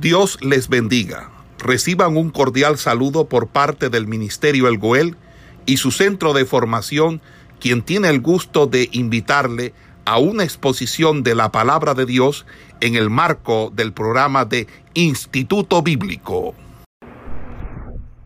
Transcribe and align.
Dios 0.00 0.38
les 0.42 0.68
bendiga. 0.68 1.30
Reciban 1.58 2.18
un 2.18 2.28
cordial 2.28 2.76
saludo 2.76 3.28
por 3.28 3.48
parte 3.48 3.88
del 3.88 4.06
Ministerio 4.06 4.68
El 4.68 4.76
Goel 4.76 5.16
y 5.64 5.78
su 5.78 5.90
centro 5.90 6.34
de 6.34 6.44
formación, 6.44 7.22
quien 7.60 7.80
tiene 7.80 8.10
el 8.10 8.20
gusto 8.20 8.66
de 8.66 8.90
invitarle 8.92 9.72
a 10.04 10.18
una 10.18 10.44
exposición 10.44 11.22
de 11.22 11.34
la 11.34 11.50
palabra 11.50 11.94
de 11.94 12.04
Dios 12.04 12.44
en 12.82 12.94
el 12.94 13.08
marco 13.08 13.72
del 13.74 13.94
programa 13.94 14.44
de 14.44 14.66
Instituto 14.92 15.82
Bíblico. 15.82 16.54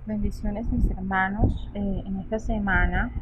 Bendiciones 0.07 0.67
mis 0.73 0.91
hermanos. 0.91 1.69
Eh, 1.75 2.03
en 2.05 2.19
esta 2.19 2.41
semana 2.41 3.13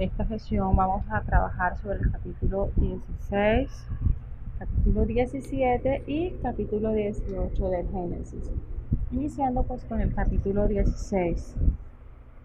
esta 0.00 0.26
sesión 0.26 0.74
vamos 0.74 1.04
a 1.08 1.20
trabajar 1.20 1.78
sobre 1.80 1.98
el 1.98 2.10
capítulo 2.10 2.72
16 2.76 3.68
capítulo 4.58 5.04
17 5.04 6.02
y 6.06 6.30
capítulo 6.42 6.92
18 6.92 7.70
del 7.70 7.88
Génesis. 7.90 8.50
Iniciando 9.12 9.62
pues 9.62 9.84
con 9.84 10.00
el 10.00 10.12
capítulo 10.12 10.66
16. 10.66 11.54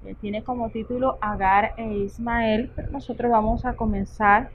Eh, 0.05 0.15
tiene 0.21 0.43
como 0.43 0.69
título 0.69 1.17
Agar 1.21 1.73
e 1.77 1.91
Ismael, 1.91 2.71
pero 2.75 2.91
nosotros 2.91 3.31
vamos 3.31 3.65
a 3.65 3.73
comenzar 3.73 4.49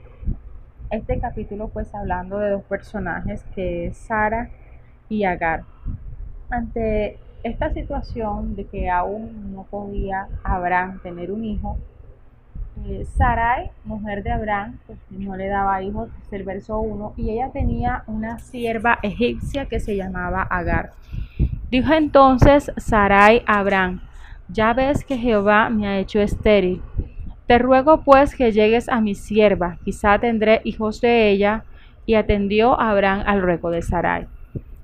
este 0.89 1.19
capítulo 1.19 1.67
pues 1.67 1.93
hablando 1.93 2.39
de 2.39 2.51
dos 2.51 2.63
personajes 2.63 3.43
que 3.53 3.87
es 3.87 3.97
Sara 3.97 4.49
y 5.09 5.25
Agar. 5.25 5.63
Ante 6.49 7.19
esta 7.43 7.73
situación 7.73 8.55
de 8.55 8.65
que 8.65 8.89
aún 8.89 9.53
no 9.53 9.63
podía 9.63 10.29
Abraham 10.43 10.99
tener 11.03 11.31
un 11.31 11.43
hijo, 11.43 11.77
Sarai, 13.17 13.71
mujer 13.85 14.23
de 14.23 14.31
Abraham, 14.31 14.77
pues 14.87 14.99
no 15.09 15.35
le 15.35 15.47
daba 15.47 15.81
hijos, 15.81 16.09
es 16.25 16.33
el 16.33 16.43
verso 16.43 16.79
1, 16.79 17.13
y 17.17 17.29
ella 17.29 17.49
tenía 17.51 18.03
una 18.07 18.39
sierva 18.39 18.99
egipcia 19.03 19.65
que 19.65 19.79
se 19.79 19.95
llamaba 19.95 20.41
Agar. 20.43 20.91
Dijo 21.69 21.93
entonces 21.93 22.71
Sarai 22.77 23.43
a 23.45 23.59
Abraham, 23.59 24.01
ya 24.47 24.73
ves 24.73 25.03
que 25.03 25.17
Jehová 25.17 25.69
me 25.69 25.87
ha 25.87 25.99
hecho 25.99 26.19
estéril. 26.19 26.81
Te 27.45 27.57
ruego 27.57 28.01
pues 28.03 28.35
que 28.35 28.51
llegues 28.51 28.89
a 28.89 29.01
mi 29.01 29.15
sierva, 29.15 29.77
quizá 29.83 30.19
tendré 30.19 30.61
hijos 30.63 31.01
de 31.01 31.29
ella. 31.29 31.63
Y 32.05 32.15
atendió 32.15 32.79
Abraham 32.81 33.21
al 33.27 33.39
ruego 33.39 33.69
de 33.69 33.83
Sarai. 33.83 34.25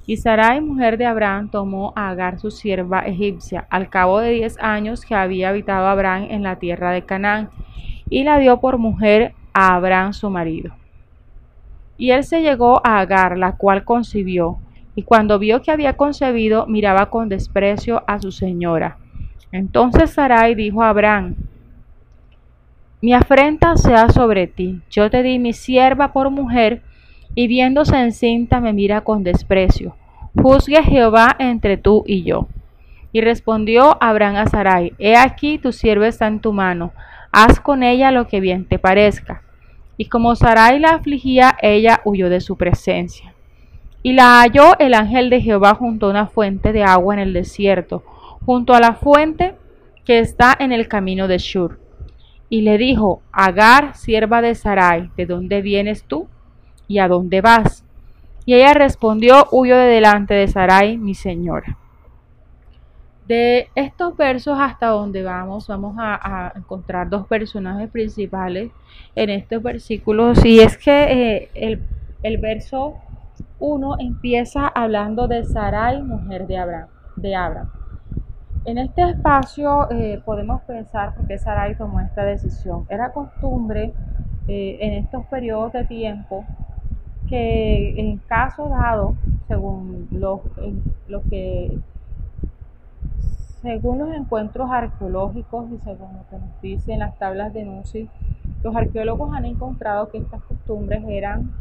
Y 0.06 0.18
Sarai, 0.18 0.62
mujer 0.62 1.00
de 1.00 1.08
Abraham, 1.08 1.50
tomó 1.50 1.92
a 1.96 2.10
Agar 2.10 2.38
su 2.38 2.52
sierva 2.52 3.00
egipcia, 3.00 3.66
al 3.72 3.90
cabo 3.90 4.20
de 4.20 4.30
diez 4.30 4.60
años 4.60 5.04
que 5.04 5.16
había 5.16 5.50
habitado 5.50 5.88
Abraham 5.88 6.28
en 6.30 6.44
la 6.44 6.58
tierra 6.58 6.92
de 6.92 7.02
Canaán, 7.02 7.50
y 8.10 8.24
la 8.24 8.38
dio 8.40 8.60
por 8.60 8.78
mujer 8.78 9.34
a 9.54 9.76
Abraham 9.76 10.14
su 10.14 10.30
marido. 10.30 10.74
Y 11.98 12.12
él 12.12 12.24
se 12.24 12.42
llegó 12.42 12.82
a 12.86 13.00
Agar, 13.00 13.38
la 13.38 13.54
cual 13.54 13.84
concibió, 13.84 14.58
y 14.96 15.04
cuando 15.04 15.40
vio 15.40 15.62
que 15.62 15.72
había 15.72 15.98
concebido, 15.98 16.66
miraba 16.68 17.10
con 17.10 17.30
desprecio 17.30 18.04
a 18.08 18.20
su 18.20 18.32
señora. 18.32 18.98
Entonces 19.52 20.12
Sarai 20.12 20.56
dijo 20.56 20.84
a 20.84 20.90
Abraham, 20.90 21.36
mi 23.02 23.14
afrenta 23.14 23.76
sea 23.78 24.10
sobre 24.10 24.48
ti, 24.48 24.82
yo 24.90 25.10
te 25.10 25.22
di 25.22 25.38
mi 25.38 25.54
sierva 25.54 26.12
por 26.12 26.30
mujer, 26.30 26.82
y 27.36 27.48
viéndose 27.48 27.98
encinta 27.98 28.60
me 28.60 28.74
mira 28.74 29.02
con 29.02 29.24
desprecio. 29.24 29.96
Juzgue 30.34 30.82
Jehová 30.82 31.36
entre 31.38 31.78
tú 31.78 32.04
y 32.08 32.24
yo. 32.24 32.48
Y 33.12 33.22
respondió 33.22 33.98
Abraham 34.02 34.38
a 34.38 34.48
Sarai, 34.48 34.94
He 34.98 35.16
aquí 35.16 35.58
tu 35.58 35.72
sierva 35.72 36.08
está 36.08 36.28
en 36.28 36.40
tu 36.40 36.52
mano, 36.52 36.94
haz 37.36 37.60
con 37.60 37.84
ella 37.84 38.12
lo 38.12 38.28
que 38.28 38.40
bien 38.40 38.64
te 38.64 38.80
parezca. 38.80 39.42
Y 39.98 40.06
como 40.06 40.36
Sarai 40.36 40.80
la 40.80 40.92
afligía, 40.92 41.58
ella 41.62 42.00
huyó 42.06 42.30
de 42.30 42.40
su 42.40 42.56
presencia. 42.56 43.34
Y 44.02 44.14
la 44.14 44.40
halló 44.40 44.80
el 44.80 44.94
ángel 44.94 45.30
de 45.30 45.42
Jehová 45.42 45.76
junto 45.76 46.06
a 46.06 46.12
una 46.12 46.28
fuente 46.28 46.72
de 46.72 46.84
agua 46.84 47.14
en 47.14 47.20
el 47.20 47.34
desierto, 47.34 48.04
junto 48.46 48.74
a 48.74 48.80
la 48.80 48.94
fuente 48.94 49.56
que 50.06 50.20
está 50.20 50.56
en 50.58 50.72
el 50.72 50.88
camino 50.88 51.28
de 51.28 51.38
Shur. 51.38 51.78
Y 52.48 52.62
le 52.62 52.78
dijo, 52.78 53.22
Agar, 53.34 53.98
sierva 53.98 54.42
de 54.42 54.56
Sarai, 54.56 55.10
¿de 55.18 55.26
dónde 55.26 55.62
vienes 55.62 56.06
tú? 56.06 56.30
¿Y 56.88 57.00
a 57.00 57.10
dónde 57.10 57.42
vas? 57.42 57.84
Y 58.46 58.54
ella 58.54 58.74
respondió, 58.74 59.48
huyo 59.52 59.76
de 59.76 59.88
delante 59.88 60.36
de 60.36 60.48
Sarai, 60.48 60.98
mi 60.98 61.16
señora. 61.16 61.78
De 63.28 63.70
estos 63.74 64.16
versos 64.16 64.58
hasta 64.60 64.88
donde 64.88 65.24
vamos, 65.24 65.68
vamos 65.68 65.96
a, 65.98 66.54
encontrar 66.56 67.10
dos 67.10 67.26
personajes 67.26 67.90
principales 67.90 68.72
en 69.16 69.30
estos 69.32 69.64
versículos. 69.64 70.46
Y 70.46 70.60
es 70.60 70.78
que 70.78 71.50
eh, 71.56 71.80
el, 72.22 72.38
verso 72.38 72.98
1 73.60 73.96
empieza 74.00 74.68
hablando 74.68 75.28
de 75.28 75.44
Sarai, 75.44 76.04
mujer 76.04 76.46
de 76.46 76.58
Abraham. 76.58 76.88
De 77.16 77.36
Abraham. 77.36 77.72
En 78.66 78.78
este 78.78 79.02
espacio 79.02 79.90
eh, 79.92 80.22
podemos 80.24 80.62
pensar 80.64 81.16
por 81.16 81.26
qué 81.26 81.40
Sarai 81.40 81.76
tomó 81.76 82.02
esta 82.02 82.24
decisión. 82.24 82.86
Era 82.90 83.12
costumbre 83.12 83.94
eh, 84.48 84.78
en 84.82 84.94
estos 84.94 85.26
periodos 85.26 85.74
de 85.74 85.86
tiempo 85.86 86.46
que 87.28 88.00
en 88.00 88.18
caso 88.18 88.70
dado, 88.70 89.16
según 89.48 90.08
lo, 90.12 90.44
lo 91.08 91.24
que 91.24 91.80
según 93.66 93.98
los 93.98 94.14
encuentros 94.14 94.70
arqueológicos 94.70 95.72
y 95.72 95.80
según 95.80 96.14
lo 96.14 96.30
que 96.30 96.38
nos 96.38 96.62
dicen 96.62 97.00
las 97.00 97.18
tablas 97.18 97.52
de 97.52 97.66
Nusi, 97.66 98.08
los 98.62 98.76
arqueólogos 98.76 99.34
han 99.34 99.46
encontrado 99.46 100.10
que 100.10 100.20
estas 100.20 100.44
costumbres 100.44 101.04
eran 101.08 101.52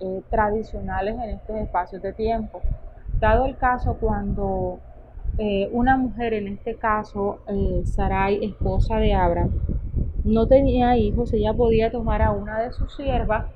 eh, 0.00 0.22
tradicionales 0.30 1.14
en 1.14 1.30
estos 1.30 1.56
espacios 1.58 2.02
de 2.02 2.12
tiempo. 2.12 2.60
Dado 3.20 3.46
el 3.46 3.56
caso 3.56 3.96
cuando 4.00 4.80
eh, 5.38 5.68
una 5.70 5.96
mujer, 5.96 6.34
en 6.34 6.48
este 6.48 6.74
caso 6.74 7.38
eh, 7.46 7.82
Sarai, 7.84 8.44
esposa 8.44 8.96
de 8.96 9.14
Abraham, 9.14 9.52
no 10.24 10.48
tenía 10.48 10.96
hijos, 10.96 11.32
ella 11.32 11.54
podía 11.54 11.92
tomar 11.92 12.20
a 12.20 12.32
una 12.32 12.58
de 12.58 12.72
sus 12.72 12.96
siervas 12.96 13.46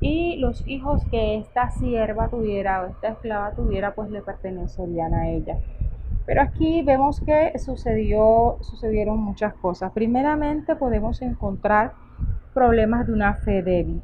y 0.00 0.36
los 0.36 0.66
hijos 0.66 1.02
que 1.10 1.36
esta 1.36 1.70
sierva 1.70 2.28
tuviera 2.28 2.82
o 2.82 2.86
esta 2.86 3.08
esclava 3.08 3.50
tuviera, 3.54 3.94
pues 3.94 4.10
le 4.10 4.22
pertenecerían 4.22 5.12
a 5.12 5.28
ella. 5.28 5.58
Pero 6.26 6.40
aquí 6.40 6.82
vemos 6.82 7.20
que 7.20 7.58
sucedió, 7.58 8.58
sucedieron 8.62 9.18
muchas 9.18 9.54
cosas. 9.54 9.92
Primeramente 9.92 10.74
podemos 10.74 11.20
encontrar 11.20 11.92
problemas 12.54 13.06
de 13.06 13.12
una 13.12 13.34
fe 13.34 13.62
débil. 13.62 14.02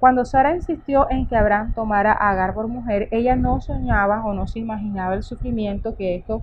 Cuando 0.00 0.24
Sara 0.24 0.54
insistió 0.54 1.10
en 1.10 1.26
que 1.26 1.36
Abraham 1.36 1.74
tomara 1.74 2.12
a 2.12 2.30
Agar 2.30 2.54
por 2.54 2.68
mujer, 2.68 3.08
ella 3.10 3.34
no 3.34 3.60
soñaba 3.60 4.24
o 4.24 4.32
no 4.32 4.46
se 4.46 4.60
imaginaba 4.60 5.14
el 5.14 5.24
sufrimiento 5.24 5.96
que 5.96 6.14
esto 6.14 6.42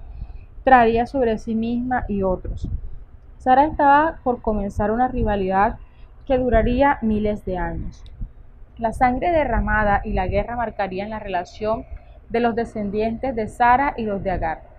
traería 0.66 1.06
sobre 1.06 1.38
sí 1.38 1.56
misma 1.56 2.04
y 2.10 2.22
otros. 2.22 2.70
Sara 3.38 3.66
estaba 3.66 4.20
por 4.24 4.42
comenzar 4.42 4.92
una 4.92 5.08
rivalidad 5.08 5.78
que 6.26 6.38
duraría 6.38 6.98
miles 7.02 7.46
de 7.46 7.58
años. 7.58 8.04
La 8.78 8.92
sangre 8.92 9.32
derramada 9.32 10.02
y 10.04 10.14
la 10.14 10.28
guerra 10.28 10.58
marcarían 10.58 11.10
la 11.10 11.20
relación 11.20 11.86
de 12.30 12.42
los 12.42 12.56
descendientes 12.56 13.36
de 13.36 13.48
Sara 13.48 13.94
y 13.96 14.04
los 14.04 14.22
de 14.22 14.32
Agar. 14.32 14.75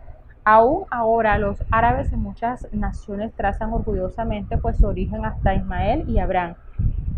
Aún 0.49 0.85
ahora 0.93 1.39
los 1.39 1.61
árabes 1.73 2.13
en 2.13 2.21
muchas 2.21 2.73
naciones 2.73 3.33
trazan 3.35 3.73
orgullosamente 3.73 4.57
pues 4.59 4.77
su 4.77 4.87
origen 4.87 5.25
hasta 5.25 5.57
Ismael 5.57 6.09
y 6.09 6.21
Abraham. 6.21 6.55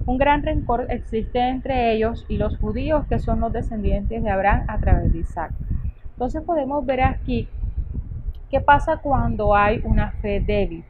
Un 0.06 0.16
gran 0.16 0.42
rencor 0.42 0.86
existe 0.88 1.38
entre 1.38 1.92
ellos 1.92 2.24
y 2.30 2.38
los 2.38 2.56
judíos 2.56 3.06
que 3.06 3.18
son 3.18 3.40
los 3.40 3.52
descendientes 3.52 4.22
de 4.22 4.30
Abraham 4.30 4.62
a 4.66 4.78
través 4.78 5.12
de 5.12 5.18
Isaac. 5.18 5.52
Entonces 6.12 6.40
podemos 6.40 6.86
ver 6.86 7.02
aquí 7.02 7.46
qué 8.48 8.62
pasa 8.62 8.96
cuando 8.96 9.54
hay 9.54 9.82
una 9.84 10.12
fe 10.12 10.40
débil. 10.40 10.82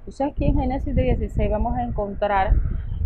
Entonces 0.00 0.26
aquí 0.26 0.46
en 0.46 0.58
Génesis 0.58 0.92
16 0.92 1.48
vamos 1.52 1.76
a 1.76 1.84
encontrar, 1.84 2.54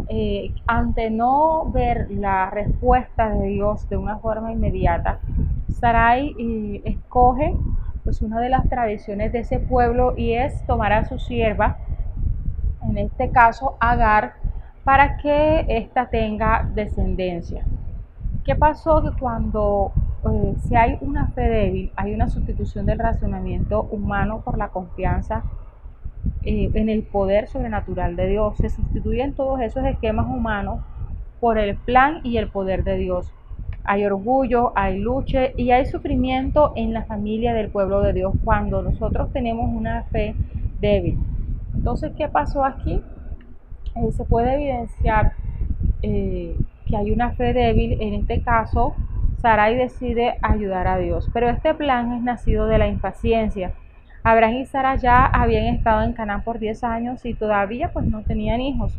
eh, 0.08 0.54
ante 0.66 1.10
no 1.10 1.70
ver 1.70 2.10
la 2.10 2.48
respuesta 2.48 3.28
de 3.28 3.48
Dios 3.48 3.86
de 3.90 3.98
una 3.98 4.16
forma 4.16 4.50
inmediata, 4.52 5.20
Sarai 5.68 6.34
eh, 6.38 6.80
escoge 6.86 7.54
pues 8.10 8.22
una 8.22 8.40
de 8.40 8.48
las 8.48 8.68
tradiciones 8.68 9.30
de 9.30 9.38
ese 9.38 9.60
pueblo 9.60 10.14
y 10.16 10.32
es 10.32 10.66
tomar 10.66 10.92
a 10.92 11.04
su 11.04 11.20
sierva, 11.20 11.78
en 12.82 12.98
este 12.98 13.30
caso 13.30 13.76
Agar, 13.78 14.34
para 14.82 15.16
que 15.18 15.64
ésta 15.68 16.06
tenga 16.06 16.68
descendencia. 16.74 17.62
¿Qué 18.44 18.56
pasó? 18.56 19.00
Que 19.00 19.16
cuando 19.16 19.92
eh, 20.28 20.56
si 20.66 20.74
hay 20.74 20.98
una 21.02 21.28
fe 21.28 21.42
débil, 21.42 21.92
hay 21.94 22.12
una 22.12 22.28
sustitución 22.28 22.84
del 22.84 22.98
razonamiento 22.98 23.82
humano 23.92 24.40
por 24.44 24.58
la 24.58 24.70
confianza 24.70 25.44
eh, 26.42 26.68
en 26.74 26.88
el 26.88 27.04
poder 27.04 27.46
sobrenatural 27.46 28.16
de 28.16 28.26
Dios. 28.26 28.56
Se 28.56 28.70
sustituyen 28.70 29.34
todos 29.34 29.60
esos 29.60 29.84
esquemas 29.84 30.26
humanos 30.26 30.80
por 31.38 31.58
el 31.58 31.76
plan 31.76 32.22
y 32.24 32.38
el 32.38 32.48
poder 32.48 32.82
de 32.82 32.96
Dios 32.96 33.32
hay 33.90 34.04
orgullo, 34.04 34.72
hay 34.76 35.00
lucha 35.00 35.48
y 35.56 35.72
hay 35.72 35.84
sufrimiento 35.84 36.72
en 36.76 36.94
la 36.94 37.02
familia 37.06 37.54
del 37.54 37.70
pueblo 37.70 38.02
de 38.02 38.12
Dios 38.12 38.32
cuando 38.44 38.82
nosotros 38.82 39.32
tenemos 39.32 39.68
una 39.68 40.04
fe 40.04 40.36
débil. 40.80 41.18
Entonces, 41.74 42.12
¿qué 42.16 42.28
pasó 42.28 42.64
aquí? 42.64 43.02
Eh, 43.96 44.12
se 44.12 44.24
puede 44.24 44.54
evidenciar 44.54 45.32
eh, 46.02 46.56
que 46.86 46.96
hay 46.96 47.10
una 47.10 47.32
fe 47.32 47.52
débil, 47.52 48.00
en 48.00 48.14
este 48.14 48.42
caso 48.42 48.94
Sarai 49.42 49.74
decide 49.74 50.38
ayudar 50.40 50.86
a 50.86 50.96
Dios. 50.98 51.28
Pero 51.32 51.48
este 51.48 51.74
plan 51.74 52.12
es 52.12 52.22
nacido 52.22 52.68
de 52.68 52.78
la 52.78 52.86
impaciencia. 52.86 53.72
Abraham 54.22 54.58
y 54.58 54.66
Sara 54.66 54.94
ya 54.94 55.26
habían 55.26 55.64
estado 55.64 56.02
en 56.02 56.12
Canaán 56.12 56.44
por 56.44 56.60
10 56.60 56.84
años 56.84 57.24
y 57.24 57.34
todavía 57.34 57.90
pues 57.92 58.06
no 58.06 58.22
tenían 58.22 58.60
hijos. 58.60 58.96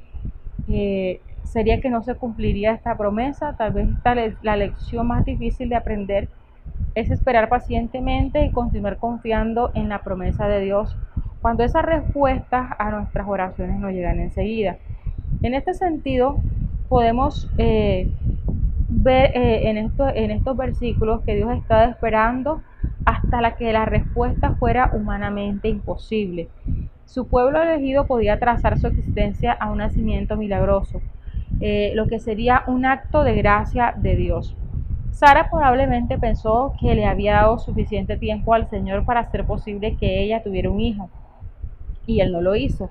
Eh, 0.67 1.21
sería 1.43 1.81
que 1.81 1.89
no 1.89 2.03
se 2.03 2.15
cumpliría 2.15 2.73
esta 2.73 2.97
promesa. 2.97 3.55
Tal 3.57 3.73
vez 3.73 3.89
esta 3.89 4.15
la 4.41 4.55
lección 4.55 5.07
más 5.07 5.25
difícil 5.25 5.69
de 5.69 5.75
aprender 5.75 6.29
es 6.95 7.11
esperar 7.11 7.49
pacientemente 7.49 8.45
y 8.45 8.51
continuar 8.51 8.97
confiando 8.97 9.71
en 9.73 9.89
la 9.89 10.01
promesa 10.01 10.47
de 10.47 10.61
Dios 10.61 10.97
cuando 11.41 11.63
esas 11.63 11.83
respuestas 11.83 12.71
a 12.77 12.91
nuestras 12.91 13.27
oraciones 13.27 13.79
no 13.79 13.89
llegan 13.89 14.19
enseguida. 14.19 14.77
En 15.41 15.55
este 15.55 15.73
sentido, 15.73 16.37
podemos 16.87 17.49
eh, 17.57 18.11
ver 18.89 19.31
eh, 19.35 19.69
en, 19.69 19.77
en 19.77 20.31
estos 20.31 20.57
versículos 20.57 21.21
que 21.21 21.35
Dios 21.35 21.51
estaba 21.55 21.85
esperando 21.85 22.61
hasta 23.05 23.41
la 23.41 23.55
que 23.55 23.73
la 23.73 23.85
respuesta 23.85 24.55
fuera 24.55 24.91
humanamente 24.93 25.67
imposible. 25.67 26.49
Su 27.05 27.27
pueblo 27.27 27.61
elegido 27.61 28.05
podía 28.05 28.39
trazar 28.39 28.77
su 28.79 28.87
existencia 28.87 29.51
a 29.51 29.71
un 29.71 29.79
nacimiento 29.79 30.37
milagroso, 30.37 31.01
eh, 31.61 31.91
lo 31.95 32.07
que 32.07 32.19
sería 32.19 32.63
un 32.67 32.85
acto 32.85 33.23
de 33.23 33.35
gracia 33.35 33.93
de 33.95 34.15
Dios. 34.15 34.55
Sara 35.11 35.49
probablemente 35.49 36.17
pensó 36.17 36.73
que 36.79 36.95
le 36.95 37.05
había 37.05 37.35
dado 37.35 37.59
suficiente 37.59 38.17
tiempo 38.17 38.53
al 38.53 38.69
Señor 38.69 39.05
para 39.05 39.21
hacer 39.21 39.45
posible 39.45 39.95
que 39.97 40.23
ella 40.23 40.41
tuviera 40.41 40.69
un 40.69 40.79
hijo, 40.79 41.09
y 42.05 42.21
él 42.21 42.31
no 42.31 42.41
lo 42.41 42.55
hizo. 42.55 42.89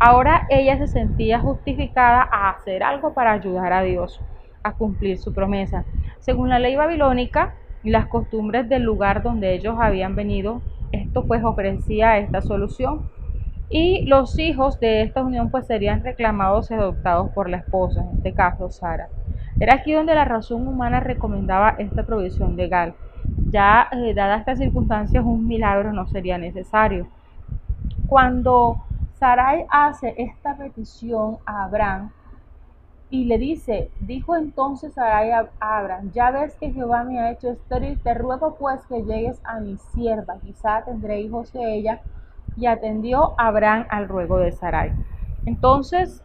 Ahora 0.00 0.46
ella 0.50 0.76
se 0.78 0.86
sentía 0.86 1.40
justificada 1.40 2.28
a 2.30 2.50
hacer 2.50 2.82
algo 2.82 3.14
para 3.14 3.32
ayudar 3.32 3.72
a 3.72 3.82
Dios 3.82 4.20
a 4.62 4.74
cumplir 4.74 5.18
su 5.18 5.32
promesa. 5.32 5.84
Según 6.20 6.48
la 6.48 6.58
ley 6.58 6.76
babilónica 6.76 7.54
y 7.82 7.90
las 7.90 8.06
costumbres 8.06 8.68
del 8.68 8.82
lugar 8.82 9.22
donde 9.22 9.54
ellos 9.54 9.76
habían 9.80 10.14
venido, 10.16 10.62
esto 10.92 11.24
pues 11.26 11.44
ofrecía 11.44 12.18
esta 12.18 12.40
solución. 12.40 13.08
Y 13.70 14.06
los 14.06 14.38
hijos 14.38 14.80
de 14.80 15.02
esta 15.02 15.22
unión 15.22 15.50
pues 15.50 15.66
serían 15.66 16.02
reclamados 16.02 16.70
y 16.70 16.74
adoptados 16.74 17.30
por 17.30 17.50
la 17.50 17.58
esposa, 17.58 18.00
en 18.00 18.16
este 18.16 18.32
caso 18.32 18.70
Sara. 18.70 19.08
Era 19.60 19.74
aquí 19.74 19.92
donde 19.92 20.14
la 20.14 20.24
razón 20.24 20.66
humana 20.66 21.00
recomendaba 21.00 21.74
esta 21.78 22.04
provisión 22.04 22.56
legal. 22.56 22.94
Ya 23.50 23.88
eh, 23.92 24.14
dadas 24.14 24.40
estas 24.40 24.58
circunstancias, 24.58 25.24
un 25.24 25.46
milagro 25.46 25.92
no 25.92 26.06
sería 26.06 26.38
necesario. 26.38 27.08
Cuando 28.06 28.76
Sarai 29.18 29.66
hace 29.68 30.14
esta 30.16 30.56
petición 30.56 31.38
a 31.44 31.64
Abraham, 31.64 32.10
y 33.10 33.24
le 33.24 33.38
dice, 33.38 33.90
dijo 34.00 34.36
entonces 34.36 34.92
Sarai 34.92 35.30
a 35.30 35.48
Abraham, 35.60 36.10
ya 36.12 36.30
ves 36.30 36.54
que 36.56 36.72
Jehová 36.72 37.04
me 37.04 37.18
ha 37.18 37.32
hecho 37.32 37.50
estéril, 37.50 37.98
te 38.00 38.14
ruego 38.14 38.54
pues 38.56 38.80
que 38.86 39.02
llegues 39.02 39.40
a 39.44 39.60
mi 39.60 39.76
sierva, 39.92 40.38
quizá 40.40 40.84
tendré 40.84 41.20
hijos 41.20 41.52
de 41.52 41.74
ella. 41.74 42.00
Y 42.58 42.66
atendió 42.66 43.34
Abraham 43.38 43.86
al 43.88 44.08
ruego 44.08 44.38
de 44.38 44.52
Sarai. 44.52 44.92
Entonces, 45.46 46.24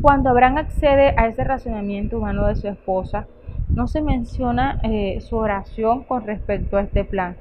cuando 0.00 0.30
Abraham 0.30 0.58
accede 0.58 1.14
a 1.16 1.26
ese 1.26 1.42
razonamiento 1.44 2.18
humano 2.18 2.46
de 2.46 2.56
su 2.56 2.68
esposa, 2.68 3.26
no 3.68 3.86
se 3.86 4.02
menciona 4.02 4.78
eh, 4.82 5.20
su 5.20 5.36
oración 5.36 6.04
con 6.04 6.26
respecto 6.26 6.76
a 6.76 6.82
este 6.82 7.04
plan. 7.04 7.36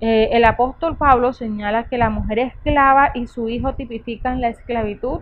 Eh, 0.00 0.28
el 0.32 0.44
apóstol 0.44 0.96
Pablo 0.96 1.32
señala 1.32 1.88
que 1.88 1.98
la 1.98 2.10
mujer 2.10 2.38
esclava 2.38 3.10
y 3.14 3.26
su 3.26 3.48
hijo 3.48 3.74
tipifican 3.74 4.40
la 4.40 4.48
esclavitud 4.48 5.20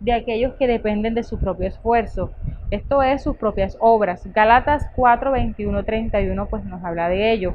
de 0.00 0.12
aquellos 0.12 0.54
que 0.54 0.66
dependen 0.66 1.14
de 1.14 1.22
su 1.22 1.38
propio 1.38 1.66
esfuerzo. 1.66 2.30
Esto 2.70 3.02
es 3.02 3.22
sus 3.22 3.36
propias 3.36 3.76
obras. 3.80 4.26
Galatas 4.32 4.86
4, 4.96 5.32
21, 5.32 5.84
31 5.84 6.46
pues 6.46 6.64
nos 6.64 6.84
habla 6.84 7.08
de 7.08 7.32
ello. 7.32 7.54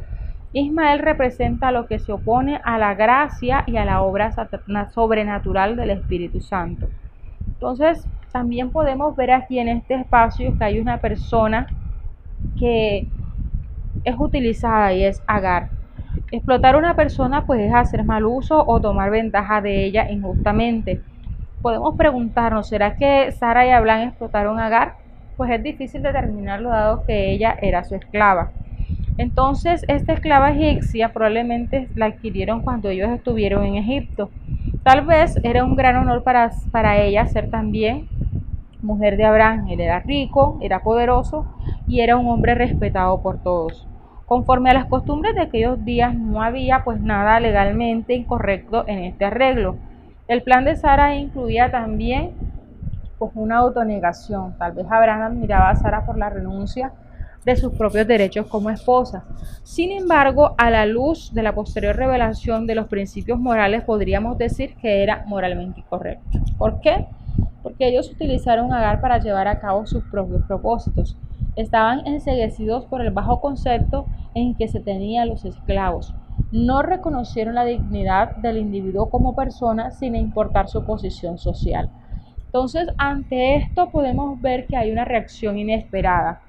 Ismael 0.53 1.00
representa 1.00 1.71
lo 1.71 1.88
que 1.88 2.00
se 2.00 2.11
opone 2.11 2.61
a 2.63 2.77
la 2.77 2.94
gracia 2.94 3.63
y 3.67 3.77
a 3.77 3.85
la 3.85 4.01
obra 4.01 4.31
sobrenatural 4.91 5.75
del 5.75 5.89
Espíritu 5.89 6.41
Santo. 6.41 6.88
Entonces, 7.47 8.07
también 8.31 8.71
podemos 8.71 9.15
ver 9.15 9.31
aquí 9.31 9.59
en 9.59 9.67
este 9.67 9.95
espacio 9.95 10.57
que 10.57 10.63
hay 10.63 10.79
una 10.79 11.00
persona 11.00 11.67
que 12.57 13.07
es 14.03 14.15
utilizada 14.17 14.94
y 14.94 15.03
es 15.03 15.21
Agar. 15.27 15.69
Explotar 16.31 16.75
a 16.75 16.77
una 16.77 16.95
persona 16.95 17.45
pues 17.45 17.59
es 17.61 17.73
hacer 17.73 18.03
mal 18.03 18.25
uso 18.25 18.63
o 18.65 18.79
tomar 18.79 19.09
ventaja 19.09 19.61
de 19.61 19.85
ella 19.85 20.09
injustamente 20.09 21.01
podemos 21.63 21.95
preguntarnos, 21.95 22.67
¿será 22.67 22.97
que 22.97 23.31
Sara 23.31 23.65
y 23.65 23.69
Abraham 23.69 24.09
explotaron 24.09 24.59
Agar? 24.59 24.95
Pues 25.38 25.50
es 25.50 25.63
difícil 25.63 26.03
determinarlo 26.03 26.69
dado 26.69 27.05
que 27.05 27.31
ella 27.31 27.57
era 27.59 27.85
su 27.85 27.95
esclava. 27.95 28.51
Entonces, 29.18 29.86
esta 29.88 30.13
esclava 30.13 30.51
egipcia 30.51 31.13
probablemente 31.13 31.88
la 31.95 32.07
adquirieron 32.07 32.62
cuando 32.62 32.89
ellos 32.89 33.10
estuvieron 33.10 33.63
en 33.63 33.75
Egipto. 33.75 34.31
Tal 34.83 35.06
vez 35.06 35.39
era 35.44 35.63
un 35.63 35.75
gran 35.75 35.98
honor 35.98 36.24
para, 36.24 36.51
para 36.71 36.98
ella 36.98 37.25
ser 37.27 37.50
también 37.50 38.07
mujer 38.81 39.18
de 39.18 39.25
Abraham. 39.25 39.68
Él 39.69 39.81
era 39.81 40.00
rico, 40.00 40.57
era 40.62 40.81
poderoso 40.81 41.45
y 41.88 42.00
era 42.00 42.18
un 42.18 42.27
hombre 42.27 42.56
respetado 42.56 43.21
por 43.21 43.38
todos. 43.42 43.88
Conforme 44.25 44.71
a 44.71 44.74
las 44.74 44.86
costumbres 44.86 45.36
de 45.36 45.42
aquellos 45.42 45.86
días 45.86 46.15
no 46.15 46.42
había 46.42 46.83
pues 46.83 47.00
nada 47.00 47.39
legalmente 47.39 48.15
incorrecto 48.15 48.83
en 48.88 49.00
este 49.04 49.25
arreglo. 49.25 49.77
El 50.27 50.42
plan 50.42 50.65
de 50.65 50.75
Sara 50.75 51.15
incluía 51.15 51.69
también 51.69 52.31
pues, 53.19 53.31
una 53.36 53.57
autonegación. 53.57 54.57
Tal 54.57 54.71
vez 54.71 54.88
Abraham 54.89 55.21
admiraba 55.21 55.69
a 55.69 55.75
Sara 55.75 56.06
por 56.06 56.18
la 56.18 56.30
renuncia 56.30 56.94
de 57.45 57.56
sus 57.56 57.74
propios 57.74 58.07
derechos 58.07 58.48
como 58.48 58.69
esposa. 58.69 59.25
Sin 59.63 59.92
embargo, 59.92 60.56
a 60.57 60.69
la 60.69 60.86
luz 60.86 61.34
de 61.34 61.44
la 61.44 61.54
posterior 61.54 61.95
revelación 61.95 62.68
de 62.68 62.75
los 62.75 62.88
principios 62.88 63.40
morales, 63.40 63.84
podríamos 63.84 64.38
decir 64.38 64.75
que 64.75 65.04
era 65.04 65.24
moralmente 65.28 65.81
incorrecto. 65.81 66.40
¿Por 66.57 66.80
qué? 66.80 67.07
Porque 67.62 67.88
ellos 67.88 68.12
utilizaron 68.12 68.74
Agar 68.74 69.01
para 69.01 69.19
llevar 69.19 69.48
a 69.48 69.60
cabo 69.60 69.86
sus 69.86 70.04
propios 70.06 70.44
propósitos. 70.45 71.18
Estaban 71.56 72.06
enseguecidos 72.07 72.86
por 72.86 73.01
el 73.01 73.12
bajo 73.12 73.40
concepto 73.40 74.06
en 74.34 74.56
que 74.56 74.68
se 74.68 74.80
tenían 74.80 75.30
los 75.30 75.46
esclavos 75.46 76.13
no 76.54 76.84
reconocieron 76.84 77.56
la 77.56 77.66
dignidad 77.66 78.36
del 78.38 78.57
individuo 78.57 79.10
como 79.10 79.36
persona 79.36 79.89
sin 79.89 80.16
importar 80.16 80.68
su 80.69 80.84
posición 80.86 81.39
social. 81.39 81.89
Entonces, 82.46 82.89
ante 83.00 83.56
esto 83.56 83.89
podemos 83.89 84.39
ver 84.39 84.68
que 84.68 84.78
hay 84.78 84.92
una 84.92 85.04
reacción 85.04 85.57
inesperada. 85.57 86.42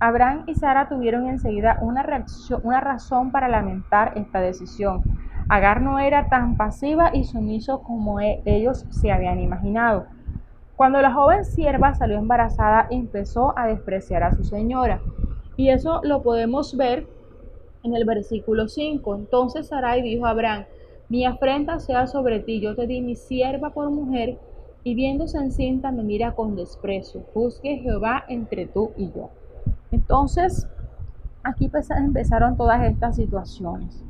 Abraham 0.00 0.44
y 0.46 0.54
Sara 0.54 0.88
tuvieron 0.88 1.28
enseguida 1.28 1.78
una, 1.82 2.02
reacción, 2.02 2.62
una 2.64 2.80
razón 2.80 3.30
para 3.30 3.48
lamentar 3.48 4.14
esta 4.16 4.40
decisión. 4.40 5.02
Agar 5.50 5.82
no 5.82 5.98
era 5.98 6.28
tan 6.28 6.56
pasiva 6.56 7.10
y 7.12 7.24
sumiso 7.24 7.82
como 7.82 8.18
e, 8.18 8.40
ellos 8.46 8.86
se 8.88 9.12
habían 9.12 9.38
imaginado. 9.40 10.06
Cuando 10.74 11.02
la 11.02 11.12
joven 11.12 11.44
sierva 11.44 11.94
salió 11.94 12.16
embarazada, 12.16 12.86
empezó 12.90 13.52
a 13.58 13.66
despreciar 13.66 14.22
a 14.22 14.34
su 14.34 14.42
señora. 14.42 15.02
Y 15.58 15.68
eso 15.68 16.00
lo 16.02 16.22
podemos 16.22 16.74
ver 16.78 17.06
en 17.82 17.94
el 17.94 18.06
versículo 18.06 18.68
5. 18.68 19.14
Entonces 19.14 19.68
Sarai 19.68 20.00
dijo 20.00 20.24
a 20.24 20.30
Abraham, 20.30 20.64
mi 21.10 21.26
afrenta 21.26 21.78
sea 21.78 22.06
sobre 22.06 22.40
ti, 22.40 22.60
yo 22.60 22.74
te 22.74 22.86
di 22.86 23.02
mi 23.02 23.16
sierva 23.16 23.70
por 23.70 23.90
mujer, 23.90 24.38
y 24.82 24.94
viéndose 24.94 25.36
encinta 25.36 25.92
me 25.92 26.04
mira 26.04 26.32
con 26.32 26.56
desprecio. 26.56 27.20
Juzgue 27.34 27.80
Jehová 27.82 28.24
entre 28.28 28.64
tú 28.64 28.92
y 28.96 29.12
yo. 29.12 29.28
Entonces, 29.90 30.68
aquí 31.42 31.70
empezaron 31.96 32.56
todas 32.56 32.82
estas 32.84 33.16
situaciones. 33.16 34.04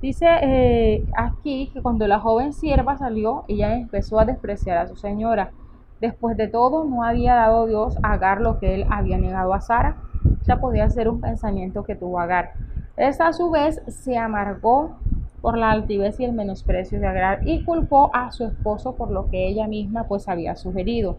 Dice 0.00 0.26
eh, 0.42 1.06
aquí 1.16 1.70
que 1.72 1.80
cuando 1.80 2.08
la 2.08 2.18
joven 2.18 2.52
sierva 2.52 2.96
salió, 2.96 3.44
ella 3.46 3.76
empezó 3.76 4.18
a 4.18 4.24
despreciar 4.24 4.78
a 4.78 4.88
su 4.88 4.96
señora. 4.96 5.52
Después 6.00 6.36
de 6.36 6.48
todo, 6.48 6.84
no 6.84 7.04
había 7.04 7.36
dado 7.36 7.66
Dios 7.66 7.96
a 8.02 8.14
Agar 8.14 8.40
lo 8.40 8.58
que 8.58 8.74
él 8.74 8.86
había 8.90 9.18
negado 9.18 9.54
a 9.54 9.60
Sara. 9.60 9.98
Ya 10.44 10.60
podía 10.60 10.90
ser 10.90 11.08
un 11.08 11.20
pensamiento 11.20 11.84
que 11.84 11.94
tuvo 11.94 12.18
Agar. 12.18 12.54
Esta 12.96 13.28
a 13.28 13.32
su 13.32 13.50
vez 13.50 13.80
se 13.86 14.18
amargó 14.18 14.96
por 15.40 15.56
la 15.56 15.70
altivez 15.70 16.18
y 16.18 16.24
el 16.24 16.32
menosprecio 16.32 16.98
de 16.98 17.06
Agar 17.06 17.46
y 17.46 17.64
culpó 17.64 18.10
a 18.12 18.32
su 18.32 18.44
esposo 18.44 18.96
por 18.96 19.12
lo 19.12 19.30
que 19.30 19.46
ella 19.46 19.68
misma 19.68 20.04
pues 20.08 20.28
había 20.28 20.56
sugerido. 20.56 21.18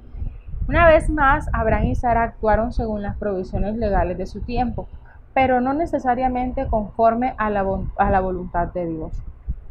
Una 0.65 0.87
vez 0.87 1.09
más, 1.09 1.49
Abraham 1.51 1.87
y 1.87 1.95
Sara 1.95 2.23
actuaron 2.23 2.71
según 2.71 3.01
las 3.01 3.17
provisiones 3.17 3.75
legales 3.75 4.17
de 4.17 4.25
su 4.25 4.39
tiempo, 4.39 4.87
pero 5.33 5.59
no 5.59 5.73
necesariamente 5.73 6.67
conforme 6.67 7.33
a 7.37 7.49
la, 7.49 7.65
a 7.97 8.09
la 8.09 8.21
voluntad 8.21 8.71
de 8.73 8.85
Dios. 8.85 9.11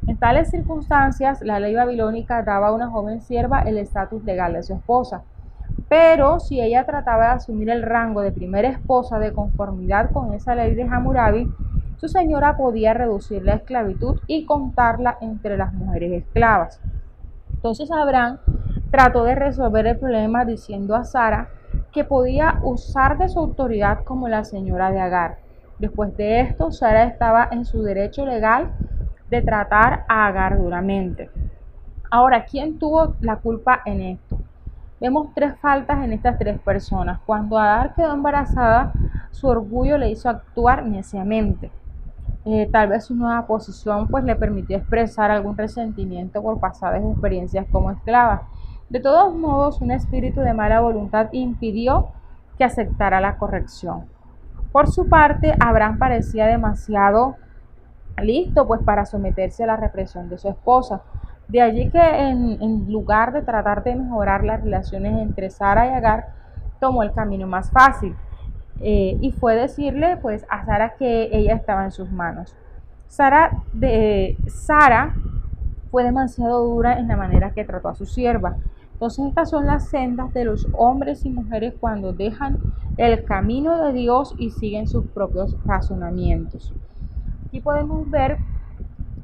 En 0.07 0.19
tales 0.19 0.51
circunstancias, 0.51 1.41
la 1.41 1.61
ley 1.61 1.75
babilónica 1.75 2.43
daba 2.43 2.69
a 2.69 2.73
una 2.73 2.91
joven 2.91 3.23
sierva 3.23 3.63
el 3.63 3.79
estatus 3.79 4.23
legal 4.25 4.53
de 4.53 4.63
su 4.63 4.75
esposa, 4.75 5.23
pero 5.89 6.41
si 6.41 6.61
ella 6.61 6.85
trataba 6.85 7.25
de 7.25 7.33
asumir 7.33 7.71
el 7.71 7.83
rango 7.83 8.21
de 8.21 8.33
primera 8.33 8.69
esposa 8.69 9.19
de 9.19 9.33
conformidad 9.33 10.11
con 10.11 10.35
esa 10.35 10.55
ley 10.55 10.75
de 10.75 10.83
Hammurabi, 10.83 11.49
su 11.97 12.09
señora 12.09 12.57
podía 12.57 12.93
reducir 12.93 13.45
la 13.45 13.55
esclavitud 13.55 14.21
y 14.27 14.45
contarla 14.45 15.17
entre 15.23 15.57
las 15.57 15.73
mujeres 15.73 16.13
esclavas. 16.13 16.81
Entonces 17.55 17.91
Abraham 17.93 18.39
trató 18.93 19.25
de 19.25 19.35
resolver 19.35 19.87
el 19.87 19.99
problema 19.99 20.45
diciendo 20.45 20.95
a 20.95 21.05
Sara 21.05 21.49
que 21.93 22.05
podía 22.05 22.61
usar 22.63 23.17
de 23.17 23.31
su 23.31 23.39
autoridad 23.39 24.05
como 24.05 24.29
la 24.29 24.45
señora 24.45 24.93
de 24.93 25.01
Agar. 25.01 25.39
Después 25.79 26.15
de 26.19 26.41
esto, 26.41 26.71
Sara 26.71 27.05
estaba 27.05 27.49
en 27.51 27.65
su 27.65 27.83
derecho 27.83 28.27
legal 28.27 28.71
de 29.31 29.41
tratar 29.41 30.05
a 30.09 30.27
Agar 30.27 30.59
duramente. 30.59 31.31
Ahora, 32.11 32.45
¿quién 32.45 32.79
tuvo 32.79 33.17
la 33.23 33.37
culpa 33.37 33.81
en 33.87 34.03
esto? 34.03 34.39
Vemos 35.01 35.29
tres 35.35 35.59
faltas 35.59 36.05
en 36.05 36.13
estas 36.13 36.39
tres 36.39 36.61
personas. 36.61 37.19
Cuando 37.25 37.59
Agar 37.59 37.95
quedó 37.95 38.13
embarazada, 38.13 38.93
su 39.31 39.49
orgullo 39.49 39.97
le 39.97 40.11
hizo 40.11 40.29
actuar 40.29 40.85
neciamente. 40.85 41.71
Eh, 42.45 42.69
tal 42.71 42.89
vez 42.89 43.07
su 43.07 43.15
nueva 43.15 43.47
posición 43.47 44.09
pues 44.09 44.25
le 44.25 44.37
permitió 44.37 44.77
expresar 44.77 45.31
algún 45.31 45.57
resentimiento 45.57 46.43
por 46.43 46.61
pasadas 46.61 47.03
experiencias 47.03 47.67
como 47.73 47.91
esclava. 47.91 48.49
De 48.93 49.01
todos 49.01 49.35
modos, 49.35 49.81
un 49.81 49.91
espíritu 49.91 50.43
de 50.43 50.53
mala 50.53 50.83
voluntad 50.83 51.31
impidió 51.33 52.09
que 52.59 52.65
aceptara 52.65 53.23
la 53.23 53.39
corrección. 53.39 54.05
Por 54.71 54.87
su 54.91 55.09
parte, 55.09 55.55
Abraham 55.61 55.97
parecía 55.97 56.45
demasiado 56.45 57.37
listo 58.23 58.67
pues 58.67 58.83
para 58.83 59.07
someterse 59.07 59.65
a 59.65 59.69
la 59.69 59.77
represión 59.79 60.29
de 60.29 60.37
su 60.37 60.51
esposa. 60.51 61.01
De 61.49 61.63
allí 61.63 61.89
que 61.89 62.01
en, 62.01 62.93
lugar 62.93 63.33
de 63.33 63.41
tratar 63.41 63.83
de 63.83 63.97
mejorar 63.97 64.45
las 64.45 64.63
relaciones 64.63 65.23
entre 65.23 65.49
Sara 65.49 65.87
y 65.87 65.95
Agar, 65.95 66.27
tomó 66.79 67.03
el 67.03 67.15
camino 67.15 67.47
más 67.47 67.71
fácil 67.71 68.15
eh, 68.81 69.17
y 69.23 69.33
fue 69.33 69.55
decirle 69.55 70.19
pues 70.19 70.45
a 70.51 70.67
Sara 70.67 70.97
que 70.99 71.31
ella 71.33 71.55
estaba 71.55 71.85
en 71.85 71.93
sus 71.93 72.13
manos. 72.13 72.55
Sara, 73.09 73.53
de, 73.73 74.37
Sara 74.49 75.15
fue 75.91 76.05
demasiado 76.05 76.63
dura 76.63 76.99
en 76.99 77.09
la 77.09 77.17
manera 77.17 77.53
que 77.53 77.65
trató 77.65 77.89
a 77.89 77.95
su 77.95 78.05
sierva. 78.05 78.57
Entonces 79.03 79.27
estas 79.27 79.51
son 79.51 79.67
las 79.67 79.89
sendas 79.89 80.33
de 80.33 80.45
los 80.45 80.69
hombres 80.79 81.27
y 81.27 81.31
mujeres 81.31 81.75
cuando 81.81 82.13
dejan 82.13 82.61
el 82.97 83.25
camino 83.25 83.85
de 83.85 83.93
Dios 83.93 84.33
y 84.39 84.51
siguen 84.51 84.87
sus 84.87 85.07
propios 85.07 85.57
razonamientos. 85.65 86.73
Aquí 87.49 87.61
podemos 87.61 88.09
ver, 88.09 88.39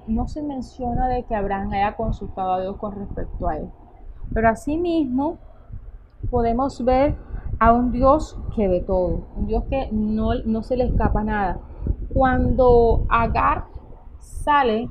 no 0.09 0.27
se 0.27 0.43
menciona 0.43 1.07
de 1.07 1.23
que 1.23 1.37
Abraham 1.37 1.75
haya 1.75 1.95
consultado 1.95 2.55
a 2.55 2.61
Dios 2.61 2.77
con 2.77 2.97
respecto 2.97 3.47
a 3.47 3.59
él, 3.59 3.69
pero 4.35 4.49
asimismo 4.49 5.39
podemos 6.29 6.85
ver 6.85 7.15
a 7.61 7.73
un 7.73 7.93
Dios 7.93 8.37
que 8.57 8.67
ve 8.67 8.81
todo, 8.81 9.29
un 9.37 9.47
Dios 9.47 9.63
que 9.71 9.91
no, 9.93 10.31
no 10.45 10.65
se 10.65 10.77
le 10.77 10.87
escapa 10.87 11.23
nada. 11.23 11.61
Cuando 12.13 13.07
Agar 13.09 13.67
sale 14.19 14.91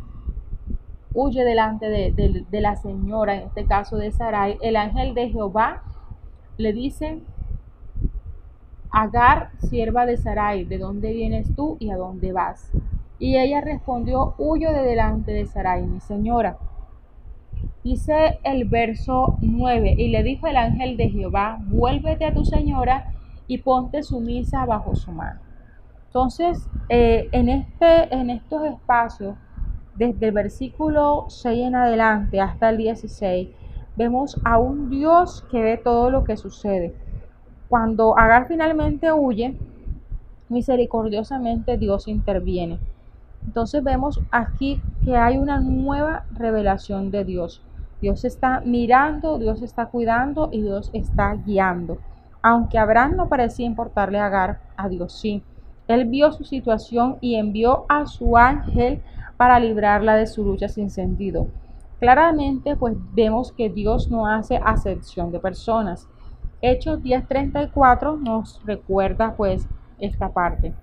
huye 1.17 1.43
delante 1.43 1.89
de, 1.89 2.61
la 2.61 2.75
señora, 2.75 3.37
en 3.37 3.47
este 3.47 3.65
caso 3.65 3.97
de 3.97 4.11
Sarai, 4.11 4.59
el 4.61 4.75
ángel 4.75 5.15
de 5.15 5.29
Jehová 5.29 5.81
le 6.57 6.73
dice, 6.73 7.23
Agar, 8.91 9.49
sierva 9.57 10.05
de 10.05 10.17
Sarai, 10.17 10.65
¿de 10.65 10.77
dónde 10.77 11.11
vienes 11.13 11.55
tú 11.55 11.75
y 11.79 11.89
a 11.89 11.97
dónde 11.97 12.33
vas? 12.33 12.71
Y 13.17 13.35
ella 13.35 13.61
respondió, 13.61 14.35
huyo 14.37 14.71
de 14.71 14.83
delante 14.83 15.31
de 15.31 15.47
Sarai, 15.47 15.87
mi 15.87 15.99
señora. 16.01 16.59
Dice 17.83 18.39
el 18.43 18.65
verso 18.65 19.39
9, 19.41 19.95
y 19.97 20.09
le 20.09 20.21
dijo 20.21 20.45
el 20.45 20.57
ángel 20.57 20.97
de 20.97 21.09
Jehová, 21.09 21.57
vuélvete 21.65 22.25
a 22.25 22.33
tu 22.33 22.45
señora 22.45 23.11
y 23.47 23.57
ponte 23.57 24.03
sumisa 24.03 24.67
bajo 24.67 24.95
su 24.95 25.11
mano. 25.11 25.39
Entonces, 26.05 26.69
eh, 26.89 27.27
en, 27.31 27.49
este, 27.49 28.13
en 28.13 28.29
estos 28.29 28.63
espacios, 28.65 29.35
desde 29.97 30.27
el 30.27 30.31
versículo 30.31 31.25
6 31.29 31.67
en 31.67 31.75
adelante 31.75 32.39
hasta 32.39 32.69
el 32.69 32.77
16, 32.77 33.49
vemos 33.95 34.39
a 34.43 34.59
un 34.59 34.89
Dios 34.89 35.43
que 35.49 35.61
ve 35.61 35.77
todo 35.77 36.11
lo 36.11 36.23
que 36.23 36.37
sucede. 36.37 36.93
Cuando 37.67 38.17
Agar 38.17 38.47
finalmente 38.47 39.11
huye, 39.11 39.57
misericordiosamente 40.49 41.77
Dios 41.77 42.07
interviene. 42.07 42.79
Entonces 43.45 43.83
vemos 43.83 44.19
aquí 44.31 44.81
que 45.03 45.15
hay 45.15 45.37
una 45.37 45.59
nueva 45.59 46.25
revelación 46.33 47.11
de 47.11 47.25
Dios. 47.25 47.61
Dios 48.01 48.23
está 48.25 48.61
mirando, 48.63 49.39
Dios 49.39 49.61
está 49.63 49.87
cuidando 49.87 50.49
y 50.51 50.61
Dios 50.61 50.91
está 50.93 51.33
guiando. 51.33 51.97
Aunque 52.41 52.77
Abraham 52.77 53.15
no 53.15 53.29
parecía 53.29 53.65
importarle 53.65 54.19
a 54.19 54.27
Agar, 54.27 54.59
a 54.77 54.87
Dios 54.87 55.13
sí. 55.13 55.41
Él 55.87 56.05
vio 56.05 56.31
su 56.31 56.43
situación 56.43 57.17
y 57.21 57.35
envió 57.35 57.85
a 57.89 58.05
su 58.05 58.37
ángel 58.37 59.01
para 59.37 59.59
librarla 59.59 60.15
de 60.15 60.27
su 60.27 60.43
lucha 60.43 60.67
sin 60.67 60.89
sentido. 60.89 61.47
Claramente, 61.99 62.75
pues 62.75 62.95
vemos 63.13 63.51
que 63.51 63.69
Dios 63.69 64.11
no 64.11 64.27
hace 64.27 64.59
acepción 64.63 65.31
de 65.31 65.39
personas. 65.39 66.07
Hechos 66.61 67.01
10:34 67.01 68.17
nos 68.17 68.61
recuerda 68.65 69.35
pues 69.35 69.67
esta 69.99 70.29
parte. 70.29 70.73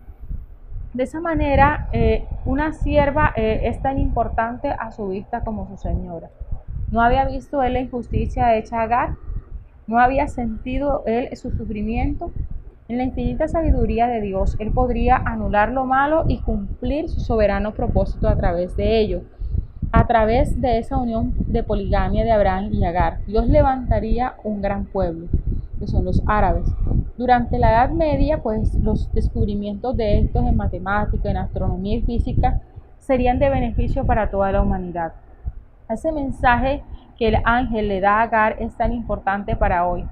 De 0.92 1.02
esa 1.02 1.20
manera, 1.20 1.88
eh, 1.92 2.26
una 2.44 2.73
sierva 2.73 3.32
eh, 3.37 3.62
es 3.64 3.82
tan 3.82 3.99
importante 3.99 4.68
a 4.68 4.92
su 4.92 5.08
vista 5.08 5.42
como 5.42 5.66
su 5.68 5.76
señora. 5.76 6.30
No 6.90 7.00
había 7.00 7.25
visto 7.25 7.62
él 7.62 7.73
la 7.73 7.80
injusticia 7.80 8.54
hecha 8.56 8.78
a 8.78 8.82
Agar, 8.84 9.16
no 9.88 9.99
había 9.99 10.28
sentido 10.28 11.02
él 11.06 11.37
su 11.37 11.50
sufrimiento, 11.50 12.30
en 12.86 12.98
la 12.98 13.04
infinita 13.04 13.48
sabiduría 13.48 14.08
de 14.08 14.20
Dios, 14.20 14.56
Él 14.58 14.70
podría 14.70 15.16
anular 15.16 15.72
lo 15.72 15.86
malo 15.86 16.24
y 16.28 16.38
cumplir 16.40 17.08
su 17.08 17.20
soberano 17.20 17.72
propósito 17.72 18.28
a 18.28 18.36
través 18.36 18.76
de 18.76 19.00
ello. 19.00 19.22
A 19.90 20.06
través 20.06 20.60
de 20.60 20.78
esa 20.78 20.98
unión 20.98 21.32
de 21.46 21.62
poligamia 21.62 22.24
de 22.24 22.32
Abraham 22.32 22.70
y 22.72 22.84
Agar, 22.84 23.24
Dios 23.26 23.48
levantaría 23.48 24.34
un 24.44 24.60
gran 24.60 24.84
pueblo, 24.84 25.28
que 25.78 25.86
son 25.86 26.04
los 26.04 26.22
árabes. 26.26 26.66
Durante 27.16 27.58
la 27.58 27.70
Edad 27.70 27.90
Media, 27.90 28.42
pues 28.42 28.74
los 28.74 29.10
descubrimientos 29.14 29.96
de 29.96 30.18
estos 30.18 30.44
en 30.44 30.56
matemática, 30.56 31.30
en 31.30 31.38
astronomía 31.38 31.98
y 31.98 32.02
física 32.02 32.60
serían 32.98 33.38
de 33.38 33.48
beneficio 33.48 34.04
para 34.04 34.30
toda 34.30 34.52
la 34.52 34.60
humanidad. 34.60 35.12
Ese 35.88 36.12
mensaje 36.12 36.82
que 37.16 37.28
el 37.28 37.36
ángel 37.44 37.88
le 37.88 38.00
da 38.00 38.18
a 38.18 38.22
Agar 38.22 38.56
es 38.58 38.74
tan 38.76 38.92
importante 38.92 39.56
para 39.56 39.86
hoy 39.86 40.04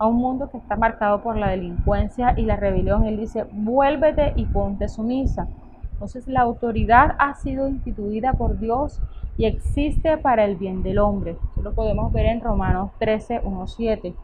a 0.00 0.06
un 0.06 0.16
mundo 0.16 0.48
que 0.48 0.56
está 0.56 0.76
marcado 0.76 1.20
por 1.20 1.36
la 1.36 1.50
delincuencia 1.50 2.32
y 2.34 2.46
la 2.46 2.56
rebelión, 2.56 3.04
él 3.04 3.18
dice, 3.18 3.44
vuélvete 3.52 4.32
y 4.34 4.46
ponte 4.46 4.88
sumisa. 4.88 5.46
Entonces 5.92 6.26
la 6.26 6.40
autoridad 6.40 7.16
ha 7.18 7.34
sido 7.34 7.68
instituida 7.68 8.32
por 8.32 8.58
Dios 8.58 8.98
y 9.36 9.44
existe 9.44 10.16
para 10.16 10.46
el 10.46 10.56
bien 10.56 10.82
del 10.82 11.00
hombre. 11.00 11.36
Eso 11.52 11.60
lo 11.60 11.74
podemos 11.74 12.10
ver 12.14 12.24
en 12.24 12.40
Romanos 12.40 12.92
13, 12.98 13.42
1, 13.44 13.66
7. 13.66 14.14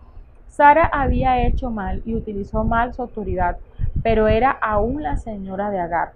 Sara 0.48 0.86
había 0.90 1.46
hecho 1.46 1.70
mal 1.70 2.00
y 2.06 2.14
utilizó 2.14 2.64
mal 2.64 2.94
su 2.94 3.02
autoridad, 3.02 3.58
pero 4.02 4.28
era 4.28 4.50
aún 4.50 5.02
la 5.02 5.18
señora 5.18 5.68
de 5.68 5.78
Agar. 5.78 6.12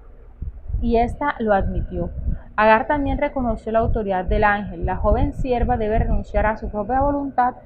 Y 0.81 0.97
ésta 0.97 1.35
lo 1.39 1.53
admitió. 1.53 2.09
Agar 2.57 2.87
también 2.87 3.19
reconoció 3.19 3.73
la 3.73 3.81
autoridad 3.81 4.25
del 4.25 4.45
ángel. 4.45 4.87
La 4.87 4.97
joven 4.97 5.35
sierva 5.35 5.77
debe 5.77 5.99
renunciar 5.99 6.47
a 6.47 6.57
su 6.57 6.71
propia 6.71 7.03
voluntad 7.03 7.57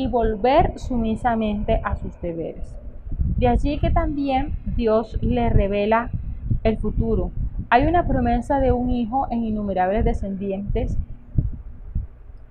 y 0.00 0.06
volver 0.06 0.78
sumisamente 0.78 1.78
a 1.84 1.94
sus 1.94 2.18
deberes. 2.22 2.74
De 3.36 3.48
allí 3.48 3.78
que 3.78 3.90
también 3.90 4.54
Dios 4.64 5.18
le 5.20 5.50
revela 5.50 6.08
el 6.62 6.78
futuro. 6.78 7.32
Hay 7.68 7.84
una 7.84 8.06
promesa 8.06 8.60
de 8.60 8.72
un 8.72 8.88
hijo 8.88 9.26
en 9.30 9.44
innumerables 9.44 10.06
descendientes 10.06 10.96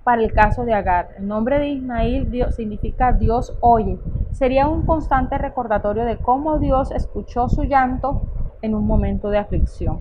para 0.04 0.22
el 0.22 0.32
caso 0.32 0.64
de 0.64 0.74
Agar. 0.74 1.08
El 1.18 1.26
nombre 1.26 1.58
de 1.58 1.70
Ismael 1.70 2.30
Dios, 2.30 2.54
significa 2.54 3.12
Dios 3.12 3.52
oye. 3.60 3.98
Sería 4.30 4.68
un 4.68 4.86
constante 4.86 5.36
recordatorio 5.36 6.04
de 6.04 6.18
cómo 6.18 6.60
Dios 6.60 6.92
escuchó 6.92 7.48
su 7.48 7.64
llanto 7.64 8.22
en 8.62 8.76
un 8.76 8.86
momento 8.86 9.28
de 9.28 9.38
aflicción. 9.38 9.98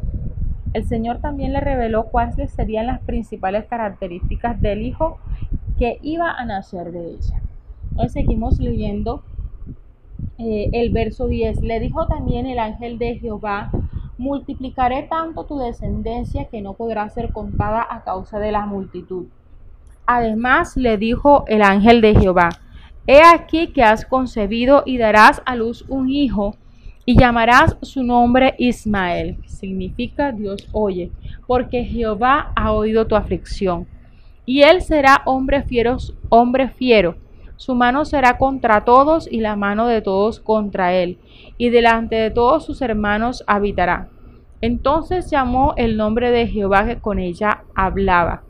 El 0.74 0.86
Señor 0.86 1.18
también 1.18 1.54
le 1.54 1.62
reveló 1.62 2.04
cuáles 2.06 2.52
serían 2.52 2.86
las 2.86 3.00
principales 3.00 3.66
características 3.66 4.62
del 4.62 4.84
Hijo 4.84 5.18
que 5.80 5.98
iba 6.02 6.30
a 6.30 6.46
nacer 6.46 6.92
de 6.92 7.12
ella. 7.12 7.42
Hoy 7.96 8.10
seguimos 8.10 8.60
leyendo 8.60 9.24
eh, 10.38 10.70
el 10.74 10.92
verso 10.92 11.28
10. 11.28 11.62
Le 11.62 11.80
dijo 11.80 12.06
también 12.06 12.46
el 12.46 12.60
ángel 12.60 13.00
de 13.00 13.18
Jehová, 13.18 13.72
multiplicaré 14.18 15.04
tanto 15.04 15.46
tu 15.46 15.58
descendencia 15.58 16.50
que 16.50 16.62
no 16.62 16.74
podrá 16.74 17.10
ser 17.10 17.32
contada 17.32 17.88
a 17.90 18.04
causa 18.04 18.40
de 18.40 18.52
la 18.52 18.66
multitud. 18.66 19.28
Además 20.06 20.76
le 20.76 20.98
dijo 20.98 21.46
el 21.48 21.62
ángel 21.62 22.02
de 22.02 22.14
Jehová, 22.14 22.50
he 23.08 23.22
aquí 23.22 23.68
que 23.68 23.84
has 23.84 24.06
concebido 24.06 24.84
y 24.86 24.98
darás 24.98 25.42
a 25.46 25.56
luz 25.56 25.86
un 25.88 26.10
hijo 26.10 26.56
y 27.06 27.18
llamarás 27.18 27.78
su 27.84 28.04
nombre 28.04 28.54
Ismael, 28.58 29.38
significa 29.46 30.34
Dios 30.34 30.68
oye, 30.74 31.12
porque 31.48 31.86
Jehová 31.86 32.52
ha 32.56 32.74
oído 32.74 33.08
tu 33.08 33.16
aflicción 33.16 33.88
y 34.50 34.64
él 34.64 34.82
será 34.82 35.22
hombre 35.26 35.62
fiero, 35.62 35.98
hombre 36.30 36.70
fiero. 36.70 37.18
Su 37.56 37.76
mano 37.76 38.04
será 38.04 38.40
contra 38.40 38.84
todos 38.84 39.32
y 39.32 39.42
la 39.42 39.56
mano 39.56 39.86
de 39.86 40.02
todos 40.02 40.40
contra 40.40 40.92
él, 40.92 41.20
y 41.60 41.70
delante 41.70 42.16
de 42.16 42.32
todos 42.32 42.66
sus 42.66 42.82
hermanos 42.82 43.44
habitará. 43.46 44.10
Entonces 44.60 45.30
llamó 45.30 45.76
el 45.78 45.98
nombre 45.98 46.32
de 46.32 46.48
Jehová 46.48 46.88
que 46.88 46.98
con 46.98 47.20
ella 47.20 47.62
hablaba. 47.76 48.42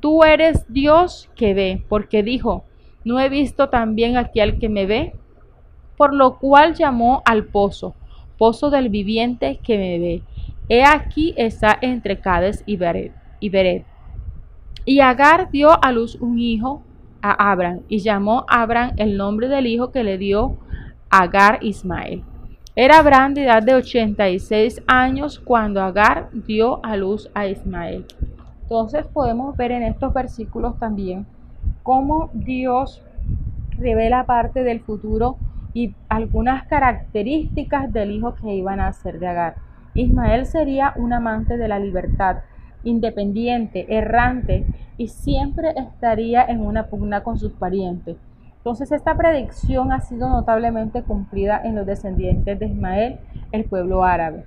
Tú 0.00 0.24
eres 0.24 0.66
Dios 0.68 1.30
que 1.36 1.54
ve, 1.54 1.84
porque 1.88 2.24
dijo, 2.24 2.64
¿no 3.04 3.20
he 3.20 3.28
visto 3.28 3.68
también 3.68 4.16
aquí 4.16 4.40
al 4.40 4.58
que 4.58 4.68
me 4.68 4.84
ve? 4.84 5.12
Por 5.96 6.12
lo 6.12 6.38
cual 6.40 6.74
llamó 6.74 7.22
al 7.24 7.44
pozo, 7.44 7.94
pozo 8.36 8.68
del 8.70 8.88
viviente 8.88 9.60
que 9.62 9.78
me 9.78 9.98
ve. 10.00 10.22
He 10.68 10.82
aquí 10.82 11.34
está 11.36 11.78
entre 11.80 12.18
Cades 12.18 12.64
y 12.66 12.78
Beret. 12.78 13.12
Y, 13.38 13.50
Agar 15.00 15.50
dio 15.50 15.84
a 15.84 15.90
luz 15.92 16.16
un 16.20 16.38
hijo 16.38 16.82
a 17.20 17.50
Abraham 17.50 17.80
y 17.88 17.98
llamó 17.98 18.44
Abraham 18.48 18.92
el 18.96 19.16
nombre 19.16 19.48
del 19.48 19.66
hijo 19.66 19.90
que 19.90 20.04
le 20.04 20.16
dio 20.16 20.58
Agar 21.10 21.58
Ismael. 21.62 22.22
Era 22.76 22.98
Abraham 22.98 23.34
de 23.34 23.44
edad 23.44 23.62
de 23.62 23.74
86 23.74 24.82
años 24.86 25.40
cuando 25.40 25.82
Agar 25.82 26.28
dio 26.32 26.84
a 26.84 26.96
luz 26.96 27.30
a 27.34 27.46
Ismael. 27.46 28.04
Entonces 28.62 29.06
podemos 29.06 29.56
ver 29.56 29.72
en 29.72 29.82
estos 29.82 30.12
versículos 30.12 30.78
también 30.78 31.26
cómo 31.82 32.30
Dios 32.32 33.02
revela 33.78 34.24
parte 34.24 34.62
del 34.62 34.80
futuro 34.80 35.36
y 35.72 35.94
algunas 36.08 36.66
características 36.66 37.92
del 37.92 38.10
hijo 38.10 38.34
que 38.34 38.54
iban 38.54 38.80
a 38.80 38.92
ser 38.92 39.18
de 39.18 39.26
Agar. 39.26 39.56
Ismael 39.94 40.46
sería 40.46 40.92
un 40.96 41.12
amante 41.12 41.56
de 41.56 41.68
la 41.68 41.78
libertad, 41.78 42.38
independiente, 42.86 43.86
errante 43.94 44.66
y 44.96 45.08
siempre 45.08 45.74
estaría 45.76 46.44
en 46.44 46.60
una 46.60 46.86
pugna 46.86 47.22
con 47.22 47.38
sus 47.38 47.52
parientes. 47.52 48.16
Entonces 48.56 48.90
esta 48.90 49.16
predicción 49.16 49.92
ha 49.92 50.00
sido 50.00 50.28
notablemente 50.28 51.02
cumplida 51.02 51.60
en 51.62 51.74
los 51.74 51.86
descendientes 51.86 52.58
de 52.58 52.66
Ismael, 52.66 53.18
el 53.52 53.64
pueblo 53.64 54.04
árabe. 54.04 54.44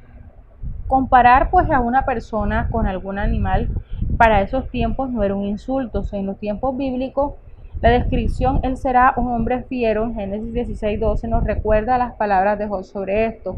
Comparar 0.87 1.51
pues 1.51 1.69
a 1.69 1.79
una 1.79 2.05
persona 2.05 2.69
con 2.71 2.87
algún 2.87 3.19
animal 3.19 3.69
para 4.17 4.41
esos 4.41 4.69
tiempos 4.69 5.11
no 5.11 5.23
era 5.23 5.35
un 5.35 5.45
insulto. 5.45 6.03
En 6.11 6.25
los 6.25 6.39
tiempos 6.39 6.75
bíblicos 6.75 7.33
la 7.81 7.91
descripción, 7.91 8.59
él 8.63 8.75
será 8.75 9.13
un 9.15 9.31
hombre 9.31 9.63
fiero, 9.63 10.03
en 10.03 10.13
Génesis 10.13 10.53
16, 10.53 10.99
12 10.99 11.27
nos 11.29 11.45
recuerda 11.45 11.97
las 11.97 12.13
palabras 12.15 12.59
de 12.59 12.67
Josué 12.67 12.91
sobre 12.91 13.25
esto, 13.27 13.55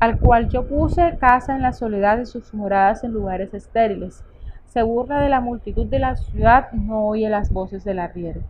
al 0.00 0.18
cual 0.18 0.48
yo 0.48 0.66
puse 0.66 1.18
casa 1.18 1.54
en 1.54 1.62
la 1.62 1.72
soledad 1.72 2.16
de 2.16 2.26
sus 2.26 2.54
moradas 2.54 3.04
en 3.04 3.12
lugares 3.12 3.52
estériles. 3.52 4.24
Se 4.64 4.82
burla 4.82 5.20
de 5.20 5.28
la 5.28 5.40
multitud 5.40 5.86
de 5.86 5.98
la 5.98 6.16
ciudad, 6.16 6.72
no 6.72 7.06
oye 7.06 7.28
las 7.28 7.52
voces 7.52 7.84
del 7.84 7.98
arriero. 7.98 8.40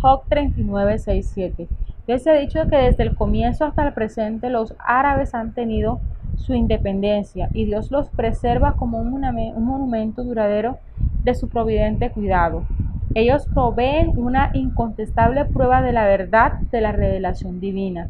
Job 0.00 0.22
39, 0.28 0.98
6, 0.98 1.30
7. 1.34 1.68
Les 2.06 2.26
he 2.26 2.38
dicho 2.38 2.66
que 2.68 2.76
desde 2.76 3.02
el 3.02 3.14
comienzo 3.14 3.66
hasta 3.66 3.86
el 3.86 3.92
presente 3.92 4.48
los 4.48 4.74
árabes 4.78 5.34
han 5.34 5.52
tenido 5.52 6.00
su 6.36 6.54
independencia 6.54 7.50
y 7.52 7.66
Dios 7.66 7.90
los 7.90 8.08
preserva 8.08 8.74
como 8.76 8.98
un, 8.98 9.12
un 9.12 9.64
monumento 9.64 10.24
duradero 10.24 10.78
de 11.24 11.34
su 11.34 11.48
providente 11.48 12.10
cuidado. 12.10 12.62
Ellos 13.14 13.46
proveen 13.52 14.12
una 14.16 14.50
incontestable 14.54 15.44
prueba 15.44 15.82
de 15.82 15.92
la 15.92 16.06
verdad 16.06 16.60
de 16.70 16.80
la 16.80 16.92
revelación 16.92 17.60
divina. 17.60 18.08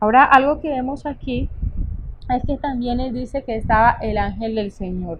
Ahora, 0.00 0.22
algo 0.22 0.60
que 0.60 0.68
vemos 0.68 1.06
aquí 1.06 1.48
es 2.30 2.44
que 2.44 2.56
también 2.56 3.00
él 3.00 3.12
dice 3.12 3.42
que 3.42 3.56
estaba 3.56 3.96
el 4.00 4.16
ángel 4.16 4.54
del 4.54 4.70
Señor. 4.70 5.18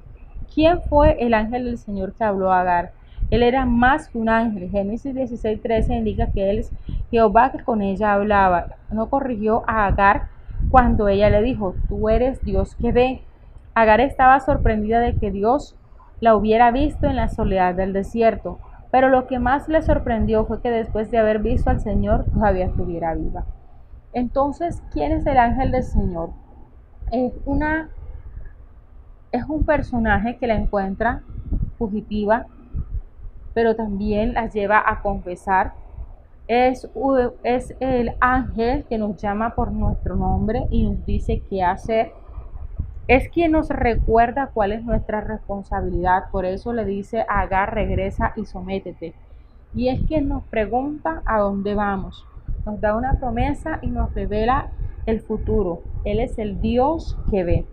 ¿Quién 0.54 0.80
fue 0.82 1.16
el 1.20 1.34
ángel 1.34 1.64
del 1.64 1.78
Señor 1.78 2.12
que 2.12 2.22
habló 2.22 2.52
a 2.52 2.60
Agar? 2.60 2.92
Él 3.30 3.42
era 3.42 3.66
más 3.66 4.08
que 4.08 4.18
un 4.18 4.28
ángel. 4.28 4.70
Génesis 4.70 5.16
16:13 5.16 5.96
indica 5.96 6.28
que 6.28 6.48
él 6.48 6.60
es 6.60 6.70
Jehová 7.10 7.50
que 7.50 7.64
con 7.64 7.82
ella 7.82 8.12
hablaba. 8.12 8.76
No 8.92 9.10
corrigió 9.10 9.64
a 9.66 9.86
Agar 9.86 10.28
cuando 10.70 11.08
ella 11.08 11.28
le 11.28 11.42
dijo, 11.42 11.74
tú 11.88 12.08
eres 12.08 12.40
Dios 12.42 12.76
que 12.76 12.92
ve. 12.92 13.22
Agar 13.74 14.00
estaba 14.00 14.38
sorprendida 14.38 15.00
de 15.00 15.16
que 15.16 15.32
Dios 15.32 15.74
la 16.20 16.36
hubiera 16.36 16.70
visto 16.70 17.08
en 17.08 17.16
la 17.16 17.28
soledad 17.28 17.74
del 17.74 17.92
desierto. 17.92 18.60
Pero 18.92 19.08
lo 19.08 19.26
que 19.26 19.40
más 19.40 19.68
le 19.68 19.82
sorprendió 19.82 20.46
fue 20.46 20.60
que 20.62 20.70
después 20.70 21.10
de 21.10 21.18
haber 21.18 21.40
visto 21.40 21.68
al 21.68 21.80
Señor 21.80 22.26
todavía 22.32 22.66
estuviera 22.66 23.14
viva. 23.16 23.44
Entonces, 24.12 24.82
¿quién 24.92 25.12
es 25.12 25.26
el 25.26 25.38
ángel 25.38 25.70
del 25.70 25.82
Señor? 25.82 26.30
Es 27.10 27.32
una 27.44 27.90
es 29.30 29.44
un 29.44 29.64
personaje 29.64 30.38
que 30.38 30.46
la 30.46 30.54
encuentra 30.54 31.22
fugitiva, 31.76 32.46
pero 33.52 33.76
también 33.76 34.32
la 34.32 34.46
lleva 34.48 34.82
a 34.84 35.02
confesar. 35.02 35.74
Es, 36.46 36.88
es 37.42 37.74
el 37.78 38.14
ángel 38.20 38.84
que 38.84 38.96
nos 38.96 39.20
llama 39.20 39.54
por 39.54 39.70
nuestro 39.70 40.16
nombre 40.16 40.66
y 40.70 40.84
nos 40.84 41.04
dice 41.04 41.42
qué 41.50 41.62
hacer 41.62 42.12
es 43.08 43.30
quien 43.30 43.52
nos 43.52 43.70
recuerda 43.70 44.50
cuál 44.52 44.72
es 44.72 44.84
nuestra 44.84 45.22
responsabilidad. 45.22 46.24
Por 46.30 46.44
eso 46.44 46.74
le 46.74 46.84
dice 46.84 47.24
Agar, 47.26 47.74
regresa 47.74 48.34
y 48.36 48.44
sométete. 48.44 49.14
Y 49.74 49.88
es 49.88 50.02
quien 50.06 50.28
nos 50.28 50.44
pregunta 50.44 51.22
a 51.24 51.38
dónde 51.38 51.74
vamos. 51.74 52.26
Nos 52.68 52.82
da 52.82 52.94
una 52.94 53.14
promesa 53.14 53.78
y 53.80 53.86
nos 53.86 54.12
revela 54.12 54.68
el 55.06 55.22
futuro. 55.22 55.80
Él 56.04 56.20
es 56.20 56.38
el 56.38 56.60
Dios 56.60 57.16
que 57.30 57.42
ve. 57.42 57.66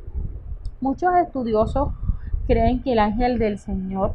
Muchos 0.79 1.13
estudiosos 1.17 1.89
creen 2.47 2.81
que 2.81 2.93
el 2.93 2.99
ángel 2.99 3.37
del 3.37 3.57
Señor 3.57 4.13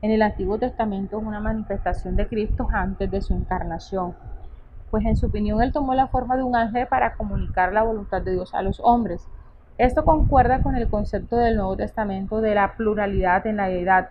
en 0.00 0.12
el 0.12 0.22
Antiguo 0.22 0.58
Testamento 0.58 1.18
es 1.18 1.26
una 1.26 1.40
manifestación 1.40 2.14
de 2.14 2.28
Cristo 2.28 2.68
antes 2.72 3.10
de 3.10 3.20
su 3.20 3.34
encarnación. 3.34 4.14
Pues 4.92 5.04
en 5.06 5.16
su 5.16 5.26
opinión 5.26 5.60
él 5.60 5.72
tomó 5.72 5.92
la 5.94 6.06
forma 6.06 6.36
de 6.36 6.44
un 6.44 6.54
ángel 6.54 6.86
para 6.86 7.14
comunicar 7.14 7.72
la 7.72 7.82
voluntad 7.82 8.22
de 8.22 8.34
Dios 8.34 8.54
a 8.54 8.62
los 8.62 8.78
hombres. 8.84 9.26
Esto 9.76 10.04
concuerda 10.04 10.62
con 10.62 10.76
el 10.76 10.88
concepto 10.88 11.34
del 11.34 11.56
Nuevo 11.56 11.76
Testamento 11.76 12.40
de 12.40 12.54
la 12.54 12.76
pluralidad 12.76 13.44
en 13.44 13.56
la 13.56 13.66
deidad. 13.66 14.10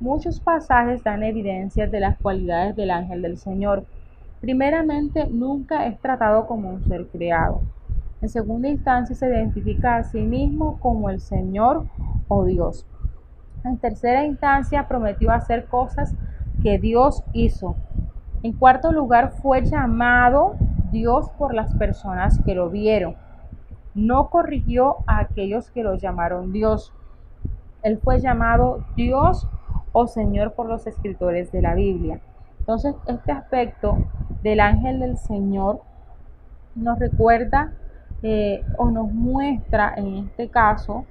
Muchos 0.00 0.40
pasajes 0.40 1.04
dan 1.04 1.22
evidencias 1.22 1.88
de 1.88 2.00
las 2.00 2.18
cualidades 2.18 2.74
del 2.74 2.90
ángel 2.90 3.22
del 3.22 3.38
Señor. 3.38 3.84
Primeramente, 4.40 5.26
nunca 5.30 5.86
es 5.86 5.98
tratado 6.00 6.46
como 6.46 6.70
un 6.70 6.82
ser 6.84 7.06
creado. 7.08 7.62
En 8.22 8.28
segunda 8.28 8.68
instancia, 8.68 9.14
se 9.14 9.28
identifica 9.28 9.96
a 9.96 10.04
sí 10.04 10.20
mismo 10.20 10.78
como 10.80 11.10
el 11.10 11.20
Señor 11.20 11.86
o 12.28 12.44
Dios. 12.44 12.86
En 13.64 13.76
tercera 13.78 14.24
instancia, 14.24 14.88
prometió 14.88 15.30
hacer 15.30 15.66
cosas 15.66 16.14
que 16.62 16.78
Dios 16.78 17.24
hizo. 17.32 17.76
En 18.42 18.52
cuarto 18.52 18.92
lugar, 18.92 19.32
fue 19.42 19.64
llamado 19.64 20.56
Dios 20.90 21.30
por 21.38 21.54
las 21.54 21.74
personas 21.74 22.40
que 22.44 22.54
lo 22.54 22.70
vieron 22.70 23.16
no 23.94 24.28
corrigió 24.30 24.98
a 25.06 25.18
aquellos 25.18 25.70
que 25.70 25.82
lo 25.82 25.94
llamaron 25.96 26.52
Dios. 26.52 26.92
Él 27.82 27.98
fue 27.98 28.20
llamado 28.20 28.84
Dios 28.96 29.48
o 29.92 30.06
Señor 30.06 30.52
por 30.52 30.68
los 30.68 30.86
escritores 30.86 31.50
de 31.50 31.62
la 31.62 31.74
Biblia. 31.74 32.20
Entonces, 32.60 32.94
este 33.06 33.32
aspecto 33.32 33.96
del 34.42 34.60
ángel 34.60 35.00
del 35.00 35.16
Señor 35.18 35.82
nos 36.74 36.98
recuerda 36.98 37.72
eh, 38.22 38.64
o 38.76 38.90
nos 38.90 39.12
muestra 39.12 39.94
en 39.96 40.16
este 40.18 40.48
caso 40.48 41.04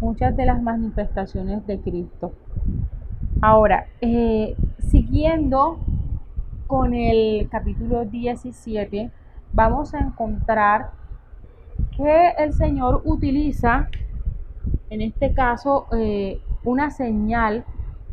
muchas 0.00 0.36
de 0.36 0.46
las 0.46 0.62
manifestaciones 0.62 1.66
de 1.66 1.80
Cristo. 1.80 2.32
Ahora, 3.42 3.86
eh, 4.00 4.56
siguiendo 4.78 5.78
con 6.66 6.94
el 6.94 7.48
capítulo 7.48 8.04
17, 8.04 9.10
vamos 9.52 9.94
a 9.94 9.98
encontrar 9.98 10.90
que 11.96 12.30
el 12.38 12.52
Señor 12.52 13.02
utiliza, 13.04 13.88
en 14.90 15.00
este 15.00 15.32
caso, 15.34 15.86
eh, 15.92 16.40
una 16.64 16.90
señal 16.90 17.64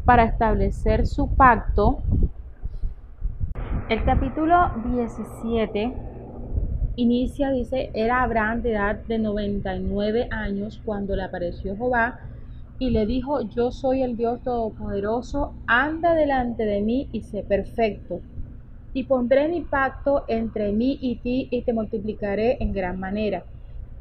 para 0.06 0.24
establecer 0.24 1.06
su 1.06 1.30
pacto. 1.36 2.00
El 3.89 4.04
capítulo 4.04 4.69
17 4.84 5.93
inicia, 6.97 7.52
dice, 7.52 7.89
era 7.93 8.21
Abraham 8.21 8.62
de 8.62 8.71
edad 8.73 8.97
de 9.08 9.17
99 9.17 10.28
años 10.30 10.82
cuando 10.84 11.15
le 11.15 11.23
apareció 11.23 11.73
Jehová 11.78 12.19
y 12.80 12.89
le 12.89 13.06
dijo, 13.06 13.43
yo 13.43 13.71
soy 13.71 14.04
el 14.04 14.17
Dios 14.17 14.43
Todopoderoso, 14.43 15.54
anda 15.67 16.15
delante 16.15 16.65
de 16.65 16.82
mí 16.82 17.08
y 17.13 17.21
sé 17.21 17.43
perfecto. 17.43 18.19
Y 18.93 19.06
pondré 19.06 19.47
mi 19.47 19.62
pacto 19.62 20.26
entre 20.28 20.73
mí 20.73 21.00
y 21.02 21.15
ti 21.21 21.47
y 21.50 21.62
te 21.62 21.71
multiplicaré 21.71 22.58
en 22.60 22.73
gran 22.73 23.00
manera. 23.00 23.45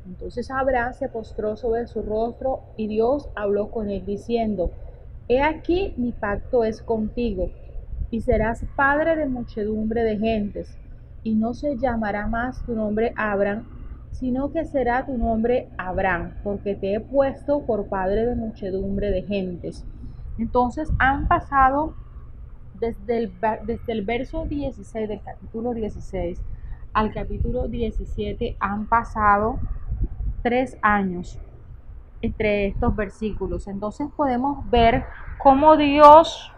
Entonces 0.04 0.50
Abraham 0.50 0.94
se 0.94 1.08
postró 1.08 1.56
sobre 1.56 1.86
su 1.86 2.02
rostro 2.02 2.62
y 2.76 2.88
Dios 2.88 3.28
habló 3.36 3.70
con 3.70 3.88
él 3.88 4.04
diciendo, 4.04 4.72
He 5.28 5.40
aquí 5.40 5.94
mi 5.96 6.10
pacto 6.10 6.64
es 6.64 6.82
contigo, 6.82 7.50
y 8.10 8.20
serás 8.20 8.64
padre 8.76 9.16
de 9.16 9.26
muchedumbre 9.26 10.02
de 10.02 10.18
gentes, 10.18 10.78
y 11.22 11.34
no 11.34 11.54
se 11.54 11.76
llamará 11.76 12.26
más 12.26 12.64
tu 12.64 12.74
nombre 12.74 13.12
Abraham, 13.16 13.64
sino 14.12 14.52
que 14.52 14.64
será 14.64 15.04
tu 15.04 15.18
nombre 15.18 15.68
Abraham, 15.76 16.34
porque 16.42 16.74
te 16.74 16.94
he 16.94 17.00
puesto 17.00 17.66
por 17.66 17.88
padre 17.88 18.26
de 18.26 18.34
muchedumbre 18.34 19.10
de 19.10 19.22
gentes. 19.22 19.84
Entonces 20.38 20.90
han 20.98 21.26
pasado 21.28 21.94
desde 22.78 23.18
el, 23.18 23.32
desde 23.66 23.92
el 23.92 24.02
verso 24.02 24.44
16 24.46 25.08
del 25.08 25.20
capítulo 25.22 25.74
16 25.74 26.40
al 26.92 27.12
capítulo 27.12 27.68
17, 27.68 28.56
han 28.58 28.86
pasado 28.86 29.58
tres 30.42 30.78
años 30.80 31.38
entre 32.22 32.68
estos 32.68 32.96
versículos. 32.96 33.68
Entonces 33.68 34.08
podemos 34.16 34.68
ver 34.70 35.04
cómo 35.38 35.76
Dios 35.76 36.50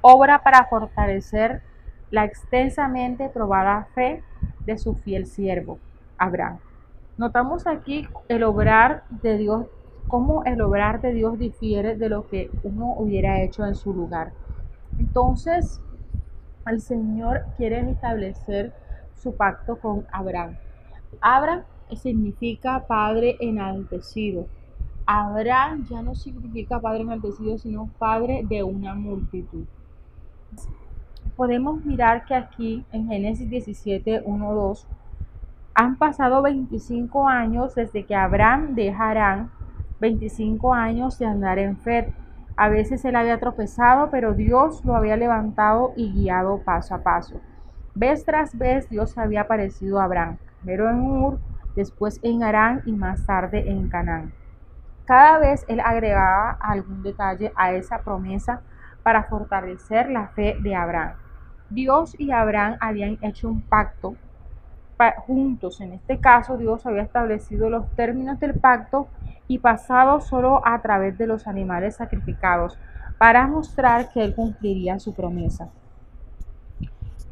obra 0.00 0.42
para 0.42 0.66
fortalecer 0.66 1.62
la 2.10 2.24
extensamente 2.24 3.28
probada 3.28 3.86
fe 3.94 4.22
de 4.66 4.78
su 4.78 4.94
fiel 4.94 5.26
siervo, 5.26 5.78
Abraham. 6.18 6.58
Notamos 7.16 7.66
aquí 7.66 8.08
el 8.28 8.42
obrar 8.42 9.04
de 9.10 9.36
Dios, 9.36 9.66
cómo 10.08 10.44
el 10.44 10.60
obrar 10.60 11.00
de 11.00 11.12
Dios 11.12 11.38
difiere 11.38 11.96
de 11.96 12.08
lo 12.08 12.26
que 12.26 12.50
uno 12.62 12.94
hubiera 12.96 13.42
hecho 13.42 13.64
en 13.64 13.74
su 13.74 13.92
lugar. 13.92 14.32
Entonces, 14.98 15.80
el 16.66 16.80
Señor 16.80 17.44
quiere 17.56 17.78
establecer 17.90 18.72
su 19.14 19.34
pacto 19.36 19.76
con 19.76 20.06
Abraham. 20.12 20.56
Abraham 21.20 21.62
significa 21.96 22.86
padre 22.86 23.36
enaltecido. 23.40 24.46
Abraham 25.06 25.86
ya 25.90 26.02
no 26.02 26.14
significa 26.14 26.80
padre 26.80 27.02
enaltecido, 27.02 27.58
sino 27.58 27.90
padre 27.98 28.42
de 28.48 28.62
una 28.62 28.94
multitud. 28.94 29.64
Podemos 31.36 31.84
mirar 31.84 32.24
que 32.24 32.34
aquí 32.34 32.84
en 32.92 33.08
Génesis 33.08 33.48
17, 33.48 34.22
1, 34.24 34.54
2, 34.54 34.86
han 35.74 35.96
pasado 35.96 36.42
25 36.42 37.28
años 37.28 37.74
desde 37.74 38.04
que 38.04 38.14
Abraham 38.14 38.74
deja 38.74 39.10
Harán, 39.10 39.50
25 40.00 40.74
años 40.74 41.18
de 41.18 41.26
andar 41.26 41.58
en 41.58 41.76
fe. 41.78 42.12
A 42.56 42.68
veces 42.68 43.04
él 43.04 43.16
había 43.16 43.40
tropezado, 43.40 44.10
pero 44.10 44.34
Dios 44.34 44.84
lo 44.84 44.94
había 44.96 45.16
levantado 45.16 45.92
y 45.96 46.12
guiado 46.12 46.58
paso 46.62 46.94
a 46.94 47.02
paso. 47.02 47.40
Vez 47.94 48.24
tras 48.24 48.56
vez 48.56 48.88
Dios 48.90 49.16
había 49.16 49.42
aparecido 49.42 50.00
a 50.00 50.04
Abraham, 50.04 50.36
primero 50.62 50.90
en 50.90 51.00
Ur, 51.00 51.40
después 51.74 52.20
en 52.22 52.42
Arán 52.42 52.82
y 52.84 52.92
más 52.92 53.24
tarde 53.24 53.70
en 53.70 53.88
Canaán. 53.88 54.32
Cada 55.06 55.38
vez 55.38 55.64
él 55.68 55.80
agregaba 55.80 56.52
algún 56.60 57.02
detalle 57.02 57.52
a 57.56 57.72
esa 57.72 57.98
promesa 57.98 58.62
para 59.02 59.24
fortalecer 59.24 60.10
la 60.10 60.28
fe 60.28 60.56
de 60.62 60.74
Abraham. 60.74 61.14
Dios 61.70 62.14
y 62.18 62.32
Abraham 62.32 62.76
habían 62.80 63.18
hecho 63.22 63.48
un 63.48 63.62
pacto 63.62 64.16
juntos. 65.26 65.80
En 65.80 65.92
este 65.92 66.18
caso, 66.18 66.56
Dios 66.58 66.84
había 66.86 67.02
establecido 67.02 67.70
los 67.70 67.88
términos 67.96 68.38
del 68.38 68.54
pacto 68.54 69.08
y 69.48 69.58
pasado 69.58 70.20
solo 70.20 70.66
a 70.66 70.80
través 70.82 71.16
de 71.18 71.26
los 71.26 71.46
animales 71.46 71.96
sacrificados 71.96 72.78
para 73.18 73.46
mostrar 73.46 74.10
que 74.10 74.22
él 74.22 74.34
cumpliría 74.34 74.98
su 74.98 75.14
promesa. 75.14 75.68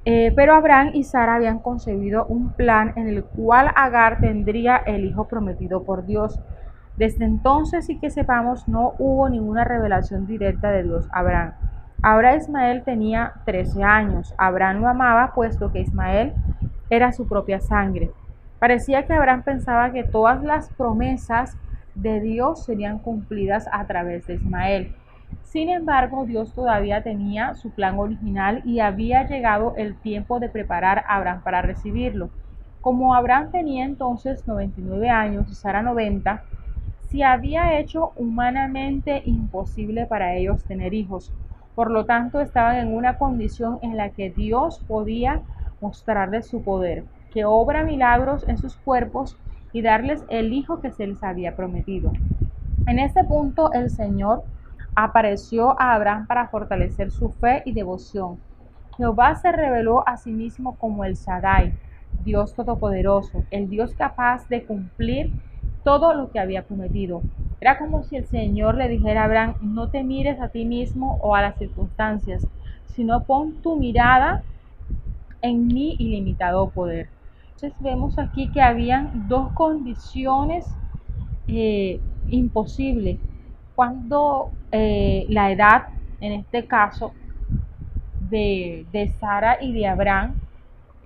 Eh, 0.05 0.33
pero 0.35 0.55
Abraham 0.55 0.91
y 0.95 1.05
Sara 1.05 1.35
habían 1.35 1.59
concebido 1.59 2.25
un 2.27 2.51
plan 2.53 2.95
en 2.97 3.09
el 3.09 3.25
cual 3.25 3.71
Agar 3.77 4.21
tendría 4.21 4.77
el 4.79 5.05
hijo 5.05 5.29
prometido 5.29 5.83
por 5.83 6.07
Dios. 6.07 6.41
Desde 6.99 7.25
entonces 7.25 7.89
y 7.91 7.97
que 8.01 8.11
sepamos 8.11 8.67
no 8.67 8.95
hubo 8.99 9.29
ninguna 9.29 9.63
revelación 9.63 10.27
directa 10.27 10.73
de 10.73 10.83
Dios 10.83 11.09
a 11.13 11.21
Abraham. 11.21 11.53
Ahora 12.03 12.35
Ismael 12.35 12.83
tenía 12.83 13.35
13 13.45 13.85
años. 13.85 14.35
Abraham 14.37 14.81
lo 14.81 14.89
amaba 14.89 15.33
puesto 15.33 15.71
que 15.71 15.79
Ismael 15.79 16.33
era 16.91 17.13
su 17.13 17.29
propia 17.29 17.61
sangre. 17.61 18.11
Parecía 18.59 19.07
que 19.07 19.13
Abraham 19.13 19.45
pensaba 19.45 19.93
que 19.93 20.03
todas 20.03 20.43
las 20.43 20.71
promesas 20.71 21.57
de 21.95 22.21
Dios 22.21 22.65
serían 22.65 22.99
cumplidas 22.99 23.69
a 23.71 23.87
través 23.87 24.27
de 24.27 24.35
Ismael. 24.35 24.97
Sin 25.45 25.69
embargo, 25.69 26.25
Dios 26.27 26.53
todavía 26.53 27.05
tenía 27.05 27.55
su 27.55 27.71
plan 27.71 27.97
original 27.97 28.61
y 28.65 28.81
había 28.81 29.25
llegado 29.25 29.75
el 29.77 29.95
tiempo 29.95 30.41
de 30.41 30.49
preparar 30.49 31.05
a 31.07 31.15
Abraham 31.15 31.43
para 31.45 31.63
recibirlo. 31.63 32.31
Como 32.81 33.15
Abraham 33.15 33.53
tenía 33.53 33.85
entonces 33.85 34.49
99 34.49 35.09
años 35.11 35.49
y 35.49 35.55
Sara 35.55 35.83
90, 35.83 36.43
se 37.11 37.25
había 37.25 37.79
hecho 37.79 38.13
humanamente 38.17 39.23
imposible 39.25 40.07
para 40.07 40.35
ellos 40.35 40.65
tener 40.65 40.93
hijos. 40.93 41.33
Por 41.75 41.91
lo 41.91 42.05
tanto, 42.05 42.41
estaban 42.41 42.77
en 42.77 42.95
una 42.95 43.19
condición 43.19 43.79
en 43.83 43.97
la 43.97 44.11
que 44.11 44.31
Dios 44.31 44.85
podía 44.87 45.43
mostrarles 45.81 46.47
su 46.47 46.63
poder, 46.63 47.05
que 47.33 47.45
obra 47.45 47.83
milagros 47.83 48.47
en 48.49 48.59
sus 48.59 48.77
cuerpos 48.77 49.37
y 49.73 49.83
darles 49.83 50.25
el 50.29 50.53
hijo 50.53 50.81
que 50.81 50.91
se 50.91 51.07
les 51.07 51.23
había 51.23 51.57
prometido. 51.57 52.13
En 52.87 52.99
este 52.99 53.25
punto 53.25 53.73
el 53.73 53.91
Señor 53.91 54.45
apareció 54.95 55.81
a 55.81 55.95
Abraham 55.95 56.27
para 56.27 56.49
fortalecer 56.49 57.11
su 57.11 57.31
fe 57.31 57.63
y 57.65 57.73
devoción. 57.73 58.39
Jehová 58.97 59.35
se 59.37 59.53
reveló 59.53 60.07
a 60.09 60.17
sí 60.17 60.33
mismo 60.33 60.75
como 60.77 61.05
el 61.05 61.15
Shaddai, 61.15 61.73
Dios 62.25 62.55
todopoderoso, 62.55 63.45
el 63.51 63.69
Dios 63.69 63.95
capaz 63.95 64.49
de 64.49 64.65
cumplir 64.65 65.33
todo 65.89 66.13
lo 66.13 66.31
que 66.31 66.39
había 66.39 66.67
prometido. 66.67 67.23
Era 67.63 67.79
como 67.79 68.03
si 68.03 68.17
el 68.17 68.27
Señor 68.27 68.75
le 68.75 68.91
dijera 68.91 69.23
a 69.23 69.25
Abraham, 69.25 69.55
no 69.63 69.89
te 69.89 70.05
mires 70.05 70.39
a 70.39 70.49
ti 70.49 70.67
mismo 70.67 71.19
o 71.23 71.35
a 71.35 71.41
las 71.41 71.57
circunstancias, 71.57 72.47
sino 72.89 73.25
pon 73.25 73.55
tu 73.63 73.77
mirada 73.77 74.43
en 75.41 75.67
mi 75.67 75.97
ilimitado 75.99 76.69
poder. 76.69 77.09
Entonces 77.55 77.73
vemos 77.81 78.19
aquí 78.19 78.53
que 78.53 78.61
habían 78.61 79.29
dos 79.29 79.51
condiciones 79.53 80.67
eh, 81.47 82.03
imposibles. 82.29 83.19
Cuando 83.75 84.51
eh, 84.71 85.25
la 85.31 85.51
edad, 85.51 85.85
en 86.21 86.33
este 86.33 86.67
caso, 86.67 87.15
de, 88.29 88.85
Sara 89.19 89.57
y 89.63 89.73
de 89.73 89.87
Abraham, 89.87 90.35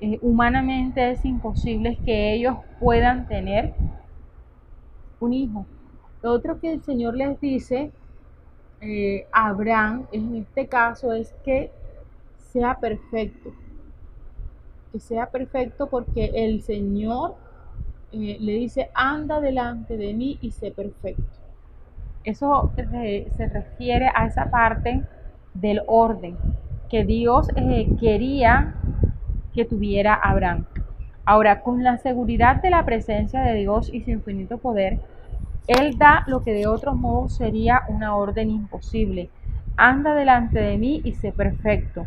eh, 0.01 0.19
humanamente 0.23 1.13
es 1.13 1.25
imposible 1.25 1.99
que 2.05 2.35
ellos 2.35 2.57
puedan 2.81 3.29
tener 3.29 3.75
un 5.25 5.33
hijo. 5.33 5.67
Lo 6.23 6.33
otro 6.33 6.61
que 6.61 6.73
el 6.73 6.83
Señor 6.83 7.17
les 7.17 7.41
dice 7.41 7.91
a 9.33 9.49
Abraham 9.49 10.07
en 10.11 10.35
este 10.35 10.67
caso 10.67 11.13
es 11.13 11.33
que 11.45 11.71
sea 12.37 12.81
perfecto 12.81 13.53
que 14.93 15.01
sea 15.01 15.27
perfecto 15.31 15.89
porque 15.89 16.31
el 16.35 16.61
Señor 16.63 17.35
eh, 18.13 18.37
le 18.39 18.53
dice, 18.53 18.91
anda 18.95 19.41
delante 19.41 19.97
de 19.97 20.13
mí 20.13 20.39
y 20.43 20.51
sé 20.51 20.71
perfecto. 20.71 21.23
Eso 22.25 22.71
se 22.77 23.49
refiere 23.49 24.09
a 24.15 24.27
esa 24.27 24.51
parte 24.51 25.03
del 25.55 25.81
orden 25.87 26.37
que 26.89 27.05
Dios 27.05 27.49
eh, 27.57 27.89
quería 27.99 28.75
que 29.55 29.65
tuviera 29.65 30.15
Abraham. 30.15 30.67
Ahora, 31.25 31.63
con 31.63 31.83
la 31.83 31.99
seguridad 31.99 32.61
de 32.63 32.71
la 32.71 32.85
presencia 32.85 33.41
de 33.41 33.55
Dios 33.55 33.91
y 33.93 34.03
su 34.03 34.11
infinito 34.11 34.59
poder, 34.59 35.01
Él 35.69 35.97
da 35.97 36.25
lo 36.27 36.43
que 36.43 36.53
de 36.53 36.67
otro 36.67 36.95
modo 36.95 37.29
sería 37.29 37.83
una 37.89 38.17
orden 38.17 38.51
imposible. 38.51 39.31
Anda 39.77 40.15
delante 40.15 40.59
de 40.61 40.77
mí 40.77 41.01
y 41.05 41.13
sé 41.13 41.31
perfecto. 41.31 42.05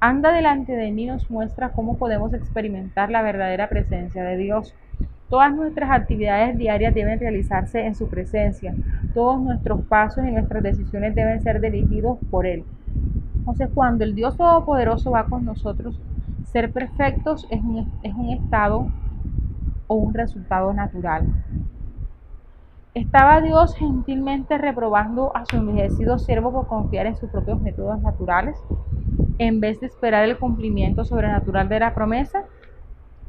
Anda 0.00 0.32
delante 0.32 0.72
de 0.72 0.90
mí 0.90 1.06
nos 1.06 1.30
muestra 1.30 1.70
cómo 1.70 1.96
podemos 1.98 2.34
experimentar 2.34 3.10
la 3.10 3.22
verdadera 3.22 3.68
presencia 3.68 4.24
de 4.24 4.36
Dios. 4.36 4.74
Todas 5.28 5.54
nuestras 5.54 5.90
actividades 5.90 6.58
diarias 6.58 6.94
deben 6.94 7.20
realizarse 7.20 7.86
en 7.86 7.94
su 7.94 8.08
presencia. 8.08 8.74
Todos 9.14 9.40
nuestros 9.40 9.82
pasos 9.82 10.24
y 10.26 10.32
nuestras 10.32 10.62
decisiones 10.64 11.14
deben 11.14 11.40
ser 11.42 11.60
dirigidos 11.60 12.18
por 12.30 12.44
Él. 12.44 12.64
Entonces, 13.36 13.68
cuando 13.72 14.02
el 14.02 14.16
Dios 14.16 14.36
Todopoderoso 14.36 15.12
va 15.12 15.26
con 15.26 15.44
nosotros, 15.44 16.00
ser 16.52 16.72
perfectos 16.72 17.46
es 17.50 17.62
un, 17.62 17.88
es 18.02 18.14
un 18.14 18.30
estado 18.30 18.88
o 19.86 19.94
un 19.94 20.12
resultado 20.12 20.74
natural. 20.74 21.26
Estaba 22.96 23.42
Dios 23.42 23.74
gentilmente 23.74 24.56
reprobando 24.56 25.30
a 25.36 25.44
su 25.44 25.56
envejecido 25.56 26.18
siervo 26.18 26.50
por 26.50 26.66
confiar 26.66 27.04
en 27.04 27.14
sus 27.14 27.28
propios 27.28 27.60
métodos 27.60 28.00
naturales 28.00 28.56
en 29.36 29.60
vez 29.60 29.78
de 29.80 29.88
esperar 29.88 30.24
el 30.24 30.38
cumplimiento 30.38 31.04
sobrenatural 31.04 31.68
de 31.68 31.78
la 31.78 31.94
promesa? 31.94 32.46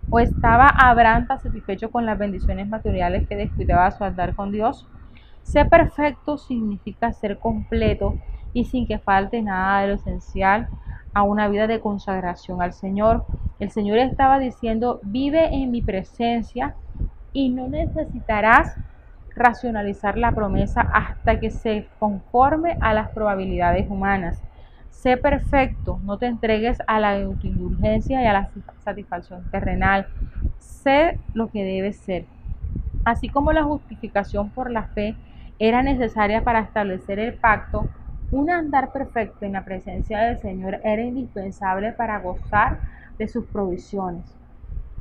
¿O 0.09 0.21
estaba 0.21 0.69
Abraham 0.69 1.27
satisfecho 1.43 1.91
con 1.91 2.05
las 2.05 2.17
bendiciones 2.17 2.69
materiales 2.69 3.27
que 3.27 3.35
descuidaba 3.35 3.91
su 3.91 4.05
andar 4.05 4.35
con 4.35 4.53
Dios? 4.53 4.87
Ser 5.43 5.67
perfecto 5.67 6.37
significa 6.37 7.11
ser 7.11 7.37
completo 7.37 8.15
y 8.53 8.63
sin 8.63 8.87
que 8.87 8.99
falte 8.99 9.41
nada 9.41 9.81
de 9.81 9.87
lo 9.89 9.93
esencial 9.95 10.69
a 11.13 11.23
una 11.23 11.49
vida 11.49 11.67
de 11.67 11.81
consagración 11.81 12.61
al 12.61 12.71
Señor. 12.71 13.25
El 13.59 13.69
Señor 13.71 13.97
estaba 13.97 14.39
diciendo, 14.39 15.01
vive 15.03 15.53
en 15.53 15.71
mi 15.71 15.81
presencia 15.81 16.77
y 17.33 17.49
no 17.49 17.67
necesitarás 17.67 18.73
racionalizar 19.37 20.17
la 20.17 20.31
promesa 20.31 20.81
hasta 20.81 21.39
que 21.39 21.51
se 21.51 21.87
conforme 21.99 22.77
a 22.81 22.93
las 22.93 23.09
probabilidades 23.11 23.89
humanas. 23.89 24.41
Sé 24.89 25.15
perfecto, 25.15 25.99
no 26.03 26.17
te 26.17 26.25
entregues 26.25 26.79
a 26.87 26.99
la 26.99 27.19
indulgencia 27.19 28.21
y 28.21 28.25
a 28.25 28.33
la 28.33 28.49
satisfacción 28.83 29.43
terrenal. 29.51 30.07
Sé 30.57 31.19
lo 31.33 31.47
que 31.49 31.63
debes 31.63 31.97
ser. 31.97 32.25
Así 33.05 33.29
como 33.29 33.53
la 33.53 33.63
justificación 33.63 34.49
por 34.49 34.71
la 34.71 34.83
fe 34.83 35.15
era 35.59 35.81
necesaria 35.81 36.43
para 36.43 36.59
establecer 36.59 37.19
el 37.19 37.35
pacto, 37.35 37.87
un 38.31 38.49
andar 38.49 38.91
perfecto 38.91 39.45
en 39.45 39.53
la 39.53 39.63
presencia 39.63 40.19
del 40.19 40.37
Señor 40.39 40.81
era 40.83 41.01
indispensable 41.01 41.93
para 41.93 42.19
gozar 42.19 42.79
de 43.17 43.27
sus 43.27 43.45
provisiones. 43.45 44.35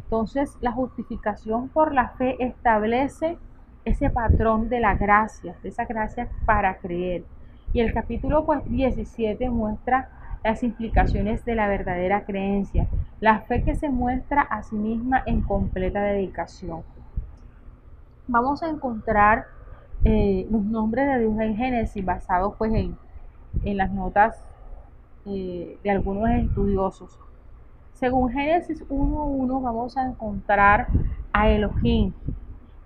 Entonces, 0.04 0.56
la 0.60 0.70
justificación 0.70 1.68
por 1.68 1.92
la 1.92 2.10
fe 2.10 2.36
establece 2.38 3.38
ese 3.86 4.10
patrón 4.10 4.68
de 4.68 4.80
la 4.80 4.96
gracia, 4.96 5.54
de 5.62 5.68
esa 5.70 5.86
gracia 5.86 6.28
para 6.44 6.76
creer. 6.78 7.24
Y 7.72 7.80
el 7.80 7.94
capítulo 7.94 8.44
17 8.66 9.36
pues, 9.38 9.50
muestra 9.50 10.10
las 10.42 10.62
implicaciones 10.62 11.44
de 11.44 11.54
la 11.54 11.68
verdadera 11.68 12.24
creencia, 12.24 12.88
la 13.20 13.40
fe 13.40 13.62
que 13.62 13.76
se 13.76 13.88
muestra 13.88 14.42
a 14.42 14.62
sí 14.64 14.74
misma 14.76 15.22
en 15.24 15.40
completa 15.40 16.02
dedicación. 16.02 16.82
vamos 18.28 18.62
a 18.62 18.68
encontrar 18.68 19.46
eh, 20.04 20.46
los 20.50 20.64
nombres 20.64 21.06
de 21.06 21.20
Dios 21.20 21.40
en 21.40 21.56
Génesis 21.56 22.04
basados 22.04 22.54
pues 22.58 22.72
en, 22.74 22.96
en 23.64 23.76
las 23.76 23.92
notas 23.92 24.36
eh, 25.26 25.78
de 25.82 25.90
algunos 25.90 26.28
estudiosos. 26.30 27.18
Según 27.94 28.30
Génesis 28.30 28.84
1.1 28.88 29.62
vamos 29.62 29.96
a 29.96 30.06
encontrar 30.06 30.88
a 31.32 31.48
Elohim, 31.48 32.12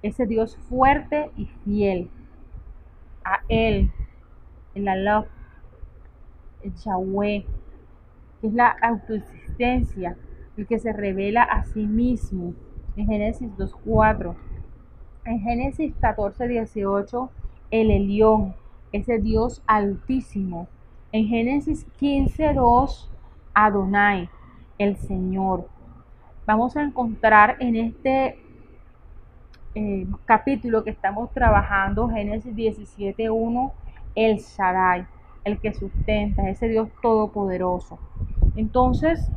ese 0.03 0.27
Dios 0.27 0.57
fuerte 0.69 1.31
y 1.37 1.47
fiel. 1.65 2.11
A 3.25 3.41
Él, 3.49 3.91
el 4.75 4.89
Allah, 4.89 5.27
el 6.63 6.75
Yahweh, 6.75 7.45
que 8.41 8.47
es 8.47 8.55
la 8.55 8.69
autoexistencia, 8.83 10.17
el 10.57 10.67
que 10.67 10.79
se 10.79 10.93
revela 10.93 11.43
a 11.43 11.65
sí 11.65 11.87
mismo 11.87 12.55
en 12.97 13.07
Génesis 13.07 13.51
2.4. 13.57 14.35
En 15.25 15.41
Génesis 15.41 15.95
14.18, 16.01 17.29
el 17.71 17.91
Elión, 17.91 18.55
ese 18.93 19.19
Dios 19.19 19.63
altísimo. 19.67 20.69
En 21.13 21.27
Génesis 21.27 21.87
15.2, 22.01 23.09
Adonai, 23.55 24.29
el 24.79 24.97
Señor. 24.97 25.69
Vamos 26.47 26.77
a 26.77 26.83
encontrar 26.83 27.57
en 27.61 27.77
este 27.77 28.39
eh, 29.75 30.07
capítulo 30.25 30.83
que 30.83 30.91
estamos 30.91 31.31
trabajando, 31.33 32.09
Génesis 32.09 32.55
17.1, 32.55 33.73
el 34.17 34.39
Shaddai, 34.39 35.07
el 35.45 35.59
que 35.61 35.73
sustenta, 35.73 36.49
ese 36.49 36.69
Dios 36.69 36.89
todopoderoso. 37.01 37.99
Entonces, 38.57 39.31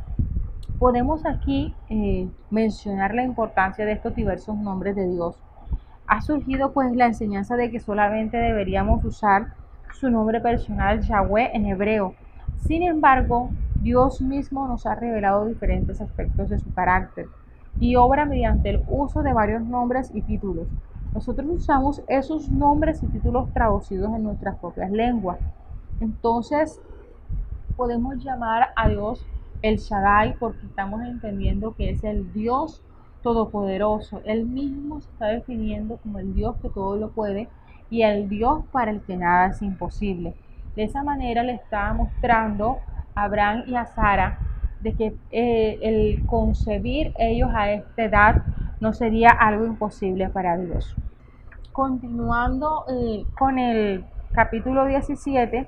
podemos 0.78 1.24
aquí 1.24 1.74
eh, 1.88 2.28
mencionar 2.50 3.14
la 3.14 3.22
importancia 3.22 3.86
de 3.86 3.92
estos 3.92 4.14
diversos 4.14 4.56
nombres 4.56 4.96
de 4.96 5.08
Dios. 5.08 5.36
Ha 6.06 6.20
surgido 6.20 6.72
pues 6.72 6.94
la 6.94 7.06
enseñanza 7.06 7.56
de 7.56 7.70
que 7.70 7.80
solamente 7.80 8.36
deberíamos 8.36 9.04
usar 9.04 9.54
su 9.92 10.10
nombre 10.10 10.40
personal 10.40 11.00
Yahweh 11.00 11.50
en 11.54 11.66
hebreo. 11.66 12.14
Sin 12.66 12.82
embargo, 12.82 13.50
Dios 13.80 14.20
mismo 14.20 14.66
nos 14.66 14.84
ha 14.86 14.94
revelado 14.96 15.46
diferentes 15.46 16.00
aspectos 16.00 16.50
de 16.50 16.58
su 16.58 16.72
carácter 16.74 17.26
y 17.80 17.96
obra 17.96 18.24
mediante 18.24 18.70
el 18.70 18.82
uso 18.88 19.22
de 19.22 19.32
varios 19.32 19.62
nombres 19.62 20.10
y 20.14 20.22
títulos. 20.22 20.68
Nosotros 21.12 21.46
usamos 21.48 22.02
esos 22.08 22.48
nombres 22.50 23.02
y 23.02 23.06
títulos 23.06 23.52
traducidos 23.52 24.14
en 24.14 24.24
nuestras 24.24 24.56
propias 24.58 24.90
lenguas. 24.90 25.38
Entonces, 26.00 26.80
podemos 27.76 28.16
llamar 28.22 28.70
a 28.76 28.88
Dios 28.88 29.24
el 29.62 29.78
Shaddai 29.78 30.36
porque 30.38 30.66
estamos 30.66 31.02
entendiendo 31.02 31.74
que 31.74 31.90
es 31.90 32.04
el 32.04 32.32
Dios 32.32 32.82
todopoderoso. 33.22 34.20
Él 34.24 34.44
mismo 34.44 35.00
se 35.00 35.10
está 35.10 35.26
definiendo 35.26 35.96
como 35.98 36.18
el 36.18 36.34
Dios 36.34 36.56
que 36.60 36.68
todo 36.68 36.96
lo 36.96 37.10
puede 37.10 37.48
y 37.90 38.02
el 38.02 38.28
Dios 38.28 38.64
para 38.72 38.90
el 38.90 39.00
que 39.00 39.16
nada 39.16 39.46
es 39.48 39.62
imposible. 39.62 40.34
De 40.76 40.84
esa 40.84 41.02
manera 41.02 41.42
le 41.42 41.54
estaba 41.54 41.94
mostrando 41.94 42.78
Abraham 43.14 43.64
y 43.66 43.76
a 43.76 43.86
Sara 43.86 44.38
de 44.84 44.92
que 44.92 45.14
eh, 45.32 45.78
el 45.82 46.26
concebir 46.26 47.14
ellos 47.18 47.50
a 47.54 47.72
esta 47.72 48.04
edad 48.04 48.42
no 48.80 48.92
sería 48.92 49.30
algo 49.30 49.64
imposible 49.64 50.28
para 50.28 50.58
Dios. 50.58 50.94
Continuando 51.72 52.84
eh, 52.88 53.24
con 53.36 53.58
el 53.58 54.04
capítulo 54.32 54.84
17, 54.84 55.66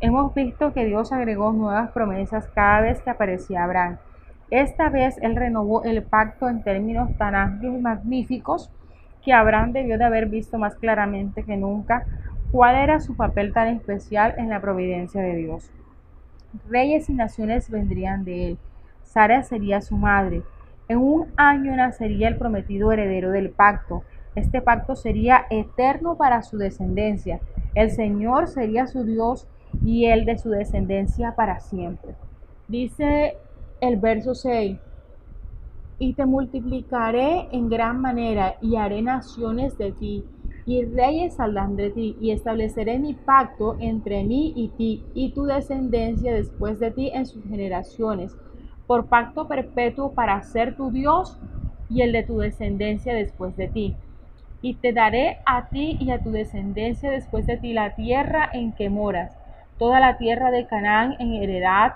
hemos 0.00 0.34
visto 0.34 0.74
que 0.74 0.84
Dios 0.84 1.12
agregó 1.12 1.52
nuevas 1.52 1.90
promesas 1.92 2.46
cada 2.54 2.82
vez 2.82 3.00
que 3.00 3.10
aparecía 3.10 3.64
Abraham. 3.64 3.96
Esta 4.50 4.90
vez 4.90 5.16
él 5.22 5.34
renovó 5.34 5.82
el 5.84 6.02
pacto 6.02 6.48
en 6.48 6.62
términos 6.62 7.16
tan 7.16 7.34
amplios 7.34 7.74
y 7.74 7.80
magníficos 7.80 8.70
que 9.24 9.32
Abraham 9.32 9.72
debió 9.72 9.96
de 9.96 10.04
haber 10.04 10.26
visto 10.26 10.58
más 10.58 10.74
claramente 10.74 11.42
que 11.42 11.56
nunca 11.56 12.04
cuál 12.52 12.76
era 12.76 13.00
su 13.00 13.16
papel 13.16 13.52
tan 13.54 13.68
especial 13.68 14.34
en 14.36 14.50
la 14.50 14.60
providencia 14.60 15.22
de 15.22 15.36
Dios. 15.36 15.70
Reyes 16.68 17.08
y 17.08 17.14
naciones 17.14 17.70
vendrían 17.70 18.24
de 18.24 18.48
él. 18.48 18.58
Sara 19.02 19.42
sería 19.42 19.80
su 19.80 19.96
madre. 19.96 20.42
En 20.88 20.98
un 20.98 21.26
año 21.36 21.74
nacería 21.76 22.28
el 22.28 22.36
prometido 22.36 22.92
heredero 22.92 23.30
del 23.30 23.50
pacto. 23.50 24.02
Este 24.34 24.60
pacto 24.60 24.96
sería 24.96 25.46
eterno 25.50 26.16
para 26.16 26.42
su 26.42 26.56
descendencia. 26.56 27.40
El 27.74 27.90
Señor 27.90 28.48
sería 28.48 28.86
su 28.86 29.04
Dios 29.04 29.46
y 29.84 30.06
él 30.06 30.24
de 30.24 30.38
su 30.38 30.50
descendencia 30.50 31.34
para 31.34 31.60
siempre. 31.60 32.14
Dice 32.68 33.36
el 33.80 33.96
verso 33.96 34.34
6, 34.34 34.78
y 35.98 36.14
te 36.14 36.26
multiplicaré 36.26 37.48
en 37.50 37.68
gran 37.68 38.00
manera 38.00 38.54
y 38.60 38.76
haré 38.76 39.02
naciones 39.02 39.76
de 39.78 39.92
ti 39.92 40.24
y 40.68 40.84
reyes 40.84 41.36
saldrán 41.36 41.76
de 41.76 41.88
ti, 41.88 42.14
y 42.20 42.30
estableceré 42.30 42.98
mi 42.98 43.14
pacto 43.14 43.78
entre 43.80 44.22
mí 44.22 44.52
y 44.54 44.68
ti, 44.68 45.02
y 45.14 45.30
tu 45.30 45.46
descendencia 45.46 46.34
después 46.34 46.78
de 46.78 46.90
ti 46.90 47.10
en 47.14 47.24
sus 47.24 47.42
generaciones, 47.44 48.36
por 48.86 49.06
pacto 49.06 49.48
perpetuo 49.48 50.12
para 50.12 50.42
ser 50.42 50.76
tu 50.76 50.90
Dios 50.90 51.38
y 51.88 52.02
el 52.02 52.12
de 52.12 52.22
tu 52.22 52.36
descendencia 52.40 53.14
después 53.14 53.56
de 53.56 53.68
ti. 53.68 53.96
Y 54.60 54.74
te 54.74 54.92
daré 54.92 55.38
a 55.46 55.70
ti 55.70 55.96
y 56.00 56.10
a 56.10 56.22
tu 56.22 56.32
descendencia 56.32 57.10
después 57.10 57.46
de 57.46 57.56
ti 57.56 57.72
la 57.72 57.94
tierra 57.94 58.50
en 58.52 58.72
que 58.72 58.90
moras, 58.90 59.34
toda 59.78 60.00
la 60.00 60.18
tierra 60.18 60.50
de 60.50 60.66
Canaán 60.66 61.14
en 61.18 61.32
heredad 61.32 61.94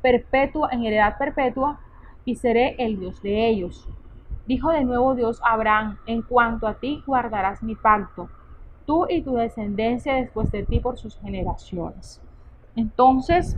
perpetua, 0.00 0.70
en 0.72 0.84
heredad 0.84 1.18
perpetua, 1.18 1.78
y 2.24 2.36
seré 2.36 2.76
el 2.78 2.98
Dios 2.98 3.20
de 3.20 3.48
ellos 3.48 3.86
Dijo 4.50 4.72
de 4.72 4.84
nuevo 4.84 5.14
Dios 5.14 5.40
a 5.44 5.52
Abraham, 5.52 5.98
en 6.06 6.22
cuanto 6.22 6.66
a 6.66 6.74
ti 6.74 7.04
guardarás 7.06 7.62
mi 7.62 7.76
pacto, 7.76 8.28
tú 8.84 9.06
y 9.08 9.22
tu 9.22 9.34
descendencia 9.34 10.16
después 10.16 10.50
de 10.50 10.64
ti 10.64 10.80
por 10.80 10.98
sus 10.98 11.16
generaciones. 11.20 12.20
Entonces, 12.74 13.56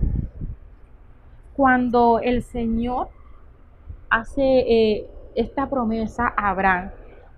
cuando 1.57 2.19
el 2.19 2.43
Señor 2.43 3.09
hace 4.11 4.43
eh, 4.43 5.11
esta 5.35 5.71
promesa 5.71 6.31
a 6.37 6.51
Abraham, 6.51 6.91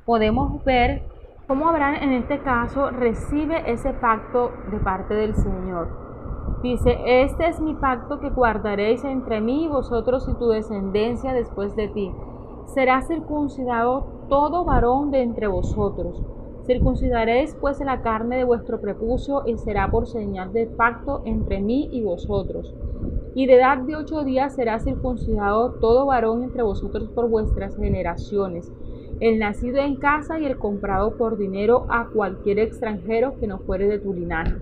podemos 0.05 0.64
ver 0.64 1.05
cómo 1.47 1.69
Abraham 1.69 1.99
en 2.01 2.12
este 2.14 2.40
caso 2.40 2.90
recibe 2.90 3.71
ese 3.71 3.93
pacto 3.93 4.51
de 4.73 4.79
parte 4.79 5.14
del 5.14 5.37
Señor. 5.37 6.59
Dice, 6.61 6.99
este 7.23 7.47
es 7.47 7.61
mi 7.61 7.75
pacto 7.75 8.19
que 8.19 8.31
guardaréis 8.31 9.05
entre 9.05 9.40
mí 9.40 9.67
y 9.67 9.69
vosotros 9.69 10.29
y 10.29 10.35
tu 10.40 10.49
descendencia 10.49 11.33
después 11.33 11.77
de 11.77 11.87
ti 11.87 12.11
será 12.66 13.03
circuncidado 13.03 14.07
todo 14.29 14.64
varón 14.64 15.11
de 15.11 15.22
entre 15.22 15.46
vosotros. 15.46 16.22
Circuncidaréis 16.66 17.55
pues 17.61 17.79
la 17.81 18.00
carne 18.00 18.38
de 18.38 18.44
vuestro 18.44 18.81
prepucio 18.81 19.42
y 19.46 19.59
será 19.59 19.90
por 19.90 20.07
señal 20.07 20.53
de 20.53 20.66
pacto 20.66 21.22
entre 21.27 21.61
mí 21.61 21.88
y 21.92 22.03
vosotros. 22.03 22.74
Y 23.35 23.46
de 23.46 23.57
edad 23.57 23.79
de 23.79 23.96
ocho 23.96 24.24
días 24.24 24.55
será 24.55 24.79
circuncidado 24.79 25.72
todo 25.74 26.07
varón 26.07 26.42
entre 26.42 26.62
vosotros 26.62 27.11
por 27.11 27.29
vuestras 27.29 27.77
generaciones, 27.77 28.72
el 29.20 29.38
nacido 29.38 29.79
en 29.79 29.96
casa 29.96 30.38
y 30.38 30.46
el 30.46 30.59
comprado 30.59 31.16
por 31.16 31.37
dinero 31.37 31.87
a 31.90 32.09
cualquier 32.09 32.59
extranjero 32.61 33.38
que 33.38 33.46
no 33.46 33.59
fuere 33.59 33.87
de 33.87 33.98
tu 33.98 34.14
linaje. 34.14 34.55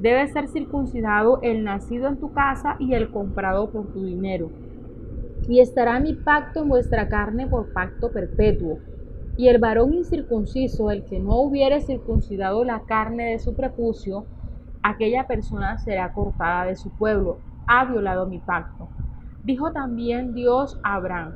Debe 0.00 0.28
ser 0.28 0.48
circuncidado 0.48 1.40
el 1.42 1.64
nacido 1.64 2.08
en 2.08 2.18
tu 2.18 2.32
casa 2.32 2.76
y 2.78 2.94
el 2.94 3.10
comprado 3.10 3.70
por 3.70 3.86
tu 3.86 4.04
dinero 4.04 4.50
y 5.48 5.60
estará 5.60 5.98
mi 6.00 6.14
pacto 6.14 6.62
en 6.62 6.68
vuestra 6.68 7.08
carne 7.08 7.46
por 7.46 7.72
pacto 7.72 8.10
perpetuo. 8.10 8.78
Y 9.36 9.48
el 9.48 9.58
varón 9.58 9.94
incircunciso, 9.94 10.90
el 10.90 11.04
que 11.04 11.18
no 11.18 11.36
hubiere 11.40 11.80
circuncidado 11.80 12.64
la 12.64 12.80
carne 12.80 13.30
de 13.30 13.38
su 13.38 13.54
prepucio, 13.54 14.26
aquella 14.82 15.26
persona 15.26 15.78
será 15.78 16.12
cortada 16.12 16.66
de 16.66 16.76
su 16.76 16.90
pueblo. 16.90 17.38
Ha 17.66 17.84
violado 17.86 18.26
mi 18.26 18.38
pacto. 18.38 18.88
Dijo 19.42 19.72
también 19.72 20.34
Dios 20.34 20.78
a 20.82 20.94
Abraham, 20.94 21.32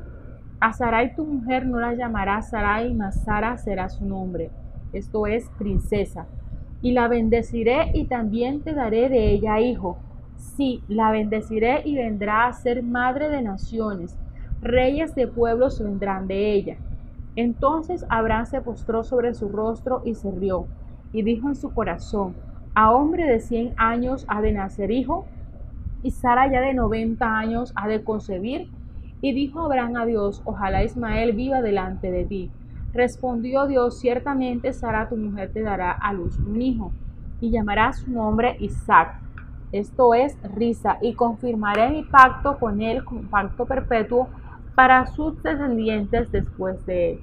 a 0.59 0.73
Sarai 0.73 1.15
tu 1.15 1.25
mujer 1.25 1.65
no 1.65 1.79
la 1.79 1.93
llamará 1.93 2.41
Sarai, 2.41 2.93
mas 2.93 3.23
Sara 3.23 3.57
será 3.57 3.89
su 3.89 4.05
nombre, 4.05 4.49
esto 4.93 5.27
es 5.27 5.49
princesa. 5.57 6.27
Y 6.81 6.93
la 6.93 7.07
bendeciré 7.07 7.91
y 7.93 8.05
también 8.05 8.61
te 8.61 8.73
daré 8.73 9.09
de 9.09 9.31
ella 9.31 9.59
hijo 9.59 9.97
Sí, 10.37 10.83
la 10.87 11.11
bendeciré 11.11 11.81
y 11.83 11.95
vendrá 11.95 12.47
a 12.47 12.53
ser 12.53 12.83
madre 12.83 13.29
de 13.29 13.41
naciones. 13.41 14.17
Reyes 14.61 15.13
de 15.15 15.27
pueblos 15.27 15.81
vendrán 15.81 16.27
de 16.27 16.53
ella. 16.53 16.77
Entonces 17.35 18.05
Abraham 18.09 18.45
se 18.45 18.61
postró 18.61 19.03
sobre 19.03 19.33
su 19.33 19.49
rostro 19.49 20.01
y 20.05 20.15
se 20.15 20.31
rió, 20.31 20.65
y 21.13 21.21
dijo 21.21 21.49
en 21.49 21.55
su 21.55 21.71
corazón, 21.71 22.35
a 22.73 22.91
hombre 22.91 23.25
de 23.25 23.39
cien 23.39 23.73
años 23.77 24.25
ha 24.27 24.41
de 24.41 24.51
nacer 24.51 24.91
hijo, 24.91 25.25
y 26.03 26.11
Sara 26.11 26.51
ya 26.51 26.61
de 26.61 26.73
noventa 26.73 27.37
años 27.37 27.73
ha 27.75 27.87
de 27.87 28.03
concebir. 28.03 28.69
Y 29.19 29.33
dijo 29.33 29.61
Abraham 29.61 29.95
a 29.97 30.05
Dios, 30.05 30.43
ojalá 30.45 30.83
Ismael 30.83 31.33
viva 31.33 31.61
delante 31.61 32.11
de 32.11 32.23
ti. 32.25 32.51
Respondió 32.93 33.65
Dios, 33.65 33.99
ciertamente 33.99 34.73
Sara 34.73 35.09
tu 35.09 35.17
mujer 35.17 35.51
te 35.51 35.63
dará 35.63 35.91
a 35.91 36.13
luz 36.13 36.37
un 36.39 36.61
hijo, 36.61 36.91
y 37.41 37.49
llamará 37.49 37.93
su 37.93 38.11
nombre 38.11 38.57
Isaac 38.59 39.26
esto 39.71 40.13
es 40.13 40.37
risa, 40.55 40.97
y 41.01 41.13
confirmaré 41.13 41.89
mi 41.89 42.03
pacto 42.03 42.57
con 42.57 42.81
él, 42.81 43.03
con 43.03 43.27
pacto 43.27 43.65
perpetuo 43.65 44.27
para 44.75 45.07
sus 45.07 45.41
descendientes 45.43 46.31
después 46.31 46.85
de 46.85 47.11
él. 47.11 47.19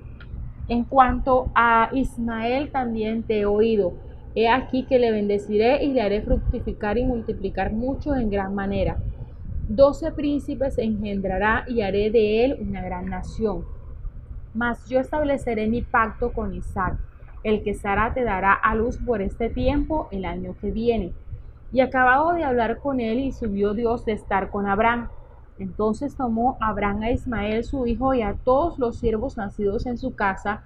En 0.69 0.85
cuanto 0.85 1.51
a 1.55 1.91
Ismael 1.93 2.71
también 2.71 3.23
te 3.23 3.41
he 3.41 3.47
oído. 3.47 3.93
He 4.35 4.49
aquí 4.49 4.85
que 4.85 4.99
le 4.99 5.13
bendeciré 5.13 5.85
y 5.85 5.93
le 5.93 6.03
haré 6.03 6.23
fructificar 6.23 6.99
y 6.99 7.05
multiplicar 7.05 7.73
mucho 7.73 8.15
en 8.15 8.31
gran 8.31 8.55
manera. 8.55 8.97
Doce 9.69 10.11
príncipes 10.13 10.77
engendrará 10.79 11.65
y 11.69 11.83
haré 11.83 12.11
de 12.11 12.45
él 12.45 12.59
una 12.61 12.83
gran 12.83 13.07
nación. 13.07 13.65
Mas 14.53 14.89
yo 14.89 15.01
estableceré 15.01 15.67
mi 15.69 15.83
pacto 15.83 16.33
con 16.33 16.55
Isaac, 16.55 16.99
el 17.43 17.63
que 17.63 17.75
Sara 17.75 18.13
te 18.13 18.25
dará 18.25 18.53
a 18.53 18.75
luz 18.75 18.99
por 18.99 19.23
este 19.23 19.51
tiempo 19.51 20.09
el 20.11 20.25
año 20.25 20.55
que 20.61 20.71
viene. 20.71 21.13
Y 21.75 21.81
acabado 21.81 22.35
de 22.35 22.45
hablar 22.45 22.79
con 22.79 23.01
él 23.01 23.19
y 23.19 23.33
subió 23.33 23.75
Dios 23.75 24.05
de 24.05 24.13
estar 24.13 24.51
con 24.51 24.69
Abraham. 24.69 25.09
Entonces 25.59 26.15
tomó 26.15 26.57
Abraham 26.61 27.03
a 27.03 27.11
Ismael 27.11 27.65
su 27.65 27.85
hijo 27.89 28.15
y 28.15 28.23
a 28.23 28.35
todos 28.45 28.79
los 28.79 28.97
siervos 28.97 29.37
nacidos 29.37 29.85
en 29.87 29.99
su 29.99 30.15
casa 30.15 30.63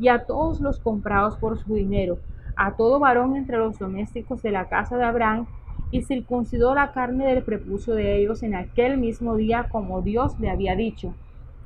y 0.00 0.08
a 0.08 0.24
todos 0.24 0.60
los 0.60 0.80
comprados 0.80 1.36
por 1.36 1.58
su 1.58 1.74
dinero, 1.74 2.18
a 2.56 2.74
todo 2.74 2.98
varón 2.98 3.36
entre 3.36 3.56
los 3.56 3.78
domésticos 3.78 4.42
de 4.42 4.50
la 4.50 4.68
casa 4.68 4.96
de 4.96 5.04
Abraham, 5.04 5.46
y 5.92 6.02
circuncidó 6.02 6.74
la 6.74 6.90
carne 6.90 7.28
del 7.32 7.44
prepucio 7.44 7.94
de 7.94 8.20
ellos 8.20 8.42
en 8.42 8.56
aquel 8.56 8.98
mismo 8.98 9.36
día 9.36 9.68
como 9.70 10.02
Dios 10.02 10.40
le 10.40 10.50
había 10.50 10.74
dicho. 10.74 11.14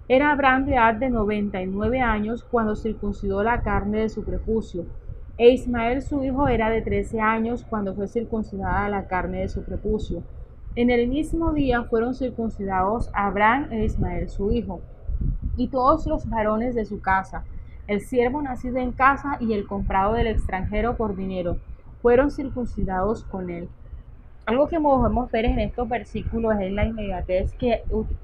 Era 0.06 0.32
Abraham 0.32 0.66
de 0.66 0.74
edad 0.74 0.94
de 0.96 1.08
noventa 1.08 1.62
y 1.62 1.66
nueve 1.66 2.02
años 2.02 2.44
cuando 2.44 2.76
circuncidó 2.76 3.42
la 3.42 3.62
carne 3.62 4.00
de 4.00 4.10
su 4.10 4.22
prepucio, 4.22 4.84
e 5.42 5.50
Ismael 5.50 6.02
su 6.02 6.22
hijo 6.22 6.46
era 6.46 6.70
de 6.70 6.82
trece 6.82 7.20
años 7.20 7.66
cuando 7.68 7.96
fue 7.96 8.06
circuncidada 8.06 8.88
la 8.88 9.08
carne 9.08 9.40
de 9.40 9.48
su 9.48 9.64
prepucio. 9.64 10.22
En 10.76 10.88
el 10.88 11.08
mismo 11.08 11.52
día 11.52 11.82
fueron 11.82 12.14
circuncidados 12.14 13.10
Abraham 13.12 13.66
e 13.72 13.84
Ismael 13.84 14.28
su 14.28 14.52
hijo, 14.52 14.82
y 15.56 15.66
todos 15.66 16.06
los 16.06 16.28
varones 16.28 16.76
de 16.76 16.84
su 16.84 17.00
casa, 17.00 17.42
el 17.88 18.02
siervo 18.02 18.40
nacido 18.40 18.76
en 18.76 18.92
casa 18.92 19.36
y 19.40 19.52
el 19.54 19.66
comprado 19.66 20.14
del 20.14 20.28
extranjero 20.28 20.96
por 20.96 21.16
dinero, 21.16 21.56
fueron 22.02 22.30
circuncidados 22.30 23.24
con 23.24 23.50
él. 23.50 23.68
Algo 24.46 24.68
que 24.68 24.78
podemos 24.78 25.28
ver 25.32 25.46
en 25.46 25.58
estos 25.58 25.88
versículos 25.88 26.54
es 26.60 26.70
la 26.70 26.86
inmediatez 26.86 27.52
que, 27.54 27.82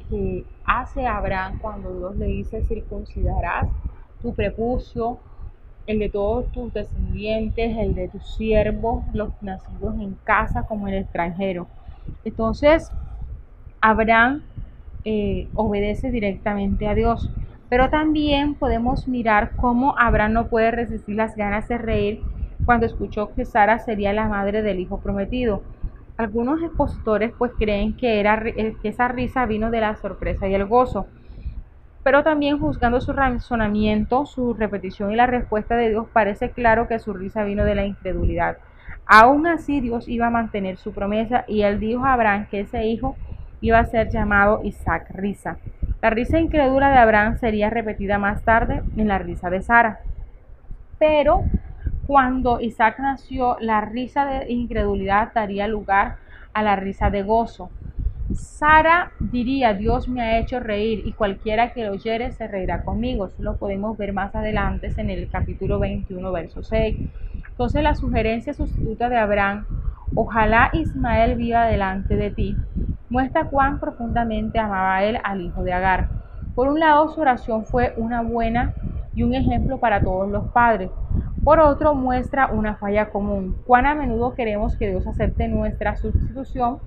que 0.09 0.45
hace 0.65 1.05
Abraham 1.05 1.59
cuando 1.61 1.93
Dios 1.99 2.17
le 2.17 2.27
dice 2.27 2.63
circuncidarás 2.63 3.67
tu 4.23 4.33
prepucio, 4.35 5.19
el 5.89 5.99
de 5.99 6.11
todos 6.11 6.53
tus 6.53 6.73
descendientes, 6.73 7.77
el 7.77 7.95
de 7.95 8.09
tus 8.09 8.37
siervos, 8.37 9.03
los 9.15 9.31
nacidos 9.41 9.95
en 9.99 10.15
casa 10.23 10.63
como 10.63 10.87
el 10.87 10.95
extranjero. 10.95 11.67
Entonces, 12.25 12.93
Abraham 13.81 14.43
eh, 15.05 15.49
obedece 15.55 16.11
directamente 16.11 16.87
a 16.87 16.95
Dios. 16.95 17.31
Pero 17.71 17.89
también 17.89 18.55
podemos 18.55 19.09
mirar 19.09 19.53
cómo 19.57 19.95
Abraham 19.99 20.33
no 20.35 20.47
puede 20.49 20.71
resistir 20.71 21.17
las 21.17 21.37
ganas 21.37 21.69
de 21.69 21.79
reír 21.79 22.23
cuando 22.67 22.85
escuchó 22.85 23.35
que 23.35 23.47
Sara 23.47 23.79
sería 23.79 24.13
la 24.13 24.29
madre 24.29 24.63
del 24.63 24.81
hijo 24.81 25.01
prometido. 25.01 25.63
Algunos 26.19 26.63
expositores 26.63 27.33
pues 27.39 27.53
creen 27.59 27.97
que, 27.97 28.21
era, 28.21 28.43
que 28.43 28.77
esa 28.83 29.09
risa 29.09 29.47
vino 29.47 29.71
de 29.71 29.81
la 29.81 29.97
sorpresa 29.97 30.49
y 30.49 30.55
el 30.55 30.67
gozo. 30.67 31.07
Pero 32.09 32.23
también 32.23 32.59
juzgando 32.59 33.03
su 33.03 33.13
razonamiento, 33.13 34.25
su 34.25 34.55
repetición 34.55 35.13
y 35.13 35.17
la 35.17 35.27
respuesta 35.27 35.77
de 35.77 35.91
Dios, 35.91 36.07
parece 36.11 36.53
claro 36.53 36.89
que 36.89 36.99
su 36.99 37.13
risa 37.13 37.45
vino 37.45 37.67
de 37.67 37.75
la 37.75 37.85
incredulidad. 37.85 38.57
Aún 39.05 39.47
así 39.47 39.83
Dios 39.83 40.09
iba 40.09 40.29
a 40.29 40.31
mantener 40.31 40.79
su 40.79 40.95
promesa 40.95 41.45
y 41.47 41.65
él 41.65 41.79
dijo 41.79 42.07
a 42.07 42.15
Abraham 42.15 42.47
que 42.51 42.61
ese 42.61 42.87
hijo 42.87 43.15
iba 43.61 43.79
a 43.79 43.85
ser 43.85 44.09
llamado 44.09 44.63
Isaac 44.65 45.11
Risa. 45.11 45.59
La 46.01 46.09
risa 46.09 46.39
incrédula 46.39 46.89
de 46.89 46.97
Abraham 46.97 47.37
sería 47.37 47.69
repetida 47.69 48.17
más 48.17 48.41
tarde 48.41 48.83
en 48.97 49.07
la 49.07 49.19
risa 49.19 49.51
de 49.51 49.61
Sara. 49.61 50.01
Pero 50.99 51.43
cuando 52.07 52.59
Isaac 52.59 53.01
nació, 53.01 53.59
la 53.61 53.83
risa 53.83 54.25
de 54.25 54.51
incredulidad 54.51 55.35
daría 55.35 55.69
lugar 55.69 56.17
a 56.55 56.63
la 56.63 56.75
risa 56.75 57.11
de 57.11 57.23
gozo. 57.23 57.69
Sara 58.35 59.13
diría, 59.21 59.73
Dios 59.73 60.07
me 60.07 60.21
ha 60.21 60.39
hecho 60.39 60.61
reír 60.61 61.03
y 61.07 61.13
cualquiera 61.13 61.73
que 61.73 61.85
lo 61.85 61.93
oyere 61.93 62.31
se 62.33 62.47
reirá 62.47 62.83
conmigo. 62.83 63.27
Eso 63.27 63.43
lo 63.43 63.57
podemos 63.57 63.97
ver 63.97 64.13
más 64.13 64.35
adelante 64.35 64.93
en 64.97 65.09
el 65.09 65.31
capítulo 65.31 65.79
21, 65.79 66.31
verso 66.31 66.63
6. 66.63 66.97
Entonces 67.51 67.83
la 67.83 67.95
sugerencia 67.95 68.53
sustituta 68.53 69.09
de 69.09 69.17
Abraham, 69.17 69.67
ojalá 70.15 70.71
Ismael 70.75 71.37
viva 71.37 71.65
delante 71.67 72.17
de 72.17 72.31
ti, 72.31 72.57
muestra 73.09 73.47
cuán 73.47 73.81
profundamente 73.81 74.59
amaba 74.59 75.03
él 75.05 75.19
al 75.25 75.41
hijo 75.41 75.63
de 75.63 75.73
Agar. 75.73 76.09
Por 76.55 76.69
un 76.69 76.81
lado, 76.81 77.09
su 77.09 77.21
oración 77.21 77.65
fue 77.65 77.95
una 77.97 78.21
buena 78.21 78.75
y 79.15 79.23
un 79.23 79.35
ejemplo 79.35 79.79
para 79.79 80.03
todos 80.03 80.29
los 80.29 80.49
padres. 80.49 80.91
Por 81.43 81.61
otro, 81.61 81.95
muestra 81.95 82.49
una 82.49 82.75
falla 82.77 83.09
común. 83.09 83.57
Cuán 83.67 83.87
a 83.87 83.95
menudo 83.95 84.35
queremos 84.35 84.77
que 84.77 84.91
Dios 84.91 85.07
acepte 85.07 85.49
nuestra 85.49 85.97
sustitución 85.97 86.79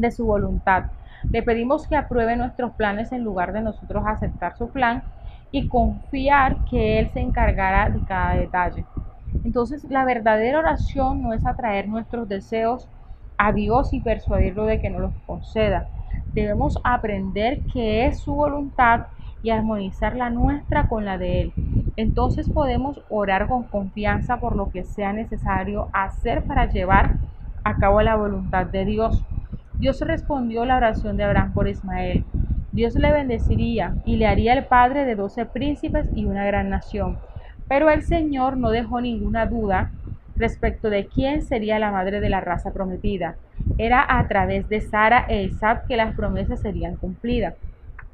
de 0.00 0.10
su 0.10 0.26
voluntad. 0.26 0.84
Le 1.30 1.42
pedimos 1.42 1.86
que 1.86 1.96
apruebe 1.96 2.36
nuestros 2.36 2.72
planes 2.72 3.12
en 3.12 3.22
lugar 3.22 3.52
de 3.52 3.60
nosotros 3.60 4.04
aceptar 4.06 4.56
su 4.56 4.70
plan 4.70 5.02
y 5.50 5.68
confiar 5.68 6.64
que 6.64 6.98
Él 6.98 7.08
se 7.10 7.20
encargará 7.20 7.90
de 7.90 8.00
cada 8.04 8.34
detalle. 8.34 8.84
Entonces, 9.44 9.84
la 9.84 10.04
verdadera 10.04 10.58
oración 10.58 11.22
no 11.22 11.32
es 11.32 11.46
atraer 11.46 11.88
nuestros 11.88 12.28
deseos 12.28 12.88
a 13.36 13.52
Dios 13.52 13.92
y 13.92 14.00
persuadirlo 14.00 14.66
de 14.66 14.80
que 14.80 14.90
nos 14.90 15.00
los 15.00 15.12
conceda. 15.26 15.88
Debemos 16.32 16.78
aprender 16.84 17.60
que 17.72 18.06
es 18.06 18.20
su 18.20 18.34
voluntad 18.34 19.06
y 19.42 19.50
armonizar 19.50 20.16
la 20.16 20.30
nuestra 20.30 20.88
con 20.88 21.04
la 21.04 21.18
de 21.18 21.40
Él. 21.42 21.52
Entonces 21.96 22.48
podemos 22.48 23.00
orar 23.08 23.48
con 23.48 23.64
confianza 23.64 24.38
por 24.38 24.56
lo 24.56 24.70
que 24.70 24.84
sea 24.84 25.12
necesario 25.12 25.88
hacer 25.92 26.44
para 26.44 26.66
llevar 26.66 27.16
a 27.64 27.76
cabo 27.76 28.02
la 28.02 28.16
voluntad 28.16 28.66
de 28.66 28.84
Dios. 28.84 29.24
Dios 29.80 29.98
respondió 30.02 30.66
la 30.66 30.76
oración 30.76 31.16
de 31.16 31.24
Abraham 31.24 31.54
por 31.54 31.66
Ismael. 31.66 32.22
Dios 32.70 32.94
le 32.96 33.12
bendeciría 33.12 33.94
y 34.04 34.16
le 34.16 34.26
haría 34.26 34.52
el 34.52 34.66
padre 34.66 35.06
de 35.06 35.14
doce 35.14 35.46
príncipes 35.46 36.06
y 36.14 36.26
una 36.26 36.44
gran 36.44 36.68
nación. 36.68 37.16
Pero 37.66 37.88
el 37.88 38.02
Señor 38.02 38.58
no 38.58 38.68
dejó 38.68 39.00
ninguna 39.00 39.46
duda 39.46 39.90
respecto 40.36 40.90
de 40.90 41.06
quién 41.06 41.40
sería 41.40 41.78
la 41.78 41.92
madre 41.92 42.20
de 42.20 42.28
la 42.28 42.42
raza 42.42 42.74
prometida. 42.74 43.36
Era 43.78 44.04
a 44.06 44.28
través 44.28 44.68
de 44.68 44.82
Sara 44.82 45.24
e 45.30 45.44
Isaac 45.44 45.86
que 45.88 45.96
las 45.96 46.14
promesas 46.14 46.60
serían 46.60 46.96
cumplidas. 46.96 47.54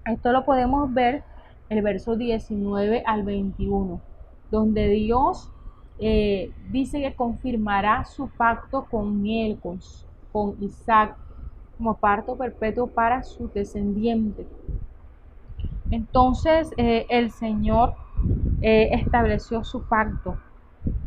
Esto 0.05 0.31
lo 0.31 0.44
podemos 0.44 0.94
ver 0.94 1.24
el 1.68 1.83
verso 1.83 2.14
19 2.14 3.02
al 3.05 3.24
21, 3.24 4.00
donde 4.52 4.87
Dios 4.87 5.50
eh, 5.98 6.52
dice 6.70 7.00
que 7.00 7.14
confirmará 7.14 8.05
su 8.05 8.29
pacto 8.29 8.87
con 8.88 9.26
él, 9.26 9.59
con, 9.61 9.81
con 10.31 10.55
Isaac, 10.61 11.16
como 11.76 11.94
parto 11.94 12.36
perpetuo 12.36 12.86
para 12.86 13.22
su 13.22 13.48
descendiente. 13.48 14.46
Entonces 15.90 16.70
eh, 16.76 17.06
el 17.08 17.30
Señor 17.30 17.94
eh, 18.62 18.88
estableció 18.92 19.64
su 19.64 19.82
pacto 19.82 20.36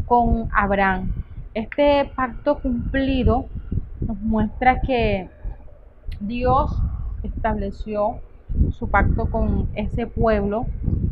con 0.05 0.49
Abraham. 0.53 1.11
Este 1.53 2.09
pacto 2.15 2.59
cumplido 2.59 3.45
nos 4.01 4.19
muestra 4.19 4.81
que 4.81 5.29
Dios 6.19 6.71
estableció 7.23 8.19
su 8.71 8.89
pacto 8.89 9.29
con 9.29 9.67
ese 9.75 10.07
pueblo. 10.07 10.65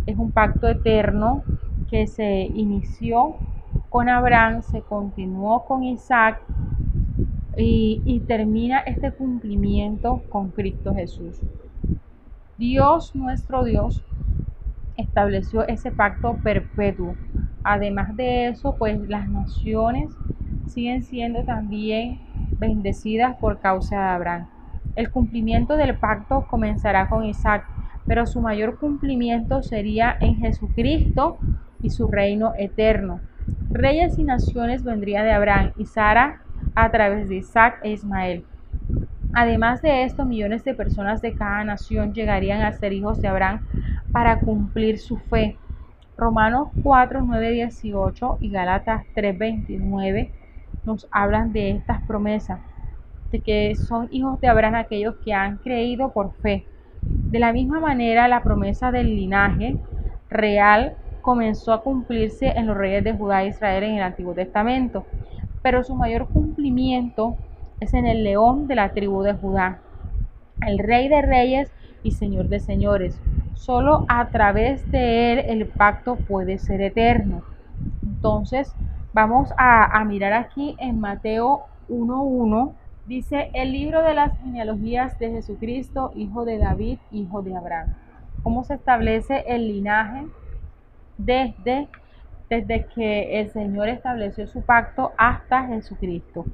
Es 0.06 0.18
un 0.18 0.32
pacto 0.32 0.68
eterno 0.68 1.44
que 1.90 2.08
se 2.08 2.44
inició 2.54 3.36
con 3.90 4.10
Abraham, 4.10 4.62
se 4.62 4.82
continuó 4.82 5.66
con 5.66 5.84
Isaac 5.84 6.42
y, 7.58 8.24
termina 8.28 8.80
este 8.80 9.12
cumplimiento 9.12 10.22
con 10.30 10.50
Cristo 10.50 10.94
Jesús. 10.94 11.42
Dios, 12.58 13.16
nuestro 13.16 13.64
Dios, 13.64 14.04
estableció 14.96 15.68
ese 15.68 15.92
pacto 15.92 16.38
perpetuo. 16.44 17.16
Además 17.64 18.16
de 18.16 18.48
eso, 18.48 18.76
pues 18.78 19.00
las 19.10 19.28
naciones 19.30 20.12
siguen 20.68 21.04
siendo 21.04 21.44
también 21.44 22.20
bendecidas 22.60 23.36
por 23.38 23.60
causa 23.60 23.96
de 23.96 24.10
Abraham. 24.10 24.48
El 24.96 25.12
cumplimiento 25.12 25.76
del 25.76 25.96
pacto 25.98 26.48
comenzará 26.50 27.10
con 27.10 27.26
Isaac, 27.26 27.66
pero 28.08 28.26
su 28.26 28.42
mayor 28.42 28.80
cumplimiento 28.80 29.62
sería 29.62 30.16
en 30.20 30.38
Jesucristo 30.38 31.38
y 31.82 31.90
su 31.90 32.08
reino 32.08 32.54
eterno. 32.58 33.20
Reyes 33.70 34.18
y 34.18 34.24
naciones 34.24 34.84
vendría 34.84 35.24
de 35.24 35.32
Abraham 35.32 35.74
y 35.78 35.86
Sara 35.86 36.42
a 36.76 36.90
través 36.92 37.30
de 37.30 37.38
Isaac 37.38 37.80
e 37.84 37.92
Ismael. 37.92 38.46
Además 39.34 39.82
de 39.82 40.04
esto, 40.04 40.26
millones 40.26 40.64
de 40.64 40.74
personas 40.74 41.22
de 41.22 41.34
cada 41.34 41.64
nación 41.64 42.14
llegarían 42.14 42.62
a 42.62 42.72
ser 42.74 42.94
hijos 42.94 43.22
de 43.22 43.28
Abraham 43.28 43.62
para 44.12 44.40
cumplir 44.40 45.00
su 45.00 45.18
fe. 45.18 45.58
Romanos 46.18 46.70
4, 46.82 47.22
9, 47.24 47.52
18 47.52 48.38
y 48.42 48.50
Galatas 48.50 49.04
3, 49.14 49.38
29 49.38 50.32
nos 50.86 51.08
hablan 51.12 51.52
de 51.52 51.72
estas 51.72 52.02
promesas, 52.04 52.60
de 53.32 53.42
que 53.42 53.76
son 53.76 54.08
hijos 54.10 54.40
de 54.40 54.48
Abraham 54.48 54.76
aquellos 54.76 55.16
que 55.18 55.34
han 55.34 55.58
creído 55.58 56.12
por 56.12 56.34
fe. 56.36 56.66
De 57.02 57.40
la 57.40 57.54
misma 57.54 57.80
manera, 57.80 58.28
la 58.28 58.42
promesa 58.42 58.92
del 58.92 59.16
linaje 59.16 59.78
real 60.30 60.96
comenzó 61.22 61.74
a 61.74 61.84
cumplirse 61.84 62.48
en 62.48 62.68
los 62.68 62.78
reyes 62.78 63.04
de 63.04 63.14
Judá 63.14 63.44
e 63.44 63.50
Israel 63.50 63.84
en 63.84 63.96
el 63.96 64.04
Antiguo 64.04 64.34
Testamento, 64.34 65.06
pero 65.62 65.84
su 65.84 65.96
mayor 65.96 66.28
cumplimiento 66.28 67.36
es 67.80 67.94
en 67.94 68.06
el 68.06 68.24
león 68.24 68.68
de 68.68 68.76
la 68.76 68.94
tribu 68.94 69.22
de 69.24 69.34
Judá, 69.34 69.80
el 70.66 70.80
rey 70.80 71.08
de 71.08 71.22
reyes 71.22 71.72
y 72.04 72.12
señor 72.12 72.48
de 72.50 72.60
señores. 72.60 73.20
Solo 73.54 74.06
a 74.08 74.30
través 74.30 74.90
de 74.92 75.34
él 75.34 75.40
el 75.48 75.68
pacto 75.68 76.16
puede 76.16 76.58
ser 76.58 76.82
eterno. 76.82 77.44
Entonces, 78.04 78.74
vamos 79.14 79.50
a, 79.58 80.00
a 80.00 80.06
mirar 80.06 80.34
aquí 80.34 80.76
en 80.80 81.00
Mateo 81.00 81.66
1.1 81.90 82.74
Dice 83.08 83.52
el 83.54 83.72
libro 83.72 84.04
de 84.04 84.14
las 84.14 84.38
genealogías 84.40 85.18
de 85.18 85.32
Jesucristo, 85.32 86.12
hijo 86.14 86.44
de 86.44 86.58
David, 86.58 87.00
hijo 87.10 87.42
de 87.42 87.56
Abraham. 87.56 87.94
¿Cómo 88.44 88.66
se 88.66 88.74
establece 88.74 89.46
el 89.48 89.70
linaje 89.70 90.28
desde, 91.18 91.88
desde 92.50 92.86
que 92.86 93.40
el 93.40 93.50
Señor 93.52 93.90
estableció 93.90 94.48
su 94.48 94.62
pacto 94.62 95.12
hasta 95.18 95.66
Jesucristo? 95.68 96.46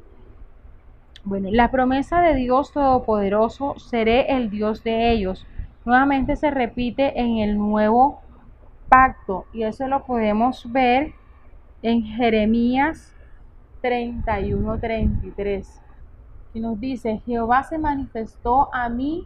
Bueno, 1.24 1.50
la 1.52 1.72
promesa 1.72 2.22
de 2.22 2.36
Dios 2.36 2.72
Todopoderoso, 2.74 3.80
seré 3.80 4.36
el 4.36 4.50
Dios 4.50 4.84
de 4.84 5.12
ellos, 5.12 5.48
nuevamente 5.86 6.36
se 6.36 6.52
repite 6.52 7.20
en 7.20 7.38
el 7.38 7.58
nuevo 7.58 8.22
pacto 8.90 9.46
y 9.54 9.64
eso 9.64 9.88
lo 9.88 10.04
podemos 10.04 10.72
ver 10.72 11.14
en 11.82 12.04
Jeremías 12.04 13.14
31-33 13.82 15.66
y 16.54 16.60
nos 16.60 16.80
dice, 16.80 17.22
Jehová 17.26 17.64
se 17.64 17.78
manifestó 17.78 18.74
a 18.74 18.90
mí 18.90 19.26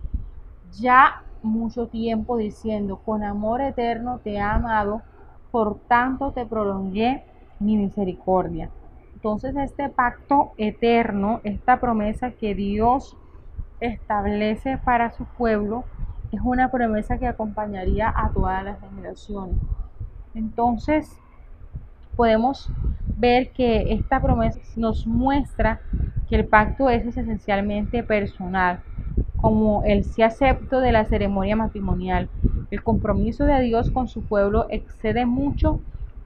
ya 0.72 1.24
mucho 1.44 1.88
tiempo 1.88 2.38
diciendo, 2.38 2.98
con 3.04 3.24
amor 3.24 3.62
eterno 3.62 4.20
te 4.24 4.34
he 4.34 4.40
amado, 4.40 5.02
por 5.58 5.80
tanto 5.88 6.34
te 6.34 6.46
prolongué 6.46 7.24
mi 7.60 7.78
misericordia. 7.78 8.70
Entonces 9.16 9.56
este 9.56 9.90
pacto 9.90 10.52
eterno, 10.58 11.42
esta 11.44 11.80
promesa 11.80 12.30
que 12.30 12.54
Dios 12.54 13.18
establece 13.80 14.78
para 14.78 15.10
su 15.10 15.26
pueblo, 15.26 15.84
es 16.32 16.42
una 16.44 16.70
promesa 16.70 17.18
que 17.18 17.26
acompañaría 17.26 18.14
a 18.16 18.30
todas 18.30 18.64
las 18.64 18.80
generaciones. 18.82 19.58
Entonces 20.36 21.18
podemos 22.18 22.70
ver 23.16 23.52
que 23.52 23.94
esta 23.94 24.22
promesa 24.22 24.60
nos 24.76 25.08
muestra 25.08 25.80
que 26.28 26.36
el 26.36 26.46
pacto 26.46 26.90
es 26.90 27.06
esencialmente 27.06 28.04
personal, 28.04 28.82
como 29.38 29.84
el 29.86 30.04
sí 30.04 30.24
acepto 30.24 30.82
de 30.82 30.92
la 30.92 31.06
ceremonia 31.06 31.56
matrimonial. 31.56 32.28
El 32.70 32.84
compromiso 32.84 33.46
de 33.46 33.62
Dios 33.62 33.92
con 33.92 34.10
su 34.10 34.24
pueblo 34.24 34.66
excede 34.70 35.26
mucho 35.26 35.80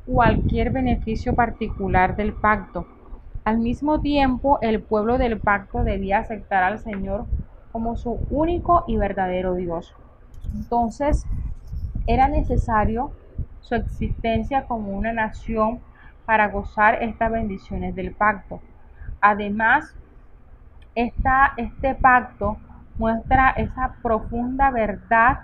cualquier 0.07 0.71
beneficio 0.71 1.35
particular 1.35 2.15
del 2.15 2.33
pacto. 2.33 2.87
Al 3.43 3.59
mismo 3.59 4.01
tiempo, 4.01 4.57
el 4.61 4.81
pueblo 4.81 5.17
del 5.17 5.39
pacto 5.39 5.83
debía 5.83 6.19
aceptar 6.19 6.63
al 6.63 6.79
Señor 6.79 7.25
como 7.71 7.95
su 7.95 8.19
único 8.29 8.85
y 8.87 8.97
verdadero 8.97 9.55
Dios. 9.55 9.93
Entonces, 10.55 11.25
era 12.07 12.27
necesario 12.27 13.11
su 13.62 13.76
existencia 13.76 14.66
como 14.66 14.91
una 14.91 15.14
nación 15.14 15.80
para 16.26 16.49
gozar 16.49 17.01
estas 17.01 17.32
bendiciones 17.32 17.95
del 17.95 18.12
pacto. 18.12 18.62
Además, 19.22 19.95
este 20.95 21.95
pacto 21.95 22.57
muestra 22.97 23.51
esa 23.51 23.95
profunda 24.01 24.72
verdad 24.72 25.39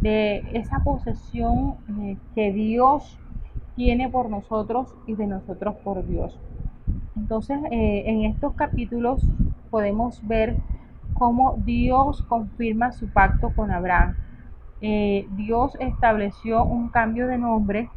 de 0.00 0.44
esa 0.52 0.80
posesión 0.80 1.76
eh, 2.00 2.16
que 2.34 2.52
Dios 2.52 3.18
tiene 3.76 4.08
por 4.08 4.30
nosotros 4.30 4.94
y 5.06 5.14
de 5.14 5.26
nosotros 5.26 5.76
por 5.84 6.06
Dios. 6.06 6.38
Entonces, 7.16 7.58
eh, 7.70 8.04
en 8.06 8.24
estos 8.24 8.54
capítulos 8.54 9.22
podemos 9.70 10.26
ver 10.26 10.56
cómo 11.14 11.58
Dios 11.64 12.22
confirma 12.22 12.92
su 12.92 13.08
pacto 13.08 13.52
con 13.54 13.70
Abraham. 13.70 14.16
Eh, 14.80 15.26
Dios 15.32 15.76
estableció 15.80 16.64
un 16.64 16.88
cambio 16.88 17.26
de 17.26 17.38
nombre 17.38 17.88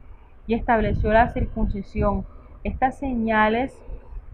y 0.47 0.53
estableció 0.53 1.11
la 1.13 1.29
circuncisión. 1.29 2.25
Estas 2.63 2.97
señales 2.97 3.77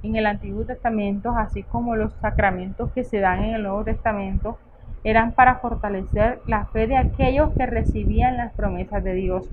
en 0.03 0.15
el 0.15 0.25
Antiguo 0.25 0.65
Testamento, 0.65 1.31
así 1.37 1.63
como 1.63 1.95
los 1.95 2.13
sacramentos 2.13 2.91
que 2.91 3.03
se 3.03 3.19
dan 3.19 3.43
en 3.43 3.55
el 3.55 3.63
Nuevo 3.63 3.83
Testamento, 3.83 4.57
eran 5.03 5.33
para 5.33 5.55
fortalecer 5.55 6.39
la 6.45 6.65
fe 6.65 6.87
de 6.87 6.97
aquellos 6.97 7.53
que 7.53 7.65
recibían 7.65 8.37
las 8.37 8.53
promesas 8.53 9.03
de 9.03 9.13
Dios. 9.13 9.49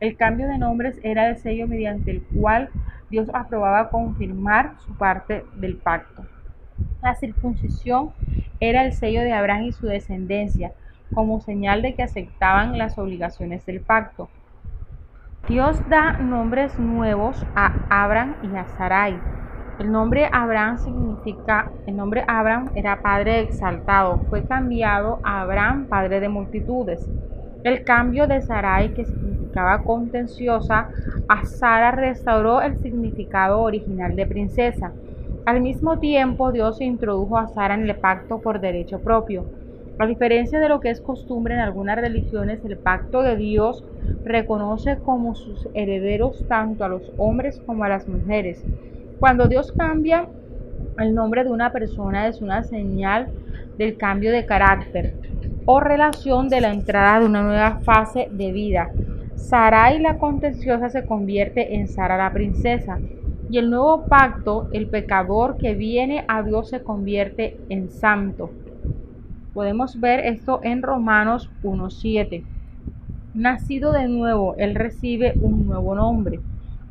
El 0.00 0.16
cambio 0.16 0.48
de 0.48 0.58
nombres 0.58 0.98
era 1.02 1.28
el 1.28 1.36
sello 1.36 1.66
mediante 1.66 2.10
el 2.10 2.22
cual 2.22 2.70
Dios 3.08 3.28
aprobaba 3.32 3.88
confirmar 3.88 4.74
su 4.80 4.94
parte 4.96 5.44
del 5.56 5.76
pacto. 5.76 6.24
La 7.02 7.14
circuncisión 7.14 8.10
era 8.60 8.84
el 8.84 8.92
sello 8.92 9.20
de 9.22 9.32
Abraham 9.32 9.64
y 9.64 9.72
su 9.72 9.86
descendencia, 9.86 10.72
como 11.12 11.40
señal 11.40 11.82
de 11.82 11.94
que 11.94 12.02
aceptaban 12.02 12.78
las 12.78 12.98
obligaciones 12.98 13.64
del 13.66 13.80
pacto. 13.82 14.32
Dios 15.46 15.82
da 15.86 16.16
nombres 16.18 16.78
nuevos 16.78 17.46
a 17.54 17.82
Abraham 17.88 18.38
y 18.42 18.56
a 18.56 18.66
Sarai, 18.66 19.22
el 19.78 19.90
nombre 19.90 20.28
Abraham 20.32 20.78
significa, 20.78 21.74
el 21.86 21.96
nombre 21.96 22.24
Abraham 22.28 22.70
era 22.74 23.02
padre 23.02 23.40
exaltado, 23.40 24.26
fue 24.28 24.46
cambiado 24.46 25.20
a 25.24 25.40
Abraham, 25.42 25.88
padre 25.88 26.20
de 26.20 26.28
multitudes. 26.28 27.10
El 27.64 27.82
cambio 27.84 28.26
de 28.28 28.42
Sarai, 28.42 28.92
que 28.94 29.04
significaba 29.06 29.82
contenciosa, 29.82 30.90
a 31.26 31.44
Sara 31.44 31.90
restauró 31.92 32.60
el 32.62 32.76
significado 32.76 33.60
original 33.62 34.14
de 34.14 34.26
princesa. 34.26 34.94
Al 35.44 35.60
mismo 35.60 35.98
tiempo, 35.98 36.52
Dios 36.52 36.80
introdujo 36.80 37.38
a 37.38 37.48
Sara 37.48 37.74
en 37.74 37.88
el 37.88 37.98
pacto 37.98 38.40
por 38.40 38.60
derecho 38.60 39.02
propio. 39.02 39.48
A 39.98 40.06
diferencia 40.06 40.58
de 40.58 40.68
lo 40.68 40.80
que 40.80 40.90
es 40.90 41.00
costumbre 41.00 41.54
en 41.54 41.60
algunas 41.60 41.96
religiones, 41.96 42.64
el 42.64 42.78
pacto 42.78 43.22
de 43.22 43.36
Dios 43.36 43.84
reconoce 44.24 44.98
como 44.98 45.34
sus 45.34 45.68
herederos 45.74 46.44
tanto 46.48 46.84
a 46.84 46.88
los 46.88 47.12
hombres 47.18 47.60
como 47.66 47.84
a 47.84 47.88
las 47.88 48.08
mujeres. 48.08 48.64
Cuando 49.18 49.48
Dios 49.48 49.72
cambia 49.72 50.28
el 50.98 51.14
nombre 51.14 51.44
de 51.44 51.50
una 51.50 51.72
persona 51.72 52.28
es 52.28 52.42
una 52.42 52.64
señal 52.64 53.28
del 53.78 53.96
cambio 53.96 54.30
de 54.30 54.44
carácter 54.44 55.14
o 55.64 55.80
relación 55.80 56.48
de 56.48 56.60
la 56.60 56.72
entrada 56.72 57.20
de 57.20 57.26
una 57.26 57.42
nueva 57.42 57.80
fase 57.82 58.28
de 58.30 58.52
vida. 58.52 58.90
Sarai 59.34 60.00
la 60.00 60.18
contenciosa 60.18 60.90
se 60.90 61.06
convierte 61.06 61.74
en 61.76 61.88
Sara 61.88 62.16
la 62.16 62.32
princesa 62.32 62.98
y 63.48 63.58
el 63.58 63.70
nuevo 63.70 64.06
pacto, 64.06 64.68
el 64.72 64.88
pecador 64.88 65.56
que 65.56 65.74
viene 65.74 66.24
a 66.28 66.42
Dios 66.42 66.68
se 66.68 66.82
convierte 66.82 67.56
en 67.68 67.90
santo. 67.90 68.50
Podemos 69.54 70.00
ver 70.00 70.20
esto 70.20 70.60
en 70.62 70.82
Romanos 70.82 71.50
1.7. 71.62 72.44
Nacido 73.34 73.92
de 73.92 74.08
nuevo, 74.08 74.54
él 74.56 74.74
recibe 74.74 75.34
un 75.40 75.66
nuevo 75.66 75.94
nombre. 75.94 76.40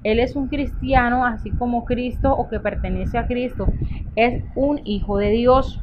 Él 0.04 0.20
es 0.20 0.36
un 0.36 0.48
cristiano, 0.48 1.26
así 1.26 1.52
como 1.52 1.86
Cristo 1.86 2.32
o 2.34 2.50
que 2.50 2.60
pertenece 2.60 3.18
a 3.18 3.28
Cristo. 3.28 3.68
Es 4.16 4.44
un 4.56 4.80
hijo 4.84 5.18
de 5.18 5.30
Dios. 5.30 5.82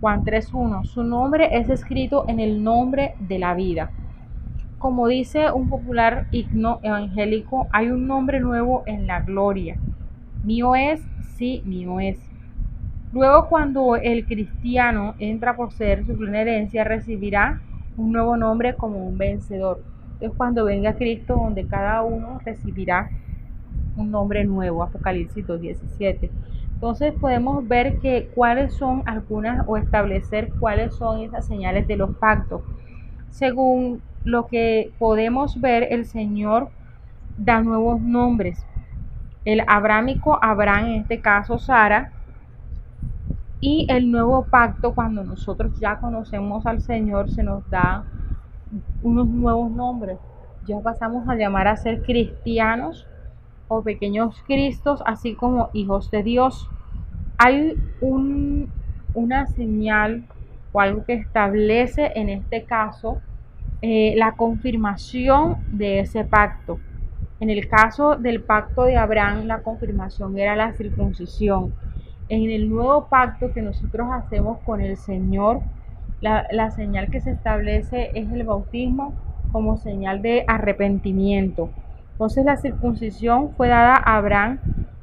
Juan 0.00 0.24
3.1. 0.24 0.84
Su 0.84 1.04
nombre 1.04 1.56
es 1.56 1.68
escrito 1.68 2.24
en 2.28 2.40
el 2.40 2.62
nombre 2.64 3.14
de 3.20 3.38
la 3.38 3.54
vida. 3.54 3.90
Como 4.78 5.06
dice 5.06 5.52
un 5.52 5.68
popular 5.68 6.26
himno 6.32 6.80
evangélico, 6.82 7.68
hay 7.70 7.88
un 7.88 8.08
nombre 8.08 8.40
nuevo 8.40 8.82
en 8.86 9.06
la 9.06 9.20
gloria. 9.20 9.76
Mío 10.42 10.74
es, 10.74 11.00
sí, 11.36 11.62
mío 11.64 12.00
es. 12.00 12.31
Luego 13.12 13.46
cuando 13.48 13.96
el 13.96 14.24
cristiano 14.26 15.14
entra 15.18 15.54
por 15.54 15.72
ser 15.72 16.06
su 16.06 16.16
plena 16.16 16.40
herencia, 16.40 16.82
recibirá 16.82 17.60
un 17.96 18.12
nuevo 18.12 18.38
nombre 18.38 18.74
como 18.74 19.06
un 19.06 19.18
vencedor. 19.18 19.82
Es 20.20 20.30
cuando 20.34 20.64
venga 20.64 20.94
Cristo 20.94 21.34
donde 21.34 21.66
cada 21.66 22.02
uno 22.02 22.40
recibirá 22.42 23.10
un 23.96 24.10
nombre 24.10 24.44
nuevo, 24.44 24.82
Apocalipsis 24.82 25.46
2.17. 25.46 26.30
Entonces 26.72 27.12
podemos 27.12 27.68
ver 27.68 27.98
que 27.98 28.30
cuáles 28.34 28.72
son 28.74 29.02
algunas 29.04 29.62
o 29.68 29.76
establecer 29.76 30.50
cuáles 30.58 30.94
son 30.94 31.20
esas 31.20 31.46
señales 31.46 31.86
de 31.86 31.96
los 31.96 32.16
pactos. 32.16 32.62
Según 33.30 34.00
lo 34.24 34.46
que 34.46 34.90
podemos 34.98 35.60
ver, 35.60 35.88
el 35.90 36.06
Señor 36.06 36.70
da 37.36 37.60
nuevos 37.60 38.00
nombres. 38.00 38.64
El 39.44 39.62
abrámico, 39.66 40.38
Abraham, 40.40 40.86
en 40.86 41.00
este 41.02 41.20
caso 41.20 41.58
Sara, 41.58 42.12
y 43.62 43.86
el 43.88 44.10
nuevo 44.10 44.44
pacto, 44.44 44.92
cuando 44.92 45.22
nosotros 45.22 45.78
ya 45.78 46.00
conocemos 46.00 46.66
al 46.66 46.82
Señor, 46.82 47.30
se 47.30 47.44
nos 47.44 47.70
da 47.70 48.04
unos 49.02 49.28
nuevos 49.28 49.70
nombres. 49.70 50.18
Ya 50.66 50.80
pasamos 50.80 51.28
a 51.28 51.36
llamar 51.36 51.68
a 51.68 51.76
ser 51.76 52.02
cristianos 52.02 53.06
o 53.68 53.82
pequeños 53.82 54.42
cristos, 54.48 55.00
así 55.06 55.36
como 55.36 55.70
hijos 55.74 56.10
de 56.10 56.24
Dios. 56.24 56.68
Hay 57.38 57.80
un, 58.00 58.68
una 59.14 59.46
señal 59.46 60.24
o 60.72 60.80
algo 60.80 61.04
que 61.04 61.14
establece 61.14 62.10
en 62.16 62.30
este 62.30 62.64
caso 62.64 63.20
eh, 63.80 64.14
la 64.16 64.32
confirmación 64.32 65.58
de 65.70 66.00
ese 66.00 66.24
pacto. 66.24 66.80
En 67.38 67.48
el 67.48 67.68
caso 67.68 68.16
del 68.16 68.42
pacto 68.42 68.82
de 68.82 68.96
Abraham, 68.96 69.46
la 69.46 69.62
confirmación 69.62 70.36
era 70.36 70.56
la 70.56 70.72
circuncisión. 70.72 71.72
En 72.32 72.50
el 72.50 72.70
nuevo 72.70 73.08
pacto 73.08 73.52
que 73.52 73.60
nosotros 73.60 74.08
hacemos 74.10 74.58
con 74.60 74.80
el 74.80 74.96
Señor, 74.96 75.60
la, 76.22 76.70
señal 76.70 77.10
que 77.10 77.20
se 77.20 77.32
establece 77.32 78.10
es 78.14 78.32
el 78.32 78.44
bautismo 78.44 79.12
como 79.52 79.76
señal 79.76 80.22
de 80.22 80.42
arrepentimiento. 80.48 81.68
Entonces 82.12 82.46
la 82.46 82.56
circuncisión 82.56 83.50
fue 83.50 83.68
dada 83.68 83.96
a 83.96 84.16
Abraham 84.16 84.60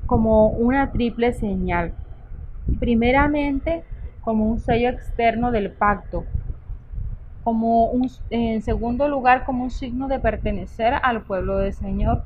como 0.07 0.47
una 0.47 0.91
triple 0.91 1.31
señal. 1.33 1.93
Primeramente, 2.79 3.83
como 4.21 4.47
un 4.47 4.59
sello 4.59 4.89
externo 4.89 5.51
del 5.51 5.69
pacto. 5.69 6.25
Como 7.43 7.91
un, 7.91 8.09
en 8.31 8.63
segundo 8.63 9.07
lugar, 9.07 9.45
como 9.45 9.65
un 9.65 9.69
signo 9.69 10.07
de 10.07 10.17
pertenecer 10.17 10.95
al 11.03 11.21
pueblo 11.21 11.59
del 11.59 11.73
Señor. 11.73 12.23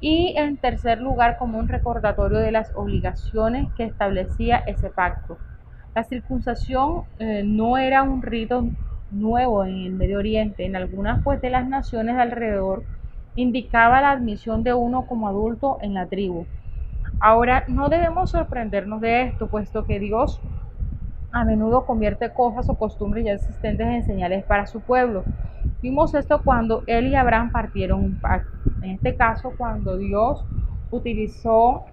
Y 0.00 0.34
en 0.36 0.56
tercer 0.56 1.00
lugar, 1.00 1.36
como 1.38 1.58
un 1.58 1.68
recordatorio 1.68 2.38
de 2.38 2.52
las 2.52 2.72
obligaciones 2.74 3.68
que 3.76 3.84
establecía 3.84 4.58
ese 4.58 4.90
pacto. 4.90 5.38
La 5.94 6.04
circuncisión 6.04 7.02
eh, 7.18 7.42
no 7.44 7.78
era 7.78 8.02
un 8.02 8.22
rito 8.22 8.64
nuevo 9.10 9.64
en 9.64 9.74
el 9.78 9.92
Medio 9.92 10.18
Oriente. 10.18 10.64
En 10.64 10.76
algunas 10.76 11.22
pues, 11.22 11.40
de 11.40 11.50
las 11.50 11.68
naciones 11.68 12.16
de 12.16 12.22
alrededor 12.22 12.84
indicaba 13.34 14.00
la 14.00 14.12
admisión 14.12 14.62
de 14.62 14.74
uno 14.74 15.06
como 15.06 15.28
adulto 15.28 15.78
en 15.80 15.94
la 15.94 16.06
tribu. 16.06 16.46
Ahora, 17.20 17.64
no 17.66 17.88
debemos 17.88 18.30
sorprendernos 18.30 19.00
de 19.00 19.22
esto, 19.22 19.48
puesto 19.48 19.84
que 19.86 19.98
Dios 19.98 20.40
a 21.32 21.44
menudo 21.44 21.84
convierte 21.84 22.32
cosas 22.32 22.68
o 22.68 22.74
costumbres 22.74 23.24
ya 23.24 23.32
existentes 23.32 23.86
en 23.86 24.02
señales 24.04 24.44
para 24.44 24.66
su 24.66 24.80
pueblo. 24.80 25.24
Vimos 25.82 26.14
esto 26.14 26.42
cuando 26.42 26.82
él 26.86 27.08
y 27.08 27.14
Abraham 27.14 27.50
partieron 27.52 28.02
un 28.02 28.16
pacto. 28.16 28.57
En 28.82 28.90
este 28.90 29.16
caso, 29.16 29.54
cuando 29.56 29.96
Dios 29.96 30.44
utilizó 30.90 31.84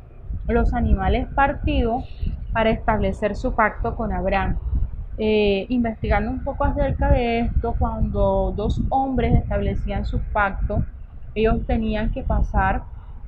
los 0.47 0.73
animales 0.73 1.27
partidos 1.35 2.05
para 2.53 2.69
establecer 2.69 3.35
su 3.35 3.53
pacto 3.53 3.95
con 3.95 4.13
Abraham. 4.13 4.57
Eh, 5.17 5.65
investigando 5.69 6.29
un 6.29 6.43
poco 6.43 6.65
acerca 6.65 7.09
de 7.09 7.39
esto, 7.39 7.75
cuando 7.77 8.53
dos 8.55 8.81
hombres 8.89 9.33
establecían 9.33 10.05
su 10.05 10.19
pacto, 10.31 10.83
ellos 11.33 11.65
tenían 11.65 12.11
que 12.11 12.23
pasar 12.23 12.83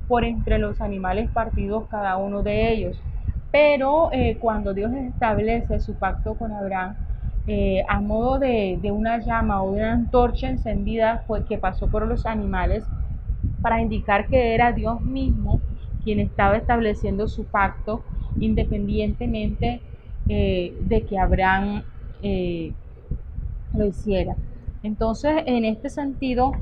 por 0.06 0.24
entre 0.24 0.58
los 0.58 0.80
animales 0.80 1.30
partidos 1.30 1.86
cada 1.88 2.16
uno 2.16 2.42
de 2.42 2.72
ellos. 2.72 3.02
Pero 3.50 4.10
eh, 4.12 4.38
cuando 4.40 4.74
Dios 4.74 4.92
establece 4.92 5.80
su 5.80 5.98
pacto 5.98 6.34
con 6.34 6.52
Abraham, 6.52 6.96
eh, 7.46 7.82
a 7.88 8.00
modo 8.00 8.38
de, 8.38 8.78
una 8.92 9.18
llama 9.18 9.62
o 9.62 9.72
de 9.72 9.78
una 9.80 9.92
antorcha 9.92 10.48
encendida 10.48 11.24
fue 11.26 11.44
que 11.46 11.56
pasó 11.56 11.90
por 11.90 12.06
los 12.06 12.26
animales 12.26 12.90
para 13.62 13.80
indicar 13.80 14.26
que 14.28 14.54
era 14.54 14.72
Dios 14.72 15.00
mismo 15.00 15.60
quien 16.04 16.20
estaba 16.20 16.56
estableciendo 16.56 17.28
su 17.28 17.44
pacto 17.44 18.02
independientemente 18.40 19.80
eh, 20.28 20.76
de 20.80 21.02
que 21.02 21.18
Abraham 21.18 21.82
lo 23.74 23.86
hiciera. 23.86 24.34
Entonces, 24.82 25.32
en 25.46 25.64
este 25.64 25.88
sentido, 25.88 26.52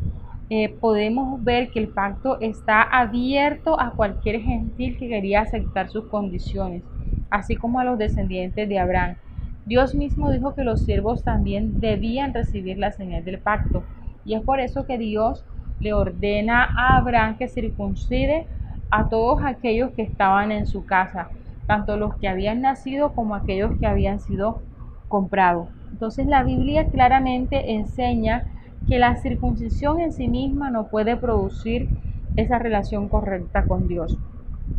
eh, 0.48 0.68
podemos 0.68 1.42
ver 1.42 1.70
que 1.70 1.80
el 1.80 1.88
pacto 1.88 2.38
está 2.40 2.82
abierto 2.82 3.80
a 3.80 3.90
cualquier 3.90 4.40
gentil 4.40 4.96
que 4.96 5.08
quería 5.08 5.40
aceptar 5.40 5.88
sus 5.88 6.06
condiciones, 6.06 6.84
así 7.30 7.56
como 7.56 7.80
a 7.80 7.84
los 7.84 7.98
descendientes 7.98 8.68
de 8.68 8.78
Abraham. 8.78 9.16
Dios 9.64 9.96
mismo 9.96 10.30
dijo 10.30 10.54
que 10.54 10.62
los 10.62 10.84
siervos 10.84 11.24
también 11.24 11.80
debían 11.80 12.32
recibir 12.32 12.78
la 12.78 12.92
señal 12.92 13.24
del 13.24 13.40
pacto, 13.40 13.82
y 14.24 14.34
es 14.34 14.42
por 14.42 14.60
eso 14.60 14.86
que 14.86 14.98
Dios 14.98 15.44
le 15.78 15.92
ordena 15.92 16.64
a 16.76 16.96
Abraham 16.96 17.36
que 17.36 17.48
circuncide 17.48 18.46
a 18.90 19.08
todos 19.08 19.40
aquellos 19.44 19.92
que 19.92 20.02
estaban 20.02 20.52
en 20.52 20.66
su 20.66 20.84
casa, 20.84 21.30
tanto 21.66 21.96
los 21.96 22.16
que 22.16 22.28
habían 22.28 22.60
nacido 22.60 23.14
como 23.14 23.34
aquellos 23.34 23.74
que 23.78 23.86
habían 23.86 24.20
sido 24.20 24.62
comprados. 25.08 25.68
Entonces 25.92 26.26
la 26.26 26.42
Biblia 26.42 26.88
claramente 26.88 27.72
enseña 27.72 28.44
que 28.86 28.98
la 28.98 29.16
circuncisión 29.16 30.00
en 30.00 30.12
sí 30.12 30.28
misma 30.28 30.70
no 30.70 30.88
puede 30.88 31.16
producir 31.16 31.90
esa 32.36 32.58
relación 32.58 33.08
correcta 33.08 33.66
con 33.66 33.88
Dios. 33.88 34.18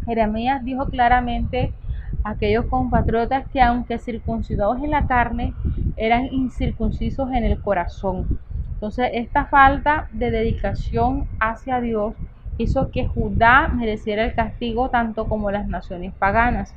Jeremías 0.06 0.64
dijo 0.64 0.90
claramente 0.90 1.74
a 2.24 2.32
aquellos 2.32 2.66
compatriotas 2.66 3.48
que 3.48 3.62
aunque 3.62 4.00
circuncidados 4.00 4.78
en 4.82 4.92
la 4.92 5.06
carne, 5.06 5.56
eran 5.96 6.26
incircuncisos 6.32 7.30
en 7.32 7.44
el 7.44 7.60
corazón. 7.62 8.30
Entonces 8.78 9.10
esta 9.14 9.48
falta 9.48 10.08
de 10.12 10.30
dedicación 10.32 11.26
hacia 11.40 11.82
Dios 11.82 12.14
hizo 12.58 12.92
que 12.92 13.06
Judá 13.08 13.70
mereciera 13.74 14.24
el 14.24 14.36
castigo 14.36 14.90
tanto 14.90 15.28
como 15.28 15.52
las 15.52 15.68
naciones 15.68 16.14
paganas. 16.16 16.76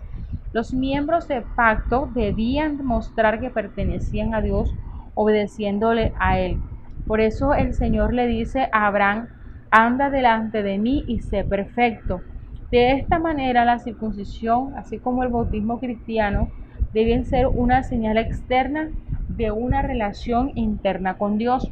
Los 0.53 0.73
miembros 0.73 1.29
del 1.29 1.45
pacto 1.45 2.09
debían 2.15 2.85
mostrar 2.85 3.41
que 3.41 3.51
pertenecían 3.51 4.35
a 4.35 4.41
Dios 4.41 4.75
obedeciéndole 5.15 6.13
a 6.19 6.39
Él. 6.39 6.59
Por 7.07 7.21
eso 7.21 7.55
el 7.55 7.75
Señor 7.75 8.15
le 8.15 8.27
dice 8.27 8.69
a 8.73 8.87
Abraham, 8.87 9.29
anda 9.71 10.11
delante 10.11 10.63
de 10.63 10.79
mí 10.79 11.05
y 11.07 11.21
sé 11.21 11.45
perfecto. 11.45 12.23
De 12.71 12.93
esta 12.93 13.19
manera 13.19 13.65
la 13.65 13.79
circuncisión, 13.79 14.75
así 14.77 14.99
como 14.99 15.23
el 15.23 15.29
bautismo 15.29 15.79
cristiano, 15.81 16.51
deben 16.93 17.25
ser 17.27 17.47
una 17.47 17.83
señal 17.83 18.17
externa 18.17 18.91
de 19.29 19.51
una 19.51 19.83
relación 19.83 20.53
interna 20.55 21.17
con 21.19 21.37
Dios. 21.39 21.71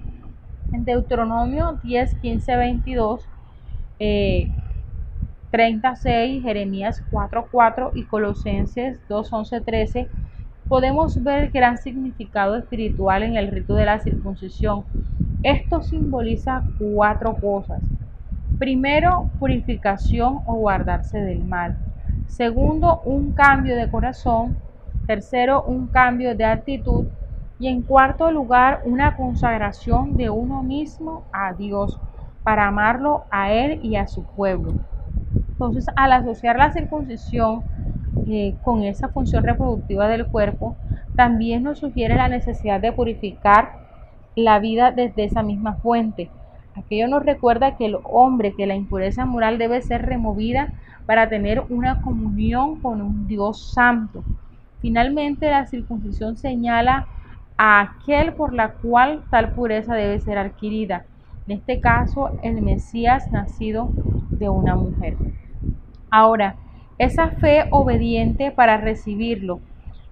En 0.72 0.84
Deuteronomio 0.84 1.78
10, 1.82 2.14
15, 2.16 2.56
22, 2.56 3.28
36, 5.50 6.42
Jeremías 6.42 7.02
4, 7.10 7.48
4 7.50 7.92
y 7.94 8.04
Colosenses 8.04 9.00
2, 9.08 9.32
11, 9.32 9.60
13, 9.60 10.08
podemos 10.68 11.22
ver 11.22 11.44
el 11.44 11.50
gran 11.50 11.78
significado 11.78 12.56
espiritual 12.56 13.22
en 13.22 13.36
el 13.36 13.50
rito 13.50 13.74
de 13.74 13.86
la 13.86 13.98
circuncisión 13.98 14.84
esto 15.44 15.82
simboliza 15.82 16.64
cuatro 16.78 17.36
cosas. 17.36 17.80
Primero, 18.58 19.30
purificación 19.38 20.40
o 20.46 20.54
guardarse 20.56 21.20
del 21.20 21.44
mal. 21.44 21.76
Segundo, 22.26 23.02
un 23.04 23.32
cambio 23.32 23.76
de 23.76 23.88
corazón. 23.88 24.56
Tercero, 25.06 25.62
un 25.62 25.86
cambio 25.86 26.34
de 26.34 26.44
actitud. 26.44 27.06
Y 27.60 27.68
en 27.68 27.82
cuarto 27.82 28.30
lugar, 28.30 28.82
una 28.84 29.16
consagración 29.16 30.16
de 30.16 30.30
uno 30.30 30.62
mismo 30.62 31.24
a 31.32 31.52
Dios 31.54 31.98
para 32.44 32.68
amarlo 32.68 33.24
a 33.30 33.52
Él 33.52 33.80
y 33.82 33.96
a 33.96 34.06
su 34.06 34.24
pueblo. 34.24 34.74
Entonces, 35.48 35.86
al 35.96 36.12
asociar 36.12 36.56
la 36.56 36.72
circuncisión 36.72 37.62
eh, 38.28 38.54
con 38.62 38.84
esa 38.84 39.08
función 39.08 39.42
reproductiva 39.42 40.06
del 40.06 40.26
cuerpo, 40.26 40.76
también 41.16 41.64
nos 41.64 41.80
sugiere 41.80 42.14
la 42.14 42.28
necesidad 42.28 42.80
de 42.80 42.92
purificar 42.92 43.72
la 44.36 44.60
vida 44.60 44.92
desde 44.92 45.24
esa 45.24 45.42
misma 45.42 45.74
fuente. 45.74 46.30
Aquello 46.76 47.08
nos 47.08 47.24
recuerda 47.24 47.76
que 47.76 47.86
el 47.86 47.96
hombre, 48.04 48.54
que 48.56 48.66
la 48.66 48.76
impureza 48.76 49.26
moral 49.26 49.58
debe 49.58 49.82
ser 49.82 50.06
removida 50.06 50.72
para 51.06 51.28
tener 51.28 51.64
una 51.70 52.02
comunión 52.02 52.80
con 52.80 53.02
un 53.02 53.26
Dios 53.26 53.72
santo. 53.72 54.22
Finalmente, 54.80 55.50
la 55.50 55.66
circuncisión 55.66 56.36
señala 56.36 57.08
a 57.58 57.80
aquel 57.80 58.34
por 58.34 58.54
la 58.54 58.74
cual 58.74 59.24
tal 59.30 59.52
pureza 59.52 59.94
debe 59.94 60.20
ser 60.20 60.38
adquirida. 60.38 61.04
En 61.46 61.58
este 61.58 61.80
caso, 61.80 62.30
el 62.42 62.62
Mesías 62.62 63.30
nacido 63.32 63.92
de 64.38 64.48
una 64.48 64.76
mujer. 64.76 65.16
Ahora, 66.10 66.56
esa 66.98 67.30
fe 67.30 67.66
obediente 67.70 68.50
para 68.52 68.78
recibirlo 68.78 69.60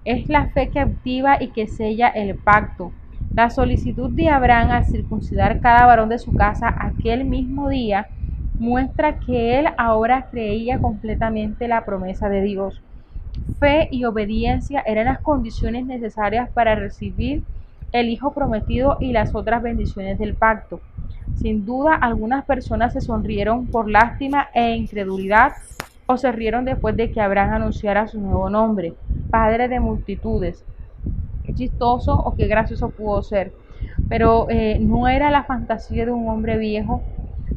es 0.05 0.29
la 0.29 0.47
fe 0.51 0.69
que 0.69 0.79
activa 0.79 1.37
y 1.39 1.51
que 1.51 1.67
sella 1.67 2.07
el 2.09 2.35
pacto. 2.37 2.91
La 3.35 3.49
solicitud 3.49 4.09
de 4.15 4.29
Abraham 4.29 4.71
al 4.71 4.85
circuncidar 4.85 5.59
cada 5.59 5.85
varón 5.85 6.09
de 6.09 6.19
su 6.19 6.33
casa 6.35 6.73
aquel 6.79 7.25
mismo 7.25 7.69
día 7.69 8.07
muestra 8.57 9.19
que 9.19 9.59
él 9.59 9.67
ahora 9.77 10.27
creía 10.31 10.79
completamente 10.79 11.67
la 11.67 11.85
promesa 11.85 12.29
de 12.29 12.41
Dios. 12.41 12.81
Fe 13.59 13.87
y 13.91 14.05
obediencia 14.05 14.83
eran 14.85 15.05
las 15.05 15.19
condiciones 15.19 15.85
necesarias 15.85 16.49
para 16.51 16.75
recibir 16.75 17.43
el 17.91 18.09
Hijo 18.09 18.33
prometido 18.33 18.97
y 18.99 19.13
las 19.13 19.33
otras 19.33 19.63
bendiciones 19.63 20.19
del 20.19 20.35
pacto. 20.35 20.81
Sin 21.35 21.65
duda, 21.65 21.95
algunas 21.95 22.45
personas 22.45 22.93
se 22.93 23.01
sonrieron 23.01 23.67
por 23.67 23.89
lástima 23.89 24.49
e 24.53 24.75
incredulidad 24.75 25.53
o 26.05 26.17
se 26.17 26.31
rieron 26.31 26.65
después 26.65 26.95
de 26.95 27.11
que 27.11 27.21
Abraham 27.21 27.53
anunciara 27.53 28.07
su 28.07 28.19
nuevo 28.19 28.49
nombre, 28.49 28.93
Padre 29.29 29.67
de 29.67 29.79
multitudes 29.79 30.65
chistoso 31.53 32.15
o 32.17 32.35
qué 32.35 32.47
gracioso 32.47 32.89
pudo 32.89 33.21
ser. 33.21 33.53
Pero 34.09 34.47
eh, 34.49 34.77
no 34.79 35.07
era 35.07 35.29
la 35.31 35.43
fantasía 35.43 36.05
de 36.05 36.11
un 36.11 36.29
hombre 36.29 36.57
viejo, 36.57 37.01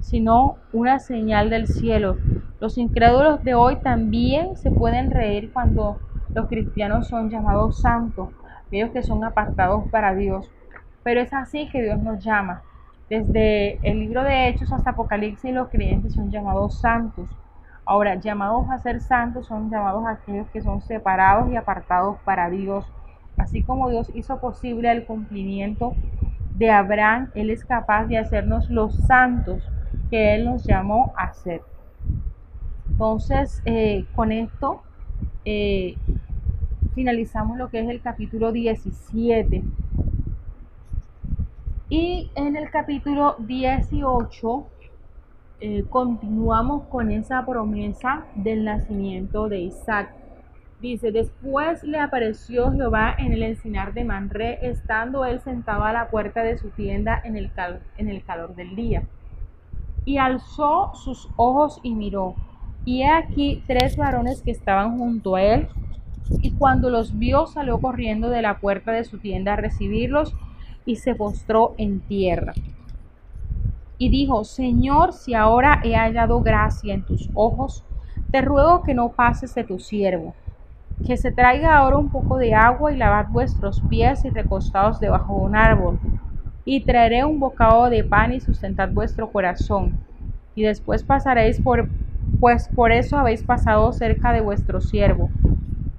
sino 0.01 0.57
una 0.73 0.99
señal 0.99 1.51
del 1.51 1.67
cielo. 1.67 2.17
Los 2.61 2.77
incrédulos 2.77 3.43
de 3.43 3.55
hoy 3.55 3.77
también 3.77 4.55
se 4.55 4.71
pueden 4.71 5.11
reír 5.11 5.51
cuando 5.51 5.97
los 6.35 6.47
cristianos 6.47 7.09
son 7.09 7.31
llamados 7.31 7.81
santos, 7.81 8.29
aquellos 8.67 8.91
que 8.91 9.03
son 9.03 9.25
apartados 9.25 9.89
para 9.91 10.15
Dios. 10.15 10.51
Pero 11.03 11.23
es 11.23 11.33
así 11.33 11.71
que 11.71 11.81
Dios 11.81 11.99
nos 12.03 12.23
llama. 12.23 12.61
Desde 13.09 13.81
el 13.83 14.01
libro 14.01 14.23
de 14.25 14.49
Hechos 14.49 14.71
hasta 14.75 14.91
Apocalipsis 14.91 15.55
los 15.55 15.71
creyentes 15.71 16.13
son 16.13 16.31
llamados 16.31 16.79
santos. 16.79 17.31
Ahora, 17.87 18.17
llamados 18.17 18.69
a 18.69 18.79
ser 18.79 19.01
santos 19.01 19.47
son 19.47 19.71
llamados 19.71 20.05
a 20.05 20.11
aquellos 20.11 20.47
que 20.51 20.61
son 20.61 20.83
separados 20.83 21.51
y 21.51 21.57
apartados 21.57 22.19
para 22.27 22.51
Dios. 22.51 22.85
Así 23.39 23.63
como 23.63 23.89
Dios 23.89 24.11
hizo 24.15 24.39
posible 24.39 24.93
el 24.93 25.07
cumplimiento 25.07 25.95
de 26.53 26.71
Abraham, 26.71 27.31
Él 27.35 27.49
es 27.49 27.65
capaz 27.65 28.05
de 28.05 28.19
hacernos 28.19 28.69
los 28.69 28.95
santos 29.07 29.67
que 30.11 30.35
Él 30.35 30.45
nos 30.45 30.67
llamó 30.67 31.15
a 31.17 31.33
ser. 31.33 31.63
Entonces, 33.01 33.63
eh, 33.65 34.05
con 34.15 34.31
esto 34.31 34.83
eh, 35.47 35.97
finalizamos 36.95 37.57
lo 37.57 37.71
que 37.71 37.81
es 37.81 37.89
el 37.89 38.03
capítulo 38.03 38.53
17. 38.53 39.65
Y 41.89 42.31
en 42.35 42.57
el 42.57 42.71
capítulo 42.71 43.37
18 43.39 44.67
eh, 45.63 45.85
continuamos 45.89 46.83
con 46.89 47.11
esa 47.11 47.47
promesa 47.47 48.27
del 48.35 48.67
nacimiento 48.67 49.49
de 49.49 49.61
Isaac. 49.61 50.15
Dice, 50.83 51.11
después 51.11 51.83
le 51.83 52.01
apareció 52.01 52.71
Jehová 52.71 53.15
en 53.17 53.33
el 53.33 53.43
encinar 53.45 53.95
de 53.95 54.05
Manré, 54.05 54.59
estando 54.61 55.25
él 55.25 55.41
sentado 55.41 55.85
a 55.85 55.95
la 55.95 56.11
puerta 56.11 56.43
de 56.43 56.59
su 56.59 56.69
tienda 56.69 57.19
en 57.25 57.39
el, 57.39 57.51
en 57.97 58.11
el 58.11 58.23
calor 58.23 58.55
del 58.55 58.77
día. 58.77 59.05
Y 60.05 60.19
alzó 60.19 60.93
sus 60.93 61.31
ojos 61.39 61.81
y 61.83 61.95
miró, 61.95 62.35
y 62.85 63.03
he 63.03 63.09
aquí 63.09 63.63
tres 63.67 63.97
varones 63.97 64.43
que 64.43 64.51
estaban 64.51 64.99
junto 64.99 65.37
a 65.37 65.43
él, 65.43 65.69
y 66.43 66.53
cuando 66.53 66.91
los 66.91 67.19
vio 67.19 67.47
salió 67.47 67.79
corriendo 67.79 68.31
de 68.31 68.43
la 68.43 68.59
puerta 68.59 68.93
de 68.93 69.05
su 69.05 69.19
tienda 69.19 69.55
a 69.55 69.57
recibirlos, 69.57 70.35
y 70.87 70.97
se 70.97 71.15
postró 71.15 71.75
en 71.77 72.01
tierra. 72.01 72.55
Y 73.99 74.09
dijo, 74.09 74.45
Señor, 74.45 75.13
si 75.13 75.35
ahora 75.35 75.81
he 75.85 75.95
hallado 75.95 76.41
gracia 76.41 76.95
en 76.95 77.05
tus 77.05 77.29
ojos, 77.35 77.85
te 78.31 78.41
ruego 78.41 78.83
que 78.83 78.95
no 78.95 79.11
pases 79.11 79.55
de 79.55 79.65
tu 79.65 79.79
siervo 79.79 80.35
que 81.07 81.17
se 81.17 81.33
traiga 81.33 81.77
ahora 81.77 81.97
un 81.97 82.11
poco 82.11 82.37
de 82.37 82.55
agua 82.55 82.93
y 82.93 82.97
lavad 82.97 83.29
vuestros 83.31 83.81
pies 83.89 84.25
y 84.25 84.31
recostados 84.31 85.01
debajo 85.01 85.37
de 85.37 85.41
un 85.43 85.57
árbol. 85.57 85.99
Y 86.65 86.85
traeré 86.85 87.25
un 87.25 87.41
bocado 87.41 87.89
de 87.89 88.05
pan 88.05 88.33
y 88.33 88.41
sustentad 88.41 88.91
vuestro 88.91 89.31
corazón. 89.31 89.99
Y 90.55 90.63
después 90.63 91.03
pasaréis 91.03 91.61
por, 91.61 91.89
pues 92.41 92.69
por 92.75 92.93
eso 92.93 93.19
habéis 93.19 93.43
pasado 93.43 93.93
cerca 93.93 94.33
de 94.33 94.41
vuestro 94.41 94.81
siervo. 94.81 95.31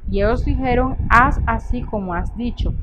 Y 0.10 0.22
ellos 0.22 0.44
dijeron, 0.44 0.98
haz 1.10 1.40
así 1.46 1.82
como 1.82 2.14
has 2.14 2.36
dicho. 2.36 2.74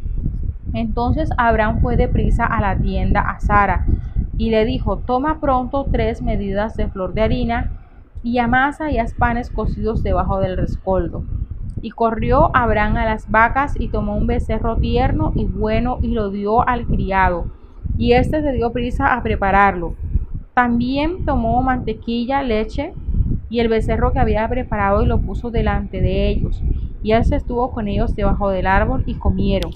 Entonces 0.72 1.30
Abraham 1.36 1.80
fue 1.80 1.96
deprisa 1.96 2.46
a 2.46 2.60
la 2.60 2.76
tienda 2.76 3.20
a 3.20 3.40
Sara 3.40 3.84
y 4.36 4.50
le 4.50 4.64
dijo, 4.64 4.98
toma 4.98 5.40
pronto 5.40 5.86
tres 5.90 6.22
medidas 6.22 6.76
de 6.76 6.88
flor 6.88 7.14
de 7.14 7.22
harina 7.22 7.72
y 8.22 8.38
amasa 8.38 8.90
y 8.90 8.98
haz 8.98 9.14
panes 9.14 9.50
cocidos 9.50 10.02
debajo 10.02 10.40
del 10.40 10.56
rescoldo 10.56 11.24
y 11.82 11.90
corrió 11.90 12.54
Abraham 12.54 12.96
a 12.96 13.04
las 13.04 13.30
vacas 13.30 13.74
y 13.78 13.88
tomó 13.88 14.16
un 14.16 14.26
becerro 14.26 14.76
tierno 14.76 15.32
y 15.34 15.44
bueno 15.44 15.98
y 16.02 16.08
lo 16.08 16.30
dio 16.30 16.66
al 16.66 16.86
criado. 16.86 17.46
Y 17.96 18.12
éste 18.12 18.42
se 18.42 18.52
dio 18.52 18.72
prisa 18.72 19.14
a 19.14 19.22
prepararlo. 19.22 19.94
También 20.54 21.24
tomó 21.24 21.62
mantequilla, 21.62 22.42
leche 22.42 22.94
y 23.50 23.60
el 23.60 23.68
becerro 23.68 24.12
que 24.12 24.18
había 24.18 24.48
preparado 24.48 25.02
y 25.02 25.06
lo 25.06 25.20
puso 25.20 25.50
delante 25.50 26.00
de 26.00 26.28
ellos. 26.28 26.62
Y 27.02 27.12
él 27.12 27.24
se 27.24 27.36
estuvo 27.36 27.70
con 27.70 27.88
ellos 27.88 28.14
debajo 28.14 28.50
del 28.50 28.66
árbol 28.66 29.04
y 29.06 29.14
comieron. 29.14 29.70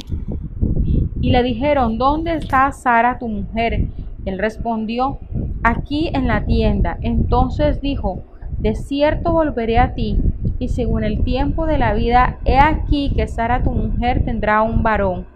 Y 1.20 1.30
le 1.30 1.42
dijeron, 1.42 1.98
¿dónde 1.98 2.34
está 2.34 2.70
Sara 2.72 3.18
tu 3.18 3.28
mujer? 3.28 3.86
Él 4.24 4.38
respondió, 4.38 5.18
aquí 5.62 6.10
en 6.12 6.26
la 6.26 6.44
tienda. 6.44 6.98
Entonces 7.00 7.80
dijo, 7.80 8.22
de 8.58 8.74
cierto 8.74 9.32
volveré 9.32 9.78
a 9.78 9.94
ti 9.94 10.18
y 10.58 10.68
según 10.68 11.02
el 11.02 11.24
tiempo 11.24 11.66
de 11.66 11.76
la 11.76 11.92
vida, 11.92 12.38
he 12.44 12.56
aquí 12.56 13.12
que 13.16 13.26
Sara 13.26 13.64
tu 13.64 13.72
mujer 13.72 14.24
tendrá 14.24 14.62
un 14.62 14.84
varón, 14.84 15.26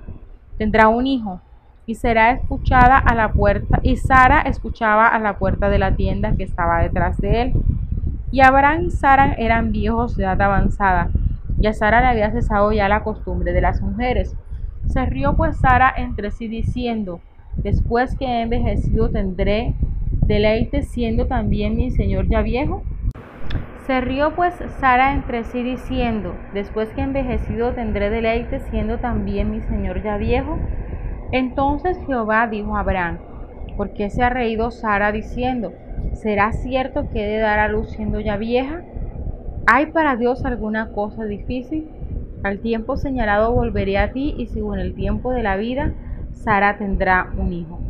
tendrá 0.57 0.87
un 0.87 1.05
hijo, 1.09 1.41
y 1.85 1.97
será 1.97 2.31
escuchada 2.31 2.97
a 2.97 3.13
la 3.17 3.33
puerta, 3.33 3.81
y 3.83 3.97
Sara 3.97 4.43
escuchaba 4.43 5.09
a 5.09 5.19
la 5.19 5.37
puerta 5.37 5.69
de 5.69 5.81
la 5.81 5.97
tienda 5.97 6.37
que 6.37 6.45
estaba 6.45 6.81
detrás 6.81 7.19
de 7.19 7.43
él. 7.43 7.53
Y 8.31 8.41
Abraham 8.41 8.87
y 8.87 8.91
Sara 8.91 9.35
eran 9.35 9.73
viejos 9.73 10.17
de 10.17 10.25
edad 10.25 10.41
avanzada, 10.43 11.11
y 11.61 11.67
a 11.67 11.73
Sara 11.73 12.01
le 12.01 12.09
había 12.09 12.33
cesado 12.33 12.73
ya 12.73 12.89
la 12.89 13.03
costumbre 13.05 13.53
de 13.53 13.61
las 13.61 13.81
mujeres. 13.81 14.35
Se 14.87 15.07
rió 15.07 15.37
pues 15.37 15.57
Sara 15.59 15.93
entre 15.97 16.31
sí 16.31 16.49
diciendo, 16.49 17.21
después 17.57 18.17
que 18.17 18.27
he 18.27 18.43
envejecido 18.43 19.11
tendré 19.11 19.75
deleite 20.27 20.83
siendo 20.83 21.27
también 21.27 21.77
mi 21.77 21.91
señor 21.91 22.29
ya 22.29 22.43
viejo. 22.43 22.83
Se 23.87 24.01
rió 24.01 24.35
pues 24.35 24.55
Sara 24.81 25.15
entre 25.15 25.45
sí 25.45 25.63
diciendo, 25.63 26.35
después 26.53 26.89
que 26.91 27.03
envejecido 27.03 27.73
tendré 27.73 28.11
deleite 28.11 28.59
siendo 28.59 28.99
también 28.99 29.53
mi 29.53 29.61
señor 29.61 30.03
ya 30.03 30.17
viejo. 30.17 30.59
Entonces 31.31 31.97
Jehová 32.07 32.49
dijo 32.49 32.77
a 32.77 32.81
Abraham, 32.81 33.19
¿por 33.77 33.93
qué 33.93 34.11
se 34.11 34.23
ha 34.25 34.31
reído 34.31 34.73
Sara 34.73 35.13
diciendo, 35.13 35.73
¿será 36.15 36.53
cierto 36.53 37.11
que 37.11 37.25
he 37.25 37.29
de 37.29 37.39
dar 37.39 37.59
a 37.59 37.69
luz 37.69 37.91
siendo 37.91 38.21
ya 38.21 38.37
vieja? 38.37 38.83
¿Hay 39.67 39.87
para 39.87 40.17
Dios 40.17 40.45
alguna 40.45 40.93
cosa 40.93 41.25
difícil? 41.25 41.89
Al 42.43 42.61
tiempo 42.61 42.97
señalado 42.97 43.53
volveré 43.53 43.99
a 43.99 44.13
ti 44.13 44.35
y 44.39 44.47
según 44.47 44.79
el 44.79 44.95
tiempo 44.95 45.33
de 45.33 45.43
la 45.43 45.57
vida, 45.57 45.93
Sara 46.33 46.79
tendrá 46.79 47.33
un 47.37 47.53
hijo. 47.53 47.81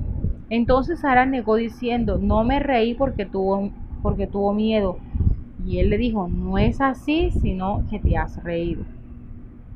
Entonces 0.49 1.01
Sara 1.01 1.27
negó 1.27 1.57
diciendo, 1.57 2.19
no 2.19 2.45
me 2.45 2.61
reí 2.61 2.95
porque 2.95 3.27
tuvo, 3.27 3.71
porque 4.03 4.27
tuvo 4.27 4.55
miedo 4.55 4.99
y 5.67 5.81
él 5.81 5.91
le 5.91 5.99
dijo, 5.99 6.29
no 6.29 6.59
es 6.59 6.81
así, 6.81 7.31
sino 7.43 7.83
que 7.91 7.99
te 7.99 8.17
has 8.17 8.43
reído. 8.45 8.85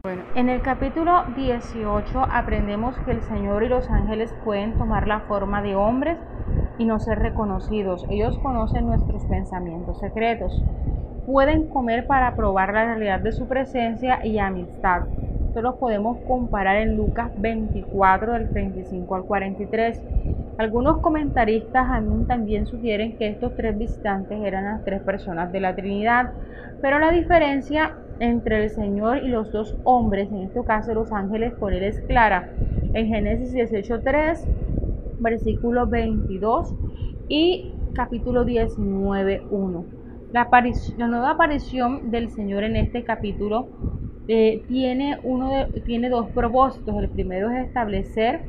Bueno, 0.02 0.22
en 0.34 0.48
el 0.48 0.62
capítulo 0.62 1.24
18 1.36 2.22
aprendemos 2.30 2.96
que 3.04 3.10
el 3.10 3.22
Señor 3.22 3.64
y 3.64 3.68
los 3.68 3.90
ángeles 3.90 4.32
pueden 4.44 4.78
tomar 4.78 5.06
la 5.06 5.20
forma 5.20 5.60
de 5.60 5.74
hombres 5.74 6.16
y 6.80 6.86
no 6.86 6.98
ser 6.98 7.18
reconocidos. 7.18 8.06
Ellos 8.08 8.38
conocen 8.38 8.86
nuestros 8.86 9.22
pensamientos 9.26 10.00
secretos. 10.00 10.64
Pueden 11.26 11.68
comer 11.68 12.06
para 12.06 12.34
probar 12.34 12.72
la 12.72 12.86
realidad 12.86 13.20
de 13.20 13.32
su 13.32 13.46
presencia 13.46 14.24
y 14.24 14.38
amistad. 14.38 15.02
Esto 15.46 15.60
lo 15.60 15.76
podemos 15.76 16.16
comparar 16.26 16.78
en 16.78 16.96
Lucas 16.96 17.30
24 17.36 18.32
del 18.32 18.48
35 18.48 19.14
al 19.14 19.24
43. 19.24 20.02
Algunos 20.56 20.98
comentaristas 21.00 21.86
también 22.26 22.66
sugieren 22.66 23.18
que 23.18 23.28
estos 23.28 23.54
tres 23.56 23.76
visitantes 23.76 24.40
eran 24.42 24.64
las 24.64 24.82
tres 24.82 25.02
personas 25.02 25.52
de 25.52 25.60
la 25.60 25.74
Trinidad, 25.74 26.30
pero 26.80 26.98
la 26.98 27.10
diferencia 27.10 27.94
entre 28.20 28.64
el 28.64 28.70
Señor 28.70 29.18
y 29.18 29.28
los 29.28 29.52
dos 29.52 29.76
hombres, 29.84 30.30
en 30.30 30.44
este 30.44 30.64
caso 30.64 30.94
los 30.94 31.12
ángeles, 31.12 31.52
por 31.52 31.74
él 31.74 31.82
es 31.82 32.00
clara. 32.02 32.48
En 32.94 33.06
Génesis 33.08 33.52
18.3, 33.54 34.44
versículo 35.20 35.86
22 35.86 36.74
y 37.28 37.72
capítulo 37.94 38.44
19.1. 38.44 39.84
La, 40.32 40.48
la 40.96 41.06
nueva 41.08 41.30
aparición 41.30 42.10
del 42.10 42.30
Señor 42.30 42.64
en 42.64 42.76
este 42.76 43.04
capítulo 43.04 43.68
eh, 44.28 44.62
tiene, 44.68 45.18
uno 45.22 45.66
tiene 45.84 46.08
dos 46.08 46.28
propósitos. 46.30 46.96
El 47.02 47.08
primero 47.08 47.50
es 47.50 47.66
establecer 47.66 48.42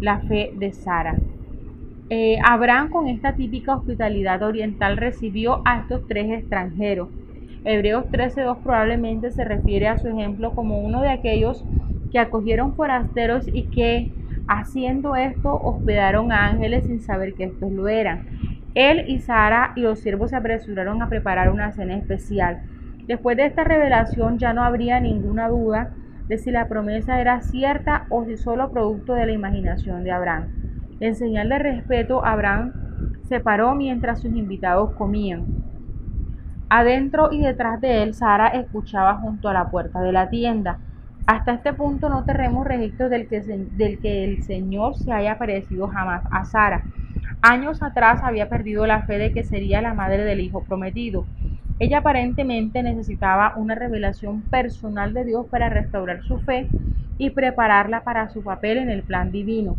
la 0.00 0.20
fe 0.20 0.52
de 0.54 0.72
Sara. 0.72 1.16
Eh, 2.10 2.38
Abraham 2.42 2.90
con 2.90 3.06
esta 3.08 3.34
típica 3.34 3.76
hospitalidad 3.76 4.42
oriental 4.42 4.96
recibió 4.96 5.60
a 5.64 5.80
estos 5.80 6.06
tres 6.08 6.30
extranjeros. 6.30 7.08
Hebreos 7.64 8.06
13.2 8.06 8.62
probablemente 8.62 9.30
se 9.30 9.44
refiere 9.44 9.88
a 9.88 9.98
su 9.98 10.08
ejemplo 10.08 10.54
como 10.54 10.80
uno 10.80 11.02
de 11.02 11.10
aquellos 11.10 11.64
que 12.10 12.18
acogieron 12.18 12.74
forasteros 12.74 13.46
y 13.46 13.64
que 13.64 14.10
haciendo 14.48 15.14
esto 15.14 15.54
hospedaron 15.54 16.32
a 16.32 16.46
ángeles 16.46 16.86
sin 16.86 17.00
saber 17.00 17.34
que 17.34 17.44
estos 17.44 17.70
lo 17.70 17.88
eran. 17.88 18.26
Él 18.74 19.04
y 19.06 19.20
Sara 19.20 19.72
y 19.76 19.82
los 19.82 20.00
siervos 20.00 20.30
se 20.30 20.36
apresuraron 20.36 21.02
a 21.02 21.08
preparar 21.08 21.50
una 21.50 21.72
cena 21.72 21.96
especial. 21.96 22.62
Después 23.06 23.36
de 23.36 23.46
esta 23.46 23.64
revelación 23.64 24.38
ya 24.38 24.52
no 24.52 24.62
habría 24.62 25.00
ninguna 25.00 25.48
duda 25.48 25.94
de 26.28 26.38
si 26.38 26.50
la 26.50 26.68
promesa 26.68 27.20
era 27.20 27.40
cierta 27.40 28.06
o 28.10 28.24
si 28.24 28.36
solo 28.36 28.70
producto 28.70 29.14
de 29.14 29.26
la 29.26 29.32
imaginación 29.32 30.04
de 30.04 30.10
Abraham. 30.10 30.48
En 31.00 31.14
señal 31.14 31.48
de 31.48 31.58
respeto, 31.58 32.24
Abraham 32.24 32.72
se 33.28 33.40
paró 33.40 33.74
mientras 33.74 34.20
sus 34.20 34.32
invitados 34.32 34.92
comían. 34.94 35.46
Adentro 36.68 37.32
y 37.32 37.40
detrás 37.40 37.80
de 37.80 38.02
él, 38.02 38.14
Sara 38.14 38.48
escuchaba 38.48 39.14
junto 39.16 39.48
a 39.48 39.54
la 39.54 39.70
puerta 39.70 40.00
de 40.00 40.12
la 40.12 40.28
tienda. 40.28 40.78
Hasta 41.28 41.52
este 41.52 41.74
punto 41.74 42.08
no 42.08 42.24
tenemos 42.24 42.66
registro 42.66 43.10
del 43.10 43.28
que, 43.28 43.42
del 43.42 44.00
que 44.00 44.24
el 44.24 44.42
Señor 44.44 44.94
se 44.94 45.12
haya 45.12 45.32
aparecido 45.32 45.86
jamás 45.86 46.24
a 46.30 46.46
Sara. 46.46 46.86
Años 47.42 47.82
atrás 47.82 48.22
había 48.22 48.48
perdido 48.48 48.86
la 48.86 49.02
fe 49.02 49.18
de 49.18 49.30
que 49.34 49.44
sería 49.44 49.82
la 49.82 49.92
madre 49.92 50.24
del 50.24 50.40
hijo 50.40 50.64
prometido. 50.64 51.26
Ella 51.78 51.98
aparentemente 51.98 52.82
necesitaba 52.82 53.52
una 53.56 53.74
revelación 53.74 54.40
personal 54.40 55.12
de 55.12 55.26
Dios 55.26 55.44
para 55.50 55.68
restaurar 55.68 56.22
su 56.22 56.38
fe 56.38 56.70
y 57.18 57.28
prepararla 57.28 58.04
para 58.04 58.30
su 58.30 58.42
papel 58.42 58.78
en 58.78 58.88
el 58.88 59.02
plan 59.02 59.30
divino. 59.30 59.76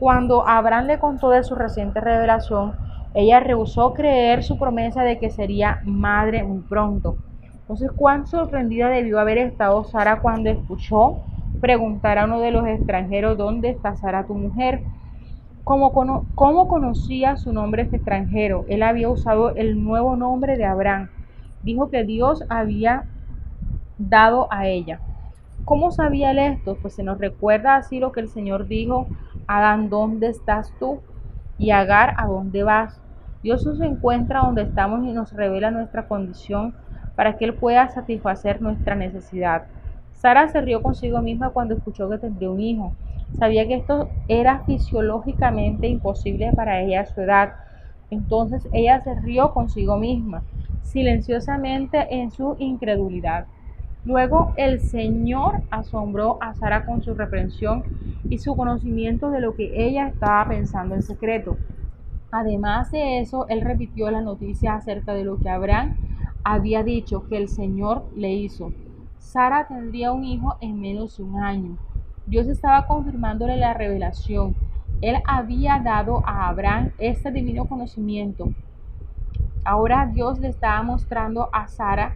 Cuando 0.00 0.48
Abraham 0.48 0.86
le 0.86 0.98
contó 0.98 1.30
de 1.30 1.44
su 1.44 1.54
reciente 1.54 2.00
revelación, 2.00 2.74
ella 3.14 3.38
rehusó 3.38 3.94
creer 3.94 4.42
su 4.42 4.58
promesa 4.58 5.04
de 5.04 5.20
que 5.20 5.30
sería 5.30 5.78
madre 5.84 6.42
muy 6.42 6.62
pronto. 6.62 7.18
Entonces, 7.68 7.90
cuán 7.94 8.26
sorprendida 8.26 8.88
debió 8.88 9.20
haber 9.20 9.36
estado 9.36 9.84
Sara 9.84 10.22
cuando 10.22 10.48
escuchó 10.48 11.18
preguntar 11.60 12.16
a 12.16 12.24
uno 12.24 12.40
de 12.40 12.50
los 12.50 12.66
extranjeros, 12.66 13.36
¿dónde 13.36 13.68
está 13.68 13.94
Sara 13.94 14.26
tu 14.26 14.32
mujer? 14.32 14.84
¿Cómo, 15.64 15.92
¿Cómo 16.34 16.66
conocía 16.66 17.36
su 17.36 17.52
nombre 17.52 17.82
este 17.82 17.96
extranjero? 17.96 18.64
Él 18.68 18.82
había 18.82 19.10
usado 19.10 19.50
el 19.54 19.84
nuevo 19.84 20.16
nombre 20.16 20.56
de 20.56 20.64
Abraham. 20.64 21.10
Dijo 21.62 21.90
que 21.90 22.04
Dios 22.04 22.42
había 22.48 23.04
dado 23.98 24.48
a 24.50 24.66
ella. 24.66 25.00
¿Cómo 25.66 25.90
sabía 25.90 26.30
él 26.30 26.38
esto? 26.38 26.78
Pues 26.80 26.94
se 26.94 27.02
nos 27.02 27.18
recuerda 27.18 27.76
así 27.76 28.00
lo 28.00 28.12
que 28.12 28.20
el 28.20 28.30
Señor 28.30 28.66
dijo, 28.66 29.08
Adán, 29.46 29.90
¿dónde 29.90 30.28
estás 30.28 30.72
tú? 30.80 31.00
Y 31.58 31.72
Agar, 31.72 32.14
¿a 32.16 32.28
dónde 32.28 32.62
vas? 32.62 32.98
Dios 33.42 33.66
nos 33.66 33.82
encuentra 33.82 34.40
donde 34.40 34.62
estamos 34.62 35.04
y 35.04 35.12
nos 35.12 35.34
revela 35.34 35.70
nuestra 35.70 36.08
condición 36.08 36.74
para 37.18 37.36
que 37.36 37.46
Él 37.46 37.54
pueda 37.54 37.88
satisfacer 37.88 38.62
nuestra 38.62 38.94
necesidad. 38.94 39.64
Sara 40.12 40.46
se 40.50 40.60
rió 40.60 40.82
consigo 40.82 41.20
misma 41.20 41.50
cuando 41.50 41.74
escuchó 41.74 42.08
que 42.08 42.18
tendría 42.18 42.48
un 42.48 42.60
hijo. 42.60 42.92
Sabía 43.36 43.66
que 43.66 43.74
esto 43.74 44.08
era 44.28 44.60
fisiológicamente 44.60 45.88
imposible 45.88 46.52
para 46.52 46.80
ella 46.80 47.00
a 47.00 47.06
su 47.06 47.20
edad. 47.20 47.54
Entonces 48.12 48.68
ella 48.72 49.00
se 49.00 49.16
rió 49.16 49.52
consigo 49.52 49.96
misma, 49.96 50.44
silenciosamente 50.82 52.06
en 52.08 52.30
su 52.30 52.54
incredulidad. 52.60 53.46
Luego 54.04 54.52
el 54.56 54.78
Señor 54.78 55.62
asombró 55.72 56.38
a 56.40 56.54
Sara 56.54 56.86
con 56.86 57.02
su 57.02 57.14
reprensión 57.14 57.82
y 58.30 58.38
su 58.38 58.54
conocimiento 58.54 59.30
de 59.30 59.40
lo 59.40 59.56
que 59.56 59.88
ella 59.88 60.06
estaba 60.06 60.48
pensando 60.48 60.94
en 60.94 61.02
secreto. 61.02 61.56
Además 62.30 62.92
de 62.92 63.18
eso, 63.18 63.48
él 63.48 63.62
repitió 63.62 64.08
la 64.08 64.20
noticia 64.20 64.74
acerca 64.74 65.14
de 65.14 65.24
lo 65.24 65.36
que 65.38 65.48
Abraham 65.48 65.96
había 66.52 66.82
dicho 66.82 67.26
que 67.28 67.36
el 67.36 67.48
Señor 67.48 68.06
le 68.16 68.32
hizo. 68.32 68.72
Sara 69.18 69.66
tendría 69.68 70.12
un 70.12 70.24
hijo 70.24 70.56
en 70.62 70.80
menos 70.80 71.18
de 71.18 71.24
un 71.24 71.42
año. 71.42 71.76
Dios 72.26 72.46
estaba 72.46 72.86
confirmándole 72.86 73.58
la 73.58 73.74
revelación. 73.74 74.54
Él 75.02 75.16
había 75.26 75.78
dado 75.84 76.22
a 76.26 76.48
Abraham 76.48 76.90
este 76.98 77.30
divino 77.30 77.66
conocimiento. 77.66 78.48
Ahora 79.62 80.10
Dios 80.12 80.38
le 80.38 80.48
estaba 80.48 80.82
mostrando 80.82 81.50
a 81.52 81.68
Sara 81.68 82.14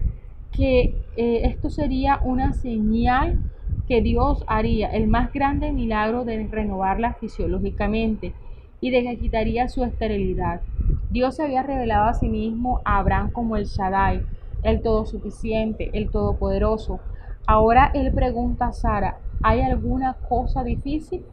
que 0.50 0.96
eh, 1.16 1.42
esto 1.44 1.68
sería 1.68 2.18
una 2.24 2.54
señal 2.54 3.38
que 3.86 4.00
Dios 4.00 4.44
haría, 4.46 4.88
el 4.88 5.08
más 5.08 5.30
grande 5.32 5.72
milagro 5.72 6.24
de 6.24 6.46
renovarla 6.46 7.14
fisiológicamente 7.14 8.32
y 8.80 8.90
de 8.90 9.02
que 9.02 9.18
quitaría 9.18 9.68
su 9.68 9.84
esterilidad. 9.84 10.62
Dios 11.10 11.36
se 11.36 11.42
había 11.42 11.62
revelado 11.62 12.08
a 12.08 12.14
sí 12.14 12.28
mismo 12.28 12.80
a 12.84 12.98
Abraham 12.98 13.30
como 13.30 13.56
el 13.56 13.66
Shaddai, 13.66 14.24
el 14.62 14.80
Todosuficiente, 14.80 15.90
el 15.92 16.10
Todopoderoso. 16.10 17.00
Ahora 17.46 17.90
él 17.94 18.12
pregunta 18.12 18.68
a 18.68 18.72
Sara, 18.72 19.18
¿hay 19.42 19.60
alguna 19.60 20.14
cosa 20.28 20.64
difícil? 20.64 21.24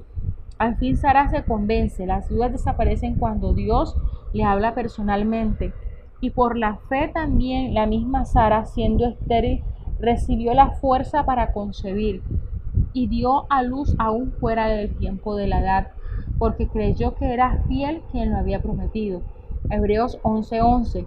Al 0.57 0.75
fin 0.75 0.97
Sara 0.97 1.29
se 1.29 1.43
convence, 1.43 2.05
las 2.05 2.27
dudas 2.27 2.51
desaparecen 2.51 3.15
cuando 3.15 3.53
Dios 3.53 3.95
le 4.33 4.43
habla 4.43 4.73
personalmente. 4.73 5.71
Y 6.19 6.31
por 6.31 6.57
la 6.57 6.75
fe 6.89 7.09
también 7.13 7.73
la 7.73 7.85
misma 7.85 8.25
Sara, 8.25 8.65
siendo 8.65 9.05
estéril, 9.07 9.63
recibió 9.99 10.53
la 10.53 10.71
fuerza 10.71 11.25
para 11.25 11.53
concebir 11.53 12.21
y 12.91 13.07
dio 13.07 13.45
a 13.49 13.63
luz 13.63 13.95
aún 13.99 14.31
fuera 14.33 14.67
del 14.67 14.95
tiempo 14.95 15.35
de 15.35 15.47
la 15.47 15.61
edad, 15.61 15.87
porque 16.37 16.67
creyó 16.67 17.15
que 17.15 17.33
era 17.33 17.63
fiel 17.67 18.01
quien 18.11 18.31
lo 18.31 18.37
había 18.37 18.61
prometido. 18.61 19.21
Hebreos 19.69 20.19
11:11. 20.23 21.05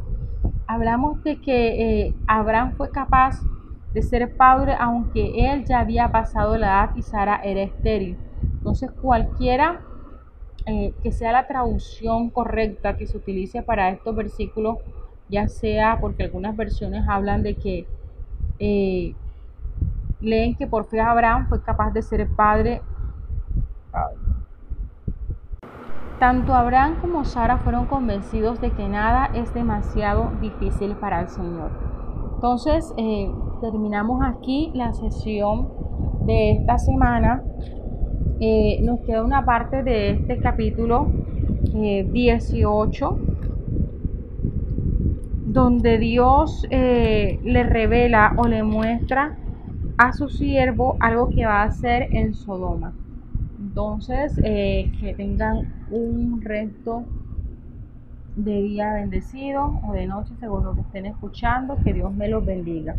Hablamos 0.67 1.23
de 1.25 1.41
que 1.41 2.07
eh, 2.07 2.15
Abraham 2.27 2.73
fue 2.77 2.91
capaz 2.91 3.41
de 3.93 4.03
ser 4.03 4.37
padre 4.37 4.75
aunque 4.79 5.53
él 5.53 5.65
ya 5.67 5.81
había 5.81 6.11
pasado 6.11 6.57
la 6.57 6.67
edad 6.67 6.97
y 6.97 7.03
Sara 7.03 7.41
era 7.43 7.63
estéril. 7.63 8.17
Entonces 8.55 8.91
cualquiera 8.91 9.81
eh, 10.67 10.95
que 11.03 11.13
sea 11.13 11.33
la 11.33 11.47
traducción 11.47 12.31
correcta 12.31 12.97
que 12.97 13.07
se 13.07 13.17
utilice 13.17 13.63
para 13.63 13.91
estos 13.91 14.15
versículos 14.15 14.79
ya 15.29 15.49
sea 15.49 15.99
porque 16.01 16.23
algunas 16.25 16.57
versiones 16.57 17.09
hablan 17.09 17.43
de 17.43 17.55
que 17.55 17.87
eh, 18.59 19.15
leen 20.21 20.55
que 20.55 20.67
por 20.67 20.85
fe 20.85 21.01
Abraham 21.01 21.49
fue 21.49 21.63
capaz 21.63 21.91
de 21.91 22.03
ser 22.03 22.29
padre. 22.29 22.83
Tanto 26.23 26.55
Abraham 26.55 27.01
como 27.01 27.25
Sara 27.25 27.59
fueron 27.59 27.87
convencidos 27.87 28.61
de 28.61 28.71
que 28.71 28.89
nada 28.89 29.29
es 29.35 29.53
demasiado 29.55 30.31
difícil 30.41 30.95
para 30.95 31.21
el 31.23 31.29
Señor. 31.29 31.73
Entonces, 32.37 32.95
eh, 32.97 33.29
terminamos 33.61 34.23
aquí 34.23 34.71
la 34.73 34.93
sesión 34.93 35.73
de 36.25 36.53
esta 36.53 36.79
semana. 36.79 37.43
Eh, 38.39 38.79
nos 38.85 39.01
queda 39.01 39.25
una 39.25 39.45
parte 39.45 39.83
de 39.83 40.11
este 40.11 40.39
capítulo 40.39 41.09
18 41.73 43.19
donde 45.47 45.99
Dios 45.99 46.69
eh, 46.71 47.41
le 47.43 47.65
revela 47.65 48.35
o 48.37 48.47
le 48.47 48.63
muestra 48.63 49.39
a 49.99 50.13
su 50.13 50.29
siervo 50.29 50.97
algo 51.01 51.31
que 51.31 51.47
va 51.47 51.63
a 51.63 51.65
hacer 51.65 52.15
en 52.15 52.35
Sodoma. 52.35 52.93
Entonces, 53.73 54.33
eh, 54.45 54.93
que 55.01 55.15
tengan 55.15 55.87
un 55.91 56.43
resto 56.43 57.07
de 58.37 58.61
día 58.61 58.93
bendecido 58.93 59.81
o 59.89 59.95
de 59.95 60.07
noche, 60.07 60.35
según 60.41 60.65
lo 60.65 60.75
que 60.75 60.83
estén 60.83 61.07
escuchando, 61.07 61.79
que 61.83 61.95
Dios 61.95 62.13
me 62.13 62.29
los 62.29 62.45
bendiga. 62.45 62.95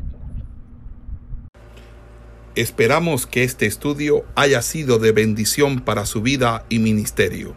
Esperamos 2.56 3.28
que 3.28 3.44
este 3.44 3.68
estudio 3.68 4.26
haya 4.34 4.64
sido 4.64 4.98
de 4.98 5.12
bendición 5.12 5.80
para 5.80 6.08
su 6.08 6.24
vida 6.24 6.66
y 6.70 6.80
ministerio. 6.80 7.54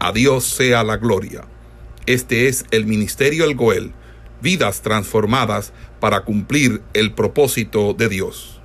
A 0.00 0.10
Dios 0.10 0.42
sea 0.44 0.82
la 0.82 0.96
gloria. 0.96 1.42
Este 2.06 2.48
es 2.48 2.64
el 2.72 2.84
Ministerio 2.86 3.44
El 3.44 3.54
Goel 3.54 3.92
vidas 4.40 4.82
transformadas 4.82 5.72
para 6.00 6.22
cumplir 6.22 6.82
el 6.94 7.12
propósito 7.12 7.94
de 7.94 8.08
Dios. 8.08 8.59